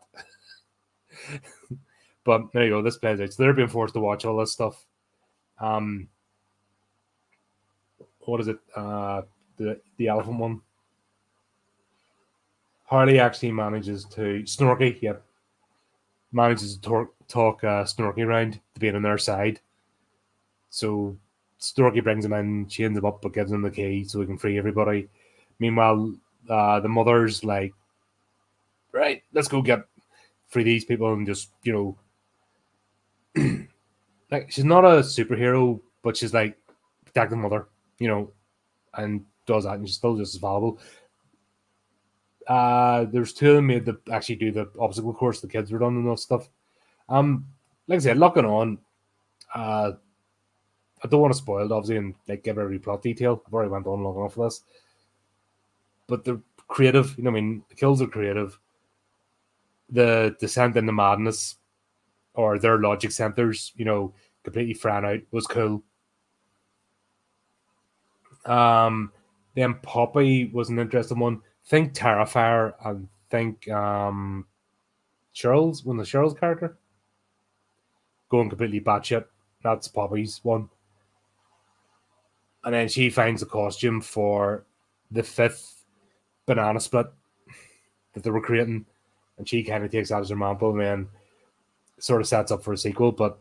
but 2.24 2.52
there 2.52 2.64
you 2.64 2.70
go, 2.70 2.82
this 2.82 2.98
plays 2.98 3.20
out. 3.20 3.32
So 3.32 3.42
they're 3.42 3.52
being 3.52 3.68
forced 3.68 3.94
to 3.94 4.00
watch 4.00 4.24
all 4.24 4.36
this 4.38 4.52
stuff 4.52 4.84
um, 5.58 6.08
what 8.20 8.40
is 8.40 8.48
it? 8.48 8.58
Uh, 8.74 9.22
the 9.56 9.80
the 9.96 10.08
elephant 10.08 10.38
one. 10.38 10.60
Harley 12.94 13.18
actually 13.18 13.50
manages 13.50 14.04
to 14.04 14.44
Snorky, 14.44 15.02
yep, 15.02 15.24
manages 16.30 16.76
to 16.76 16.80
talk, 16.80 17.14
talk 17.26 17.64
uh, 17.64 17.82
Snorky 17.82 18.24
around 18.24 18.52
to 18.52 18.78
being 18.80 18.94
on 18.94 19.02
their 19.02 19.18
side. 19.18 19.58
So 20.70 21.16
Snorky 21.60 22.04
brings 22.04 22.24
him 22.24 22.32
in, 22.34 22.68
chains 22.68 22.96
him 22.96 23.04
up, 23.04 23.20
but 23.20 23.32
gives 23.32 23.50
him 23.50 23.62
the 23.62 23.70
key 23.72 24.04
so 24.04 24.20
he 24.20 24.26
can 24.26 24.38
free 24.38 24.58
everybody. 24.58 25.08
Meanwhile, 25.58 26.14
uh, 26.48 26.78
the 26.78 26.88
mother's 26.88 27.42
like, 27.42 27.74
right, 28.92 29.24
let's 29.32 29.48
go 29.48 29.60
get 29.60 29.80
free 30.46 30.62
these 30.62 30.84
people 30.84 31.12
and 31.12 31.26
just 31.26 31.50
you 31.64 31.96
know 33.34 33.66
like 34.30 34.52
she's 34.52 34.64
not 34.64 34.84
a 34.84 35.00
superhero, 35.00 35.80
but 36.04 36.16
she's 36.16 36.32
like 36.32 36.56
protecting 37.06 37.40
mother, 37.40 37.66
you 37.98 38.06
know, 38.06 38.30
and 38.94 39.24
does 39.46 39.64
that, 39.64 39.74
and 39.74 39.88
she's 39.88 39.96
still 39.96 40.16
just 40.16 40.36
as 40.36 40.40
valuable. 40.40 40.78
Uh, 42.46 43.04
there's 43.04 43.32
two 43.32 43.50
of 43.50 43.56
them 43.56 43.66
made 43.66 43.86
to 43.86 43.98
actually 44.12 44.36
do 44.36 44.52
the 44.52 44.68
obstacle 44.78 45.14
course. 45.14 45.40
The 45.40 45.48
kids 45.48 45.72
were 45.72 45.78
done 45.78 45.96
and 45.96 46.08
all 46.08 46.16
stuff. 46.16 46.48
Um, 47.08 47.46
like 47.86 47.96
I 47.96 48.00
said, 48.00 48.18
looking 48.18 48.44
on, 48.44 48.78
uh, 49.54 49.92
I 51.02 51.08
don't 51.08 51.20
want 51.20 51.32
to 51.32 51.38
spoil 51.38 51.66
it 51.66 51.72
obviously 51.72 51.96
and 51.98 52.14
like 52.28 52.44
give 52.44 52.58
every 52.58 52.78
plot 52.78 53.02
detail. 53.02 53.42
I've 53.46 53.52
already 53.52 53.70
went 53.70 53.86
on 53.86 54.02
long 54.02 54.16
enough 54.16 54.34
for 54.34 54.46
this, 54.46 54.62
but 56.06 56.24
the 56.24 56.40
creative. 56.68 57.16
You 57.16 57.24
know, 57.24 57.30
I 57.30 57.34
mean, 57.34 57.62
the 57.68 57.74
kills 57.74 58.00
are 58.00 58.06
creative. 58.06 58.58
The 59.90 60.34
descent 60.40 60.76
into 60.76 60.92
madness 60.92 61.56
or 62.34 62.58
their 62.58 62.78
logic 62.78 63.12
centers, 63.12 63.72
you 63.76 63.84
know, 63.84 64.14
completely 64.42 64.74
fran 64.74 65.04
out 65.04 65.20
was 65.30 65.46
cool. 65.46 65.82
Um, 68.46 69.12
then 69.54 69.74
Poppy 69.82 70.46
was 70.46 70.68
an 70.68 70.78
interesting 70.78 71.18
one. 71.18 71.42
Think 71.66 71.94
Terrifier 71.94 72.74
and 72.84 73.08
think 73.30 73.68
um 73.70 74.46
Cheryl's 75.34 75.80
of 75.80 75.96
the 75.96 76.02
Cheryl's 76.02 76.38
character. 76.38 76.76
Going 78.30 78.48
completely 78.48 78.80
batshit. 78.80 79.24
That's 79.62 79.88
Poppy's 79.88 80.40
one. 80.42 80.68
And 82.64 82.74
then 82.74 82.88
she 82.88 83.10
finds 83.10 83.42
a 83.42 83.46
costume 83.46 84.00
for 84.00 84.64
the 85.10 85.22
fifth 85.22 85.84
banana 86.46 86.80
split 86.80 87.06
that 88.12 88.22
they 88.22 88.30
were 88.30 88.40
creating. 88.40 88.86
And 89.38 89.48
she 89.48 89.62
kind 89.62 89.84
of 89.84 89.90
takes 89.90 90.10
that 90.10 90.20
as 90.20 90.30
her 90.30 90.36
mantle 90.36 90.70
and 90.70 90.80
then 90.80 91.08
sort 91.98 92.20
of 92.20 92.28
sets 92.28 92.52
up 92.52 92.62
for 92.62 92.72
a 92.72 92.78
sequel. 92.78 93.12
But 93.12 93.38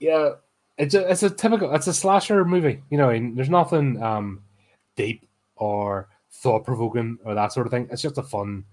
yeah, 0.00 0.30
it's 0.78 0.94
a 0.94 1.10
it's 1.10 1.22
a 1.22 1.30
typical 1.30 1.74
it's 1.74 1.86
a 1.86 1.94
slasher 1.94 2.44
movie. 2.44 2.82
You 2.90 2.98
know, 2.98 3.10
and 3.10 3.36
there's 3.36 3.50
nothing 3.50 4.02
um 4.02 4.42
deep 4.96 5.25
or 5.56 6.08
thought 6.30 6.64
provoking 6.64 7.18
or 7.24 7.34
that 7.34 7.52
sort 7.52 7.66
of 7.66 7.70
thing. 7.70 7.88
It's 7.90 8.02
just 8.02 8.18
a 8.18 8.22
fun, 8.22 8.64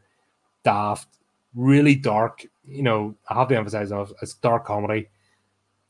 daft, 0.63 1.07
really 1.55 1.95
dark. 1.95 2.45
You 2.65 2.83
know, 2.83 3.15
I 3.29 3.35
have 3.35 3.49
to 3.49 3.57
emphasize. 3.57 3.91
It's 4.21 4.35
dark 4.35 4.65
comedy. 4.65 5.09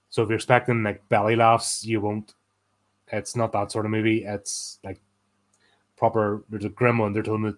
So 0.09 0.23
if 0.23 0.29
you're 0.29 0.35
expecting 0.35 0.83
like 0.83 1.07
belly 1.09 1.35
laughs, 1.35 1.85
you 1.85 2.01
won't. 2.01 2.33
It's 3.11 3.35
not 3.35 3.51
that 3.51 3.71
sort 3.71 3.85
of 3.85 3.91
movie. 3.91 4.23
It's 4.23 4.79
like 4.83 4.99
proper. 5.97 6.43
There's 6.49 6.65
a 6.65 6.69
grim 6.69 7.01
undertone 7.01 7.43
that 7.43 7.57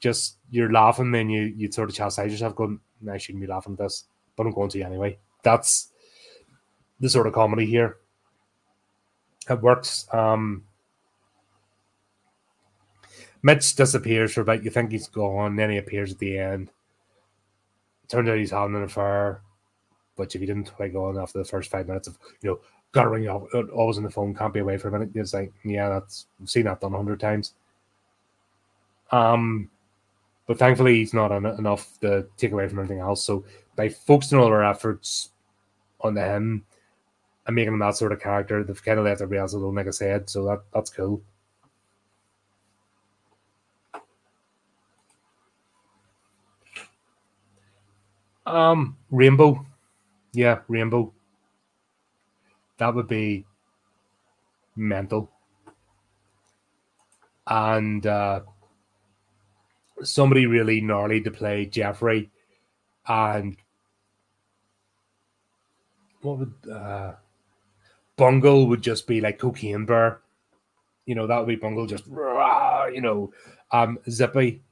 just 0.00 0.36
you're 0.50 0.72
laughing, 0.72 1.10
then 1.10 1.28
you 1.28 1.42
you 1.42 1.70
sort 1.70 1.90
of 1.90 1.96
chastise 1.96 2.30
yourself, 2.30 2.54
going, 2.54 2.80
"I 3.10 3.18
shouldn't 3.18 3.42
be 3.42 3.48
laughing 3.48 3.72
at 3.74 3.78
this," 3.78 4.04
but 4.36 4.46
I'm 4.46 4.52
going 4.52 4.70
to 4.70 4.82
anyway. 4.82 5.18
That's 5.42 5.88
the 7.00 7.08
sort 7.08 7.26
of 7.26 7.32
comedy 7.32 7.66
here. 7.66 7.98
It 9.50 9.60
works. 9.60 10.06
Um, 10.12 10.64
Mitch 13.42 13.74
disappears 13.76 14.32
for 14.32 14.40
about 14.40 14.64
you 14.64 14.70
think 14.70 14.90
he's 14.90 15.08
gone, 15.08 15.56
then 15.56 15.70
he 15.70 15.78
appears 15.78 16.12
at 16.12 16.18
the 16.18 16.38
end. 16.38 16.70
Turns 18.08 18.28
out 18.28 18.38
he's 18.38 18.50
having 18.50 18.76
an 18.76 18.84
affair, 18.84 19.42
but 20.16 20.34
if 20.34 20.40
he 20.40 20.46
didn't 20.46 20.72
like 20.80 20.94
on 20.94 21.18
after 21.18 21.38
the 21.38 21.44
first 21.44 21.70
five 21.70 21.86
minutes 21.86 22.08
of 22.08 22.18
you 22.40 22.50
know, 22.50 22.60
gotta 22.92 23.10
ring 23.10 23.28
off 23.28 23.48
always 23.74 23.98
on 23.98 24.04
the 24.04 24.10
phone, 24.10 24.34
can't 24.34 24.54
be 24.54 24.60
away 24.60 24.78
for 24.78 24.88
a 24.88 24.92
minute. 24.92 25.10
It's 25.14 25.34
like, 25.34 25.52
yeah, 25.64 25.88
that's 25.88 26.26
I've 26.40 26.48
seen 26.48 26.64
that 26.64 26.80
done 26.80 26.94
a 26.94 26.96
hundred 26.96 27.20
times. 27.20 27.54
Um 29.12 29.70
but 30.46 30.58
thankfully 30.58 30.96
he's 30.96 31.12
not 31.12 31.30
enough 31.30 32.00
to 32.00 32.26
take 32.38 32.52
away 32.52 32.66
from 32.68 32.78
anything 32.78 33.00
else. 33.00 33.22
So 33.22 33.44
by 33.76 33.90
focusing 33.90 34.38
all 34.38 34.46
our 34.46 34.64
efforts 34.64 35.30
on 36.00 36.16
him, 36.16 36.64
and 37.48 37.56
making 37.56 37.72
him 37.72 37.78
that 37.80 37.96
sort 37.96 38.12
of 38.12 38.20
character. 38.20 38.62
They've 38.62 38.84
kind 38.84 38.98
of 38.98 39.06
left 39.06 39.22
everybody 39.22 39.40
else 39.40 39.54
alone, 39.54 39.74
like 39.74 39.88
I 39.88 39.90
said, 39.90 40.30
so 40.30 40.44
that 40.44 40.60
that's 40.72 40.90
cool. 40.90 41.20
Um, 48.48 48.96
Rainbow, 49.10 49.64
yeah, 50.32 50.60
Rainbow. 50.68 51.12
That 52.78 52.94
would 52.94 53.08
be 53.08 53.44
mental, 54.76 55.30
and 57.46 58.06
uh, 58.06 58.40
somebody 60.02 60.46
really 60.46 60.80
gnarly 60.80 61.20
to 61.22 61.30
play 61.30 61.66
Geoffrey, 61.66 62.30
and 63.06 63.56
what 66.22 66.38
would 66.38 66.54
uh 66.72 67.12
Bungle 68.16 68.66
would 68.66 68.82
just 68.82 69.06
be 69.06 69.20
like 69.20 69.38
cocaine 69.38 69.86
bear. 69.86 70.20
You 71.06 71.14
know, 71.14 71.26
that 71.26 71.38
would 71.38 71.48
be 71.48 71.56
Bungle 71.56 71.86
just, 71.86 72.06
you 72.06 73.00
know, 73.00 73.32
um, 73.70 73.98
Zippy 74.10 74.62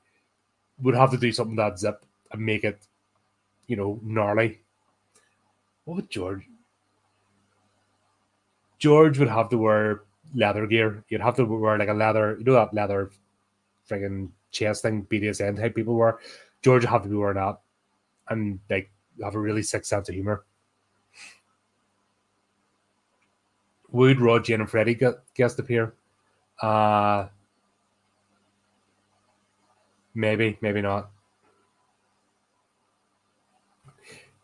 would 0.82 0.94
have 0.94 1.10
to 1.12 1.16
do 1.16 1.32
something 1.32 1.56
that 1.56 1.78
zip 1.78 2.04
and 2.32 2.44
make 2.44 2.64
it, 2.64 2.86
you 3.66 3.76
know, 3.76 4.00
gnarly. 4.02 4.60
What 5.84 5.96
would 5.96 6.10
George? 6.10 6.48
George 8.78 9.18
would 9.18 9.28
have 9.28 9.48
to 9.50 9.58
wear 9.58 10.02
leather 10.34 10.66
gear. 10.66 11.04
You'd 11.08 11.20
have 11.20 11.36
to 11.36 11.44
wear 11.44 11.78
like 11.78 11.88
a 11.88 11.94
leather, 11.94 12.36
you 12.38 12.44
know, 12.44 12.52
that 12.54 12.74
leather 12.74 13.10
friggin' 13.88 14.30
chest 14.50 14.82
thing 14.82 15.06
BDSM 15.10 15.56
type 15.56 15.74
people 15.74 15.94
wear. 15.94 16.18
George 16.62 16.82
would 16.82 16.90
have 16.90 17.02
to 17.02 17.08
be 17.08 17.16
wearing 17.16 17.36
that 17.36 17.58
and 18.28 18.58
like 18.68 18.90
have 19.22 19.34
a 19.34 19.38
really 19.38 19.62
sick 19.62 19.84
sense 19.84 20.08
of 20.08 20.14
humor. 20.14 20.44
Would 23.92 24.20
Rod, 24.20 24.44
Jane, 24.44 24.60
and 24.60 24.68
Freddy 24.68 24.94
get, 24.94 25.14
guest 25.34 25.58
appear? 25.58 25.94
Uh, 26.60 27.28
maybe, 30.14 30.58
maybe 30.60 30.82
not. 30.82 31.10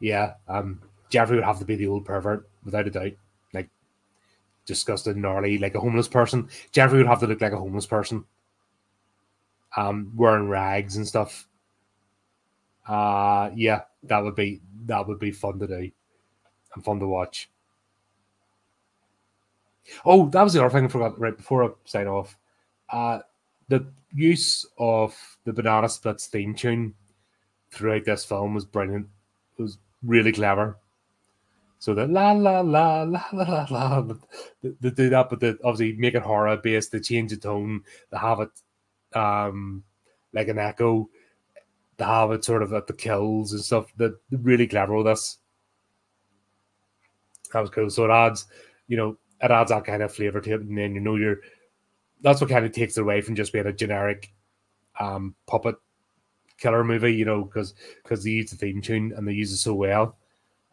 Yeah, 0.03 0.35
um, 0.49 0.83
Geoffrey 1.11 1.37
would 1.37 1.45
have 1.45 1.61
to 1.61 1.65
be 1.65 1.77
the 1.77 1.87
old 1.87 2.05
pervert 2.05 2.49
without 2.65 2.89
a 2.89 2.91
doubt. 2.91 3.13
Like 3.55 3.71
disgusting, 4.67 5.21
gnarly, 5.21 5.59
like 5.59 5.77
a 5.77 5.81
homeless 5.81 6.09
person. 6.09 6.49
Geoffrey 6.73 6.99
would 6.99 7.07
have 7.07 7.21
to 7.21 7.29
look 7.29 7.41
like 7.41 7.53
a 7.53 7.59
homeless 7.59 7.87
person. 7.87 8.25
Um, 9.77 10.13
wearing 10.17 10.49
rags 10.49 10.97
and 10.97 11.07
stuff. 11.07 11.47
Uh 12.87 13.51
yeah, 13.55 13.83
that 14.03 14.19
would 14.19 14.35
be 14.35 14.61
that 14.87 15.07
would 15.07 15.21
be 15.21 15.31
fun 15.31 15.61
to 15.61 15.69
do 15.69 15.91
and 16.75 16.85
fun 16.85 16.99
to 16.99 17.07
watch. 17.07 17.49
Oh, 20.05 20.29
that 20.31 20.43
was 20.43 20.53
the 20.53 20.61
other 20.65 20.71
thing 20.71 20.87
I 20.87 20.89
forgot 20.89 21.19
right 21.21 21.37
before 21.37 21.65
I 21.65 21.69
sign 21.85 22.09
off. 22.09 22.37
Uh 22.91 23.21
the 23.69 23.87
use 24.13 24.67
of 24.79 25.17
the 25.45 25.53
Banana 25.53 25.89
Splits 25.89 26.27
theme 26.27 26.55
tune 26.55 26.95
throughout 27.71 28.05
this 28.05 28.25
film 28.25 28.55
was 28.55 28.65
brilliant. 28.65 29.07
It 29.59 29.63
was 29.63 29.79
really 30.05 30.33
clever. 30.33 30.79
So 31.79 31.95
the 31.95 32.07
la 32.07 32.31
la 32.33 32.61
la 32.61 33.03
la 33.03 33.25
la 33.33 33.67
la 33.69 33.99
la 33.99 34.15
they, 34.63 34.91
do 34.91 35.11
that, 35.11 35.29
but 35.29 35.41
they 35.41 35.55
obviously 35.65 35.95
make 35.95 36.15
it 36.15 36.23
horror 36.23 36.57
based. 36.57 36.93
They 36.93 37.01
change 37.01 37.31
the 37.31 37.37
tone. 37.37 37.83
They 38.11 38.19
have 38.19 38.41
it 38.41 38.51
um 39.19 39.83
like 40.33 40.49
an 40.49 40.59
echo. 40.59 41.09
They 41.97 42.05
have 42.05 42.31
it 42.31 42.45
sort 42.45 42.63
of 42.63 42.73
at 42.73 42.87
the 42.87 42.93
kills 42.93 43.53
and 43.53 43.63
stuff. 43.63 43.93
That 43.97 44.17
really 44.31 44.69
clever 44.69 44.97
with 44.97 45.07
this. 45.07 45.39
That 47.53 47.61
was 47.61 47.71
cool. 47.71 47.91
So 47.91 48.05
it 48.05 48.11
adds, 48.11 48.47
you 48.87 48.97
know, 48.97 49.19
it 49.43 49.51
adds 49.51 49.71
that 49.71 49.85
kind 49.85 50.03
of 50.03 50.15
flavor 50.15 50.41
to 50.41 50.55
it, 50.55 50.61
and 50.61 50.79
then 50.79 50.95
you 50.95 51.01
know 51.01 51.17
you're. 51.17 51.39
That's 52.21 52.41
what 52.41 52.51
kind 52.51 52.65
of 52.65 52.71
takes 52.71 52.97
it 52.97 53.01
away 53.01 53.21
from 53.23 53.35
just 53.35 53.53
being 53.53 53.67
a 53.67 53.73
generic 53.73 54.33
um 55.01 55.35
puppet 55.49 55.75
killer 56.59 56.85
movie, 56.85 57.15
you 57.15 57.25
know, 57.25 57.45
because 57.45 57.75
because 58.03 58.25
they 58.25 58.31
use 58.31 58.51
the 58.51 58.57
theme 58.57 58.81
tune 58.81 59.13
and 59.17 59.27
they 59.27 59.33
use 59.33 59.53
it 59.53 59.59
so 59.59 59.75
well. 59.75 60.17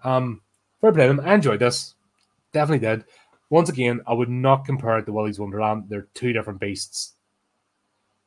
Um, 0.04 0.42
fair 0.82 0.92
play 0.92 1.08
them. 1.08 1.20
I 1.20 1.34
enjoyed 1.34 1.60
this. 1.60 1.96
Definitely 2.52 2.88
did. 2.88 3.06
Once 3.50 3.70
again, 3.70 4.02
I 4.08 4.14
would 4.14 4.30
not 4.30 4.66
compare 4.66 5.00
it 5.00 5.06
to 5.06 5.14
Willy's 5.14 5.40
Wonderland. 5.40 5.86
They're 5.90 6.08
two 6.14 6.34
different 6.34 6.60
beasts. 6.60 7.14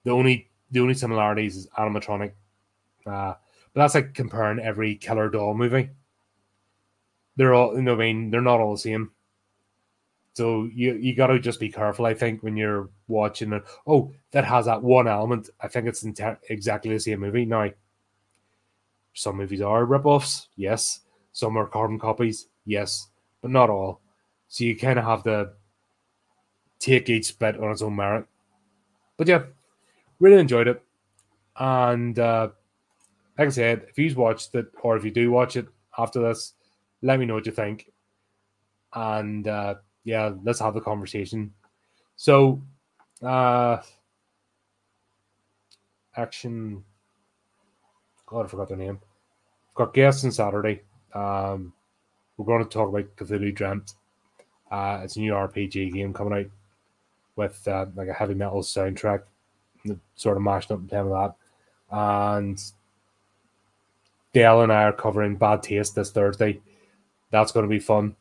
The 0.04 0.10
only 0.10 0.50
the 0.70 0.80
only 0.80 0.94
similarities 0.94 1.56
is 1.56 1.68
animatronic. 1.78 2.32
Uh, 3.06 3.34
but 3.74 3.80
that's 3.80 3.94
like 3.94 4.14
comparing 4.14 4.58
every 4.58 4.96
killer 4.96 5.28
doll 5.28 5.54
movie. 5.54 5.90
They're 7.36 7.54
all, 7.54 7.74
you 7.74 7.82
know, 7.82 7.94
I 7.94 7.96
mean, 7.96 8.30
they're 8.30 8.40
not 8.40 8.60
all 8.60 8.72
the 8.72 8.78
same. 8.78 9.12
So 10.34 10.68
you 10.72 10.94
you 10.94 11.14
got 11.14 11.28
to 11.28 11.38
just 11.38 11.60
be 11.60 11.70
careful, 11.70 12.06
I 12.06 12.14
think, 12.14 12.42
when 12.42 12.56
you're 12.56 12.90
watching 13.12 13.52
it. 13.52 13.62
Oh, 13.86 14.12
that 14.32 14.44
has 14.44 14.66
that 14.66 14.82
one 14.82 15.06
element. 15.06 15.50
I 15.60 15.68
think 15.68 15.86
it's 15.86 16.04
exactly 16.48 16.92
the 16.92 17.00
same 17.00 17.20
movie. 17.20 17.44
Now, 17.44 17.70
some 19.14 19.36
movies 19.36 19.60
are 19.60 19.86
ripoffs, 19.86 20.46
yes. 20.56 21.00
Some 21.32 21.56
are 21.56 21.66
carbon 21.66 21.98
copies, 21.98 22.48
yes, 22.64 23.08
but 23.40 23.50
not 23.50 23.70
all. 23.70 24.00
So 24.48 24.64
you 24.64 24.76
kind 24.76 24.98
of 24.98 25.04
have 25.04 25.22
to 25.24 25.50
take 26.78 27.08
each 27.08 27.38
bit 27.38 27.58
on 27.58 27.70
its 27.70 27.82
own 27.82 27.96
merit. 27.96 28.26
But 29.16 29.28
yeah, 29.28 29.44
really 30.18 30.40
enjoyed 30.40 30.68
it. 30.68 30.82
And 31.56 32.18
uh, 32.18 32.48
like 33.38 33.48
I 33.48 33.50
said, 33.50 33.86
if 33.88 33.98
you've 33.98 34.16
watched 34.16 34.54
it 34.54 34.66
or 34.82 34.96
if 34.96 35.04
you 35.04 35.10
do 35.10 35.30
watch 35.30 35.56
it 35.56 35.68
after 35.96 36.20
this, 36.20 36.54
let 37.02 37.18
me 37.18 37.26
know 37.26 37.34
what 37.34 37.46
you 37.46 37.52
think. 37.52 37.90
And 38.94 39.46
uh, 39.48 39.76
yeah, 40.04 40.32
let's 40.42 40.60
have 40.60 40.74
the 40.74 40.80
conversation. 40.80 41.52
So, 42.16 42.62
uh, 43.22 43.80
action. 46.16 46.84
God, 48.26 48.46
I 48.46 48.48
forgot 48.48 48.68
their 48.68 48.76
name. 48.76 49.00
I've 49.70 49.74
got 49.74 49.94
guests 49.94 50.24
on 50.24 50.32
Saturday. 50.32 50.82
Um, 51.14 51.72
we're 52.36 52.46
going 52.46 52.64
to 52.64 52.68
talk 52.68 52.88
about 52.88 53.16
Cthulhu 53.16 53.54
Dreamt. 53.54 53.94
Uh, 54.70 55.00
it's 55.04 55.16
a 55.16 55.20
new 55.20 55.32
RPG 55.32 55.92
game 55.92 56.12
coming 56.12 56.32
out 56.32 56.50
with 57.36 57.66
uh, 57.68 57.86
like 57.94 58.08
a 58.08 58.12
heavy 58.12 58.34
metal 58.34 58.62
soundtrack, 58.62 59.22
sort 60.14 60.36
of 60.36 60.42
mashed 60.42 60.70
up 60.70 60.78
and 60.78 60.88
playing 60.88 61.10
with 61.10 61.18
that. 61.18 61.34
And 61.90 62.62
Dale 64.32 64.62
and 64.62 64.72
I 64.72 64.84
are 64.84 64.92
covering 64.92 65.36
Bad 65.36 65.62
Taste 65.62 65.94
this 65.94 66.10
Thursday. 66.10 66.60
That's 67.30 67.52
going 67.52 67.64
to 67.64 67.70
be 67.70 67.78
fun 67.78 68.16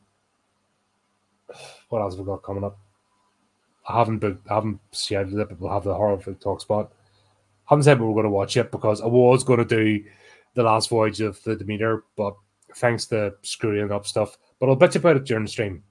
what 1.89 2.01
else 2.01 2.13
have 2.15 2.19
we 2.19 2.25
got 2.25 2.43
coming 2.43 2.63
up? 2.63 2.77
I 3.91 3.99
haven't 3.99 4.19
booked, 4.19 4.49
I 4.49 4.55
haven't 4.55 4.79
scheduled 4.91 5.39
it, 5.39 5.59
we'll 5.59 5.71
have 5.71 5.83
the 5.83 5.93
horrorific 5.93 6.39
talk 6.39 6.61
spot. 6.61 6.91
I 7.67 7.73
haven't 7.73 7.83
said 7.83 7.99
we 7.99 8.07
were 8.07 8.13
going 8.13 8.25
to 8.25 8.29
watch 8.29 8.57
it 8.57 8.71
because 8.71 9.01
I 9.01 9.07
was 9.07 9.43
going 9.43 9.59
to 9.59 9.65
do 9.65 10.03
the 10.53 10.63
last 10.63 10.89
voyage 10.89 11.21
of 11.21 11.41
the 11.43 11.55
Demeter, 11.55 12.03
but 12.15 12.35
thanks 12.75 13.05
to 13.07 13.33
screwing 13.41 13.91
up 13.91 14.05
stuff. 14.05 14.37
But 14.59 14.69
I'll 14.69 14.77
bitch 14.77 14.95
about 14.95 15.17
it 15.17 15.25
during 15.25 15.45
the 15.45 15.51
stream. 15.51 15.83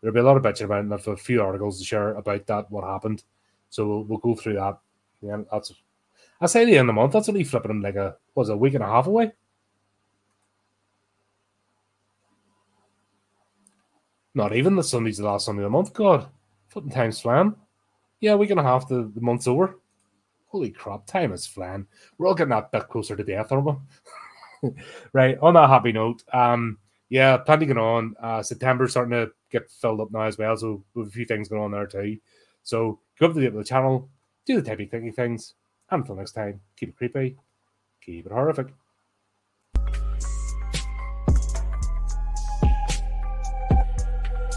There'll 0.00 0.14
be 0.14 0.20
a 0.20 0.24
lot 0.24 0.36
of 0.36 0.42
bitching 0.42 0.64
about 0.64 0.78
it, 0.78 0.84
and 0.84 0.94
I've 0.94 1.06
a 1.08 1.16
few 1.16 1.42
articles 1.42 1.78
to 1.78 1.84
share 1.84 2.14
about 2.14 2.46
that, 2.46 2.70
what 2.70 2.84
happened. 2.84 3.24
So 3.70 3.86
we'll, 3.86 4.04
we'll 4.04 4.18
go 4.18 4.34
through 4.34 4.54
that. 4.54 4.78
Yeah, 5.20 5.38
that's 5.50 5.72
I 6.40 6.46
say 6.46 6.64
the 6.64 6.72
end 6.72 6.88
of 6.90 6.94
the 6.94 7.00
month. 7.00 7.12
That's 7.12 7.28
only 7.28 7.44
flipping 7.44 7.70
them 7.70 7.82
like 7.82 7.96
a 7.96 8.16
was 8.34 8.50
a 8.50 8.56
week 8.56 8.74
and 8.74 8.84
a 8.84 8.86
half 8.86 9.06
away. 9.06 9.32
Not 14.34 14.54
even 14.54 14.76
the 14.76 14.84
Sunday's 14.84 15.16
the 15.16 15.24
last 15.24 15.46
Sunday 15.46 15.62
of 15.62 15.66
the 15.66 15.70
month. 15.70 15.94
God, 15.94 16.28
flipping 16.76 16.92
time's 16.92 17.18
flying. 17.18 17.56
Yeah, 18.20 18.34
we're 18.34 18.48
gonna 18.48 18.62
have 18.62 18.86
the, 18.86 19.10
the 19.14 19.22
month's 19.22 19.48
over. 19.48 19.78
Holy 20.48 20.68
crap, 20.68 21.06
time 21.06 21.32
is 21.32 21.46
flying. 21.46 21.86
We're 22.18 22.26
all 22.26 22.34
getting 22.34 22.50
that 22.50 22.70
bit 22.70 22.86
closer 22.90 23.16
to 23.16 23.24
death, 23.24 23.50
aren't 23.50 23.78
we? 24.62 24.70
right. 25.14 25.38
On 25.40 25.54
that 25.54 25.70
happy 25.70 25.92
note, 25.92 26.22
um, 26.34 26.76
yeah, 27.08 27.38
plenty 27.38 27.64
going 27.64 27.78
on. 27.78 28.14
Uh, 28.20 28.42
September's 28.42 28.90
starting 28.90 29.12
to 29.12 29.32
get 29.50 29.70
filled 29.70 30.02
up 30.02 30.12
now 30.12 30.24
as 30.24 30.36
well, 30.36 30.54
so 30.54 30.84
we 30.92 31.00
have 31.00 31.08
a 31.08 31.12
few 31.12 31.24
things 31.24 31.48
going 31.48 31.62
on 31.62 31.70
there 31.70 31.86
too. 31.86 32.18
So 32.62 33.00
go 33.18 33.28
up 33.28 33.32
to 33.32 33.40
the 33.40 33.48
the 33.48 33.64
channel, 33.64 34.10
do 34.44 34.60
the 34.60 34.70
typey 34.70 34.90
thinky 34.90 35.14
things. 35.14 35.54
And 35.90 36.02
until 36.02 36.16
next 36.16 36.32
time, 36.32 36.60
keep 36.76 36.90
it 36.90 36.96
creepy, 36.96 37.38
keep 38.04 38.26
it 38.26 38.32
horrific. 38.32 38.66